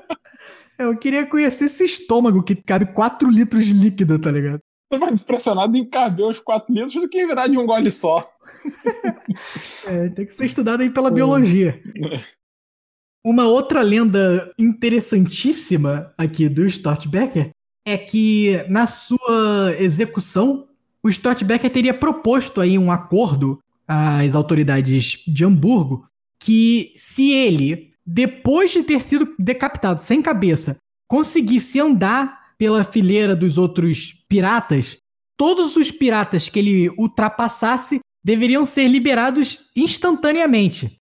Eu 0.77 0.97
queria 0.97 1.25
conhecer 1.25 1.65
esse 1.65 1.85
estômago 1.85 2.43
que 2.43 2.53
cabe 2.53 2.87
4 2.87 3.29
litros 3.29 3.65
de 3.65 3.71
líquido, 3.71 4.19
tá 4.19 4.29
ligado? 4.29 4.59
Tô 4.89 4.99
mais 4.99 5.21
impressionado 5.21 5.77
em 5.77 5.85
caber 5.85 6.25
os 6.25 6.41
4 6.41 6.73
litros 6.73 6.93
do 6.95 7.07
que 7.07 7.25
virar 7.25 7.47
de 7.47 7.57
um 7.57 7.65
gole 7.65 7.89
só. 7.89 8.29
é, 9.87 10.09
tem 10.09 10.25
que 10.25 10.33
ser 10.33 10.45
estudado 10.45 10.81
aí 10.81 10.89
pela 10.89 11.09
biologia. 11.09 11.81
Uma 13.23 13.47
outra 13.47 13.81
lenda 13.81 14.51
interessantíssima 14.59 16.13
aqui 16.17 16.49
do 16.49 16.65
Stortbecker 16.65 17.54
é 17.85 17.97
que 17.97 18.65
na 18.67 18.87
sua 18.87 19.75
execução, 19.77 20.67
o 21.03 21.09
Stortbecker 21.09 21.69
teria 21.69 21.93
proposto 21.93 22.59
aí 22.59 22.77
um 22.79 22.91
acordo 22.91 23.59
às 23.87 24.33
autoridades 24.33 25.23
de 25.27 25.45
Hamburgo 25.45 26.07
que 26.39 26.91
se 26.95 27.31
ele, 27.31 27.93
depois 28.05 28.71
de 28.71 28.83
ter 28.83 29.01
sido 29.01 29.33
decapitado 29.37 30.01
sem 30.01 30.21
cabeça, 30.21 30.77
conseguisse 31.07 31.79
andar 31.79 32.55
pela 32.57 32.83
fileira 32.83 33.35
dos 33.35 33.57
outros 33.57 34.25
piratas, 34.27 34.97
todos 35.37 35.75
os 35.75 35.91
piratas 35.91 36.49
que 36.49 36.59
ele 36.59 36.89
ultrapassasse 36.97 37.99
deveriam 38.23 38.65
ser 38.65 38.87
liberados 38.87 39.69
instantaneamente. 39.75 40.97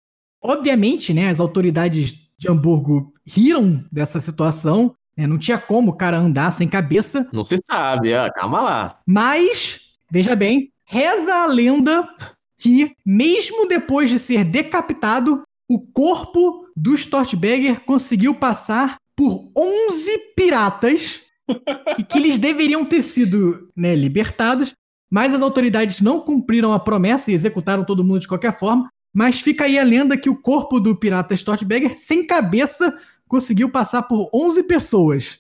Obviamente, 0.40 1.12
né, 1.12 1.28
as 1.30 1.40
autoridades 1.40 2.14
de 2.38 2.48
Hamburgo 2.48 3.12
riram 3.26 3.84
dessa 3.90 4.20
situação, 4.20 4.94
né, 5.18 5.26
não 5.26 5.37
tinha 5.37 5.59
como 5.59 5.90
o 5.90 5.96
cara 5.96 6.16
andar 6.16 6.52
sem 6.52 6.68
cabeça. 6.68 7.28
Não 7.33 7.42
se 7.42 7.61
sabe, 7.66 8.14
ah, 8.14 8.31
calma 8.31 8.61
lá. 8.61 9.00
Mas, 9.04 9.81
veja 10.09 10.37
bem, 10.37 10.70
reza 10.87 11.42
a 11.42 11.46
lenda 11.46 12.09
que, 12.57 12.92
mesmo 13.04 13.66
depois 13.66 14.09
de 14.09 14.20
ser 14.20 14.44
decapitado, 14.44 15.42
o 15.68 15.81
corpo 15.81 16.66
do 16.76 16.94
Stortberger 16.94 17.81
conseguiu 17.81 18.33
passar 18.33 18.96
por 19.16 19.50
11 19.57 20.35
piratas 20.37 21.22
e 21.98 22.04
que 22.04 22.18
eles 22.18 22.38
deveriam 22.38 22.85
ter 22.85 23.02
sido 23.02 23.68
né, 23.76 23.96
libertados, 23.96 24.72
mas 25.11 25.35
as 25.35 25.42
autoridades 25.42 26.00
não 26.00 26.20
cumpriram 26.20 26.72
a 26.72 26.78
promessa 26.78 27.31
e 27.31 27.35
executaram 27.35 27.85
todo 27.85 28.04
mundo 28.04 28.20
de 28.20 28.28
qualquer 28.28 28.57
forma. 28.57 28.88
Mas 29.12 29.40
fica 29.40 29.64
aí 29.64 29.78
a 29.78 29.83
lenda 29.83 30.16
que 30.16 30.31
o 30.31 30.40
corpo 30.40 30.78
do 30.78 30.94
pirata 30.94 31.35
Stortberger, 31.35 31.92
sem 31.92 32.24
cabeça, 32.24 32.96
conseguiu 33.28 33.70
passar 33.70 34.02
por 34.02 34.28
11 34.34 34.64
pessoas. 34.64 35.38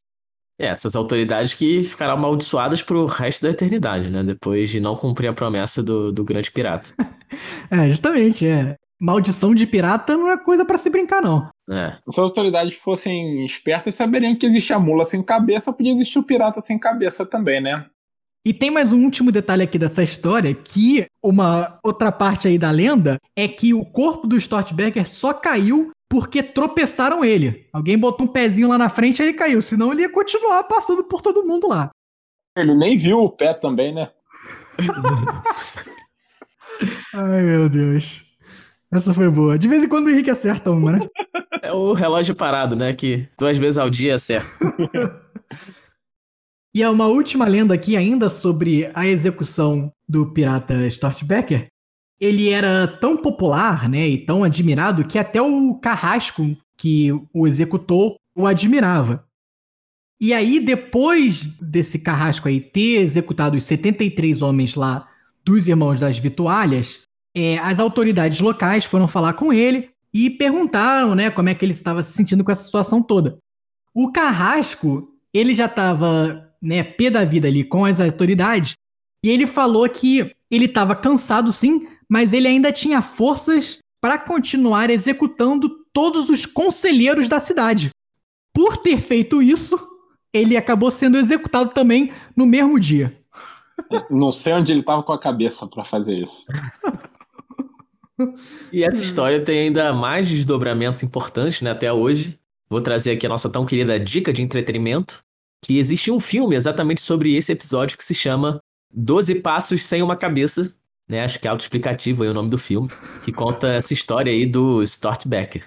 É, 0.60 0.66
essas 0.66 0.96
autoridades 0.96 1.54
que 1.54 1.82
ficarão 1.84 2.14
amaldiçoadas 2.14 2.82
pro 2.82 3.06
resto 3.06 3.42
da 3.42 3.50
eternidade, 3.50 4.10
né? 4.10 4.22
Depois 4.22 4.70
de 4.70 4.80
não 4.80 4.96
cumprir 4.96 5.28
a 5.28 5.32
promessa 5.32 5.82
do, 5.82 6.12
do 6.12 6.24
grande 6.24 6.50
pirata. 6.50 6.90
é, 7.70 7.88
justamente, 7.88 8.46
é 8.46 8.76
maldição 9.00 9.54
de 9.54 9.66
pirata 9.66 10.16
não 10.16 10.30
é 10.30 10.36
coisa 10.36 10.64
para 10.64 10.76
se 10.76 10.90
brincar, 10.90 11.22
não. 11.22 11.48
É. 11.70 11.96
Se 12.08 12.18
as 12.20 12.30
autoridades 12.30 12.76
fossem 12.78 13.44
espertas, 13.44 13.94
saberiam 13.94 14.36
que 14.36 14.46
existe 14.46 14.72
a 14.72 14.78
mula 14.78 15.04
sem 15.04 15.22
cabeça, 15.22 15.72
podia 15.72 15.92
existir 15.92 16.18
o 16.18 16.24
pirata 16.24 16.60
sem 16.60 16.78
cabeça 16.78 17.24
também, 17.24 17.60
né? 17.60 17.86
E 18.44 18.52
tem 18.54 18.70
mais 18.70 18.92
um 18.92 19.04
último 19.04 19.30
detalhe 19.30 19.62
aqui 19.62 19.78
dessa 19.78 20.02
história, 20.02 20.54
que 20.54 21.06
uma 21.22 21.78
outra 21.84 22.10
parte 22.10 22.48
aí 22.48 22.58
da 22.58 22.70
lenda 22.70 23.18
é 23.36 23.46
que 23.46 23.74
o 23.74 23.84
corpo 23.84 24.26
do 24.26 24.36
Stortberger 24.36 25.06
só 25.06 25.34
caiu 25.34 25.90
porque 26.08 26.42
tropeçaram 26.42 27.24
ele. 27.24 27.68
Alguém 27.72 27.98
botou 27.98 28.26
um 28.26 28.28
pezinho 28.28 28.68
lá 28.68 28.78
na 28.78 28.88
frente 28.88 29.20
e 29.20 29.24
ele 29.24 29.34
caiu, 29.34 29.60
senão 29.60 29.92
ele 29.92 30.02
ia 30.02 30.10
continuar 30.10 30.62
passando 30.64 31.04
por 31.04 31.20
todo 31.20 31.44
mundo 31.44 31.68
lá. 31.68 31.90
Ele 32.56 32.74
nem 32.74 32.96
viu 32.96 33.18
o 33.18 33.30
pé 33.30 33.54
também, 33.54 33.94
né? 33.94 34.10
Ai, 37.14 37.42
meu 37.42 37.68
Deus. 37.68 38.24
Essa 38.90 39.12
foi 39.12 39.28
boa. 39.28 39.58
De 39.58 39.68
vez 39.68 39.84
em 39.84 39.88
quando 39.88 40.06
o 40.06 40.10
Henrique 40.10 40.30
acerta 40.30 40.70
uma, 40.70 40.92
né? 40.92 41.00
É 41.60 41.72
o 41.72 41.92
relógio 41.92 42.36
parado, 42.36 42.76
né? 42.76 42.94
Que 42.94 43.28
duas 43.36 43.58
vezes 43.58 43.78
ao 43.78 43.90
dia 43.90 44.14
acerta. 44.14 44.48
e 46.72 46.84
é 46.84 46.88
uma 46.88 47.08
última 47.08 47.44
lenda 47.46 47.74
aqui 47.74 47.96
ainda 47.96 48.30
sobre 48.30 48.88
a 48.94 49.04
execução 49.06 49.92
do 50.08 50.32
pirata 50.32 50.86
Stortbecker. 50.86 51.66
Ele 52.20 52.48
era 52.48 52.86
tão 52.86 53.16
popular, 53.16 53.88
né, 53.88 54.08
e 54.08 54.18
tão 54.18 54.42
admirado 54.42 55.06
que 55.06 55.18
até 55.18 55.40
o 55.40 55.74
Carrasco 55.74 56.56
que 56.76 57.10
o 57.32 57.46
executou 57.46 58.16
o 58.36 58.46
admirava. 58.46 59.24
E 60.20 60.32
aí, 60.32 60.58
depois 60.58 61.44
desse 61.60 62.00
carrasco 62.00 62.48
aí 62.48 62.60
ter 62.60 63.00
executado 63.00 63.56
os 63.56 63.64
73 63.64 64.42
homens 64.42 64.74
lá 64.74 65.08
dos 65.44 65.68
Irmãos 65.68 66.00
das 66.00 66.18
Vitualhas, 66.18 67.02
é, 67.36 67.58
as 67.58 67.78
autoridades 67.78 68.40
locais 68.40 68.84
foram 68.84 69.06
falar 69.06 69.34
com 69.34 69.52
ele 69.52 69.90
e 70.12 70.28
perguntaram, 70.30 71.14
né, 71.14 71.30
como 71.30 71.48
é 71.48 71.54
que 71.54 71.64
ele 71.64 71.72
estava 71.72 72.02
se 72.02 72.12
sentindo 72.12 72.42
com 72.42 72.50
essa 72.50 72.64
situação 72.64 73.02
toda. 73.02 73.38
O 73.94 74.10
Carrasco, 74.10 75.08
ele 75.32 75.54
já 75.54 75.66
estava, 75.66 76.52
né, 76.60 76.82
pé 76.82 77.10
da 77.10 77.24
vida 77.24 77.46
ali 77.46 77.62
com 77.62 77.84
as 77.84 78.00
autoridades, 78.00 78.74
e 79.24 79.28
ele 79.28 79.46
falou 79.46 79.88
que 79.88 80.34
ele 80.50 80.64
estava 80.64 80.96
cansado 80.96 81.52
sim, 81.52 81.86
mas 82.08 82.32
ele 82.32 82.48
ainda 82.48 82.72
tinha 82.72 83.02
forças 83.02 83.78
para 84.00 84.18
continuar 84.18 84.90
executando 84.90 85.68
todos 85.92 86.28
os 86.28 86.46
conselheiros 86.46 87.28
da 87.28 87.40
cidade. 87.40 87.90
Por 88.52 88.76
ter 88.76 89.00
feito 89.00 89.42
isso, 89.42 89.78
ele 90.32 90.56
acabou 90.56 90.90
sendo 90.90 91.18
executado 91.18 91.70
também 91.70 92.12
no 92.36 92.46
mesmo 92.46 92.78
dia. 92.78 93.16
Não 94.10 94.32
sei 94.32 94.52
onde 94.52 94.72
ele 94.72 94.80
estava 94.80 95.02
com 95.02 95.12
a 95.12 95.18
cabeça 95.18 95.66
para 95.66 95.84
fazer 95.84 96.18
isso. 96.18 96.46
E 98.72 98.82
essa 98.82 99.02
história 99.02 99.40
tem 99.44 99.60
ainda 99.60 99.92
mais 99.92 100.28
desdobramentos 100.28 101.04
importantes 101.04 101.62
né, 101.62 101.70
até 101.70 101.92
hoje. 101.92 102.36
Vou 102.68 102.80
trazer 102.80 103.12
aqui 103.12 103.26
a 103.26 103.28
nossa 103.28 103.48
tão 103.48 103.64
querida 103.64 103.98
dica 103.98 104.32
de 104.32 104.42
entretenimento, 104.42 105.22
que 105.64 105.78
existe 105.78 106.10
um 106.10 106.18
filme 106.18 106.56
exatamente 106.56 107.00
sobre 107.00 107.36
esse 107.36 107.52
episódio 107.52 107.96
que 107.96 108.04
se 108.04 108.14
chama 108.14 108.58
Doze 108.92 109.36
Passos 109.36 109.82
Sem 109.82 110.02
Uma 110.02 110.16
Cabeça, 110.16 110.74
né? 111.08 111.24
Acho 111.24 111.40
que 111.40 111.46
é 111.48 111.50
autoexplicativo 111.50 112.22
aí 112.22 112.28
o 112.28 112.34
nome 112.34 112.50
do 112.50 112.58
filme, 112.58 112.88
que 113.24 113.32
conta 113.32 113.68
essa 113.74 113.92
história 113.92 114.32
aí 114.32 114.46
do 114.46 114.82
Stort 114.82 115.26
Becker. 115.26 115.64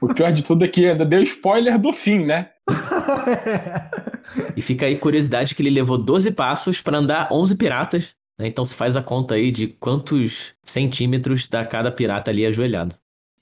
O 0.00 0.08
pior 0.12 0.30
de 0.30 0.44
tudo 0.44 0.64
é 0.64 0.68
que 0.68 0.84
ainda 0.84 1.04
deu 1.04 1.22
spoiler 1.22 1.78
do 1.78 1.92
fim, 1.92 2.24
né? 2.26 2.50
e 4.54 4.60
fica 4.60 4.86
aí 4.86 4.96
curiosidade 4.96 5.54
que 5.54 5.62
ele 5.62 5.70
levou 5.70 5.96
12 5.96 6.32
passos 6.32 6.82
para 6.82 6.98
andar 6.98 7.28
11 7.32 7.56
piratas. 7.56 8.14
Né? 8.38 8.48
Então 8.48 8.64
se 8.64 8.74
faz 8.74 8.96
a 8.96 9.02
conta 9.02 9.34
aí 9.34 9.50
de 9.50 9.68
quantos 9.68 10.52
centímetros 10.62 11.48
dá 11.48 11.64
cada 11.64 11.90
pirata 11.90 12.30
ali 12.30 12.44
ajoelhado. 12.44 12.94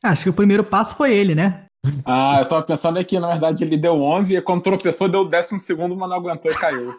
Acho 0.03 0.25
que 0.25 0.31
o 0.31 0.35
primeiro 0.35 0.63
passo 0.63 0.95
foi 0.95 1.15
ele, 1.15 1.35
né? 1.35 1.65
Ah, 2.05 2.39
eu 2.41 2.49
tava 2.49 2.63
pensando 2.63 2.99
aqui, 2.99 3.19
na 3.19 3.29
verdade 3.29 3.65
ele 3.65 3.77
deu 3.77 4.01
11 4.01 4.37
e 4.37 4.41
quando 4.41 4.63
tropeçou 4.63 5.09
deu 5.09 5.21
o 5.21 5.29
décimo 5.29 5.61
segundo, 5.61 5.97
mas 5.97 6.09
não 6.09 6.17
aguentou 6.17 6.51
e 6.51 6.55
caiu. 6.55 6.95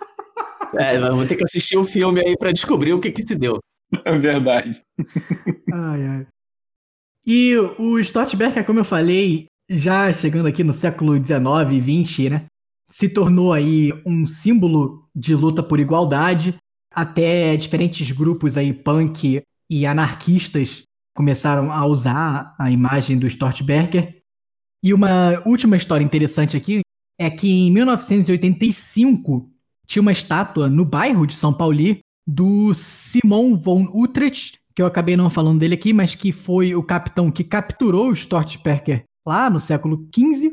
É, 0.77 0.99
vou 1.09 1.25
ter 1.25 1.35
que 1.35 1.43
assistir 1.43 1.77
o 1.77 1.85
filme 1.85 2.19
aí 2.19 2.35
para 2.37 2.51
descobrir 2.51 2.93
o 2.93 2.99
que 2.99 3.11
que 3.11 3.21
se 3.21 3.35
deu. 3.35 3.59
É 4.05 4.17
verdade. 4.17 4.83
Ai, 5.71 6.07
ai. 6.07 6.27
E 7.25 7.55
o 7.79 7.97
Stortberg, 7.99 8.63
como 8.63 8.79
eu 8.79 8.85
falei, 8.85 9.47
já 9.69 10.11
chegando 10.13 10.47
aqui 10.47 10.63
no 10.63 10.73
século 10.73 11.15
XIX 11.15 11.39
e 11.71 12.05
XX, 12.05 12.29
né? 12.29 12.45
Se 12.87 13.09
tornou 13.09 13.51
aí 13.51 13.91
um 14.05 14.27
símbolo 14.27 15.07
de 15.15 15.33
luta 15.33 15.63
por 15.63 15.79
igualdade. 15.79 16.55
Até 16.93 17.57
diferentes 17.57 18.11
grupos 18.11 18.57
aí, 18.57 18.71
punk 18.71 19.41
e 19.69 19.85
anarquistas, 19.85 20.83
começaram 21.15 21.71
a 21.71 21.85
usar 21.85 22.55
a 22.59 22.69
imagem 22.69 23.17
do 23.17 23.25
Stortberger. 23.27 24.21
E 24.83 24.93
uma 24.93 25.41
última 25.45 25.75
história 25.75 26.03
interessante 26.03 26.55
aqui 26.55 26.81
é 27.19 27.29
que 27.29 27.49
em 27.49 27.71
1985 27.71 29.49
tinha 29.85 30.01
uma 30.01 30.11
estátua 30.11 30.69
no 30.69 30.85
bairro 30.85 31.25
de 31.25 31.33
São 31.33 31.53
Paulo 31.53 31.75
do 32.25 32.73
Simon 32.73 33.57
von 33.57 33.89
Utrecht, 33.93 34.59
que 34.73 34.81
eu 34.81 34.85
acabei 34.85 35.15
não 35.15 35.29
falando 35.29 35.59
dele 35.59 35.75
aqui, 35.75 35.93
mas 35.93 36.15
que 36.15 36.31
foi 36.31 36.75
o 36.75 36.83
capitão 36.83 37.31
que 37.31 37.43
capturou 37.43 38.09
o 38.09 38.13
Stortperker 38.13 39.05
lá 39.25 39.49
no 39.49 39.59
século 39.59 40.07
XV. 40.13 40.51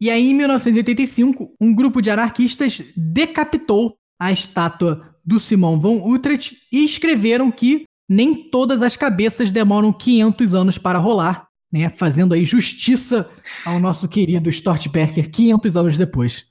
E 0.00 0.10
aí, 0.10 0.30
em 0.30 0.34
1985, 0.34 1.54
um 1.60 1.74
grupo 1.74 2.02
de 2.02 2.10
anarquistas 2.10 2.82
decapitou 2.96 3.96
a 4.20 4.32
estátua 4.32 5.14
do 5.24 5.40
Simon 5.40 5.78
von 5.78 6.08
Utrecht 6.08 6.56
e 6.72 6.84
escreveram 6.84 7.50
que 7.50 7.84
nem 8.08 8.50
todas 8.50 8.82
as 8.82 8.96
cabeças 8.96 9.50
demoram 9.50 9.92
500 9.92 10.54
anos 10.54 10.78
para 10.78 10.98
rolar, 10.98 11.45
né? 11.72 11.92
Fazendo 11.96 12.34
aí 12.34 12.44
justiça 12.44 13.28
ao 13.64 13.78
nosso 13.78 14.08
querido 14.08 14.48
Stortberger 14.48 15.30
500 15.30 15.76
anos 15.76 15.96
depois. 15.96 16.46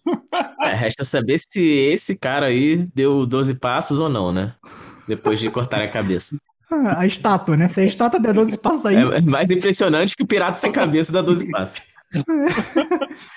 É, 0.61 0.73
resta 0.73 1.03
saber 1.03 1.37
se 1.39 1.61
esse 1.61 2.15
cara 2.15 2.47
aí 2.47 2.87
deu 2.93 3.25
12 3.25 3.55
passos 3.55 3.99
ou 3.99 4.09
não, 4.09 4.31
né? 4.31 4.53
Depois 5.07 5.39
de 5.39 5.49
cortar 5.49 5.81
a 5.81 5.87
cabeça. 5.87 6.37
A 6.97 7.05
estátua, 7.05 7.55
né? 7.55 7.67
Se 7.67 7.81
a 7.81 7.85
estátua 7.85 8.19
der 8.19 8.33
12 8.33 8.57
passos 8.57 8.85
aí. 8.85 8.95
É 8.95 9.21
mais 9.21 9.51
impressionante 9.51 10.15
que 10.15 10.23
o 10.23 10.27
pirata 10.27 10.57
sem 10.57 10.71
cabeça 10.71 11.11
dá 11.11 11.21
12 11.21 11.49
passos. 11.51 11.81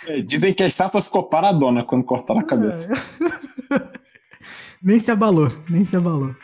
É, 0.06 0.20
dizem 0.20 0.54
que 0.54 0.62
a 0.62 0.66
estátua 0.66 1.02
ficou 1.02 1.24
paradona 1.24 1.84
quando 1.84 2.04
cortaram 2.04 2.40
a 2.40 2.44
cabeça. 2.44 2.92
É. 2.92 3.80
nem 4.82 4.98
se 4.98 5.10
abalou, 5.10 5.50
nem 5.68 5.84
se 5.84 5.96
abalou. 5.96 6.34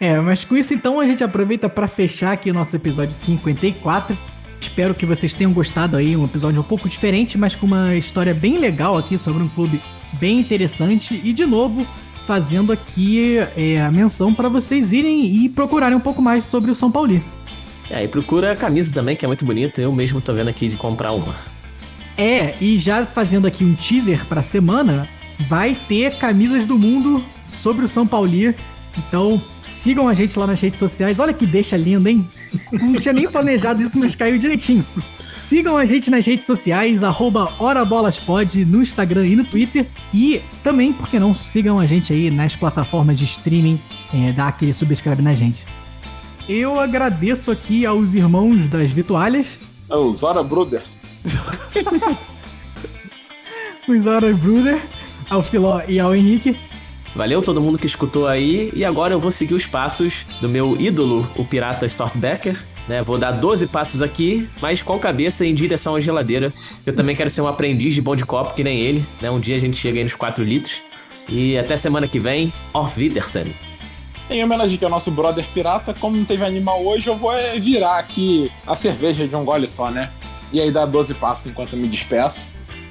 É, 0.00 0.20
mas 0.20 0.44
com 0.44 0.56
isso 0.56 0.74
então 0.74 1.00
a 1.00 1.06
gente 1.06 1.24
aproveita 1.24 1.68
para 1.68 1.88
fechar 1.88 2.32
aqui 2.32 2.50
o 2.50 2.54
nosso 2.54 2.76
episódio 2.76 3.14
54. 3.14 4.16
Espero 4.60 4.94
que 4.94 5.06
vocês 5.06 5.32
tenham 5.32 5.52
gostado 5.52 5.96
aí, 5.96 6.16
um 6.16 6.24
episódio 6.24 6.60
um 6.60 6.64
pouco 6.64 6.88
diferente, 6.88 7.38
mas 7.38 7.54
com 7.54 7.66
uma 7.66 7.94
história 7.94 8.34
bem 8.34 8.58
legal 8.58 8.96
aqui 8.96 9.18
sobre 9.18 9.42
um 9.42 9.48
clube 9.48 9.82
bem 10.14 10.38
interessante. 10.38 11.20
E 11.22 11.32
de 11.32 11.46
novo, 11.46 11.86
fazendo 12.26 12.72
aqui 12.72 13.38
é, 13.56 13.80
a 13.80 13.90
menção 13.90 14.34
para 14.34 14.48
vocês 14.48 14.92
irem 14.92 15.24
e 15.24 15.48
procurarem 15.48 15.96
um 15.96 16.00
pouco 16.00 16.20
mais 16.20 16.44
sobre 16.44 16.70
o 16.70 16.74
São 16.74 16.90
Paulo. 16.90 17.22
É, 17.88 18.02
e 18.02 18.08
procura 18.08 18.52
a 18.52 18.56
camisa 18.56 18.92
também, 18.92 19.16
que 19.16 19.24
é 19.24 19.28
muito 19.28 19.46
bonita. 19.46 19.80
Eu 19.80 19.92
mesmo 19.92 20.20
tô 20.20 20.34
vendo 20.34 20.48
aqui 20.48 20.68
de 20.68 20.76
comprar 20.76 21.12
uma. 21.12 21.34
É, 22.18 22.54
e 22.60 22.78
já 22.78 23.06
fazendo 23.06 23.46
aqui 23.46 23.62
um 23.62 23.74
teaser 23.74 24.26
pra 24.26 24.42
semana, 24.42 25.08
vai 25.48 25.74
ter 25.74 26.16
camisas 26.18 26.66
do 26.66 26.78
mundo 26.78 27.24
sobre 27.46 27.84
o 27.84 27.88
São 27.88 28.06
Paulo. 28.06 28.30
Então 28.96 29.42
sigam 29.60 30.08
a 30.08 30.14
gente 30.14 30.38
lá 30.38 30.46
nas 30.46 30.60
redes 30.60 30.78
sociais. 30.78 31.20
Olha 31.20 31.32
que 31.32 31.46
deixa 31.46 31.76
linda, 31.76 32.10
hein? 32.10 32.28
Não 32.72 32.94
tinha 32.94 33.12
nem 33.12 33.28
planejado 33.28 33.82
isso, 33.82 33.98
mas 33.98 34.14
caiu 34.14 34.38
direitinho. 34.38 34.84
Sigam 35.30 35.76
a 35.76 35.84
gente 35.84 36.10
nas 36.10 36.24
redes 36.24 36.46
sociais, 36.46 37.04
arroba 37.04 37.52
HoraBolasPod, 37.60 38.64
no 38.64 38.80
Instagram 38.80 39.26
e 39.26 39.36
no 39.36 39.44
Twitter. 39.44 39.86
E 40.12 40.40
também, 40.64 40.92
por 40.92 41.08
que 41.08 41.18
não, 41.18 41.34
sigam 41.34 41.78
a 41.78 41.84
gente 41.84 42.12
aí 42.12 42.30
nas 42.30 42.56
plataformas 42.56 43.18
de 43.18 43.24
streaming, 43.24 43.80
é, 44.14 44.32
dá 44.32 44.48
aquele 44.48 44.72
subscribe 44.72 45.20
na 45.20 45.34
gente. 45.34 45.66
Eu 46.48 46.80
agradeço 46.80 47.50
aqui 47.50 47.84
aos 47.84 48.14
irmãos 48.14 48.68
das 48.68 48.90
Vitualhas. 48.90 49.60
É 49.90 49.96
os 49.96 50.22
Hora 50.22 50.42
Brothers. 50.42 50.98
os 53.88 54.06
Hora 54.06 54.32
Brothers, 54.32 54.80
ao 55.28 55.42
Filó 55.42 55.82
e 55.86 56.00
ao 56.00 56.14
Henrique. 56.14 56.56
Valeu 57.16 57.42
todo 57.42 57.60
mundo 57.60 57.78
que 57.78 57.86
escutou 57.86 58.28
aí. 58.28 58.70
E 58.74 58.84
agora 58.84 59.14
eu 59.14 59.18
vou 59.18 59.30
seguir 59.30 59.54
os 59.54 59.66
passos 59.66 60.26
do 60.40 60.48
meu 60.48 60.76
ídolo, 60.78 61.28
o 61.36 61.44
pirata 61.44 61.86
Stortbecker 61.86 62.56
né? 62.88 63.02
Vou 63.02 63.18
dar 63.18 63.32
12 63.32 63.66
passos 63.66 64.02
aqui, 64.02 64.48
mas 64.60 64.82
com 64.82 64.94
a 64.94 64.98
cabeça 64.98 65.44
em 65.44 65.54
direção 65.54 65.96
à 65.96 66.00
geladeira. 66.00 66.52
Eu 66.84 66.94
também 66.94 67.16
quero 67.16 67.30
ser 67.30 67.42
um 67.42 67.48
aprendiz 67.48 67.94
de 67.94 68.00
bom 68.00 68.14
de 68.14 68.24
copo, 68.24 68.54
que 68.54 68.62
nem 68.62 68.80
ele, 68.80 69.04
né? 69.20 69.30
Um 69.30 69.40
dia 69.40 69.56
a 69.56 69.58
gente 69.58 69.76
chega 69.76 69.98
aí 69.98 70.04
nos 70.04 70.14
4 70.14 70.44
litros. 70.44 70.82
E 71.28 71.58
até 71.58 71.76
semana 71.76 72.06
que 72.06 72.20
vem, 72.20 72.52
Auf 72.72 73.00
Wiedersehen. 73.00 73.54
Em 74.28 74.42
homenagem 74.42 74.78
ao 74.82 74.90
nosso 74.90 75.10
brother 75.10 75.48
pirata, 75.52 75.94
como 75.94 76.16
não 76.16 76.24
teve 76.24 76.44
animal 76.44 76.84
hoje, 76.84 77.08
eu 77.08 77.16
vou 77.16 77.32
é, 77.32 77.58
virar 77.58 77.98
aqui 77.98 78.50
a 78.66 78.74
cerveja 78.74 79.26
de 79.26 79.36
um 79.36 79.44
gole 79.44 79.68
só, 79.68 79.90
né? 79.90 80.12
E 80.52 80.60
aí 80.60 80.70
dar 80.70 80.86
12 80.86 81.14
passos 81.14 81.46
enquanto 81.46 81.74
eu 81.74 81.78
me 81.78 81.88
despeço. 81.88 82.46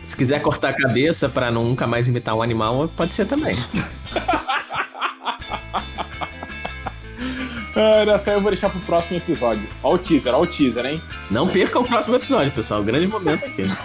Se 0.05 0.15
quiser 0.15 0.39
cortar 0.39 0.69
a 0.69 0.73
cabeça 0.73 1.27
para 1.27 1.49
nunca 1.49 1.87
mais 1.87 2.07
imitar 2.07 2.35
um 2.35 2.41
animal, 2.43 2.87
pode 2.95 3.13
ser 3.15 3.25
também. 3.25 3.55
Essa 8.13 8.31
aí 8.31 8.37
eu 8.37 8.41
vou 8.41 8.51
deixar 8.51 8.69
pro 8.69 8.79
próximo 8.81 9.17
episódio. 9.17 9.67
Ó 9.83 9.95
o 9.95 9.97
teaser, 9.97 10.33
ó 10.33 10.41
o 10.41 10.47
teaser, 10.47 10.85
hein? 10.85 11.01
Não 11.29 11.47
perca 11.47 11.77
o 11.77 11.83
próximo 11.83 12.15
episódio, 12.15 12.53
pessoal. 12.53 12.81
Grande 12.83 13.07
momento 13.07 13.43
aqui. 13.43 13.63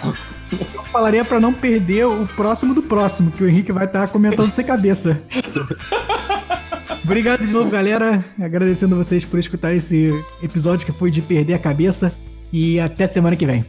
Eu 0.51 0.83
falaria 0.91 1.23
para 1.23 1.39
não 1.39 1.53
perder 1.53 2.05
o 2.05 2.27
próximo 2.27 2.73
do 2.73 2.83
próximo, 2.83 3.31
que 3.31 3.41
o 3.41 3.49
Henrique 3.49 3.71
vai 3.71 3.85
estar 3.85 4.09
comentando 4.09 4.49
sem 4.49 4.65
cabeça. 4.65 5.23
Obrigado 7.03 7.45
de 7.45 7.53
novo, 7.53 7.69
galera. 7.69 8.23
Agradecendo 8.39 8.97
vocês 8.97 9.23
por 9.23 9.39
escutar 9.39 9.73
esse 9.73 10.11
episódio 10.43 10.85
que 10.85 10.91
foi 10.91 11.09
de 11.09 11.21
perder 11.21 11.53
a 11.53 11.59
cabeça. 11.59 12.13
E 12.51 12.79
até 12.81 13.07
semana 13.07 13.37
que 13.37 13.45
vem. 13.45 13.65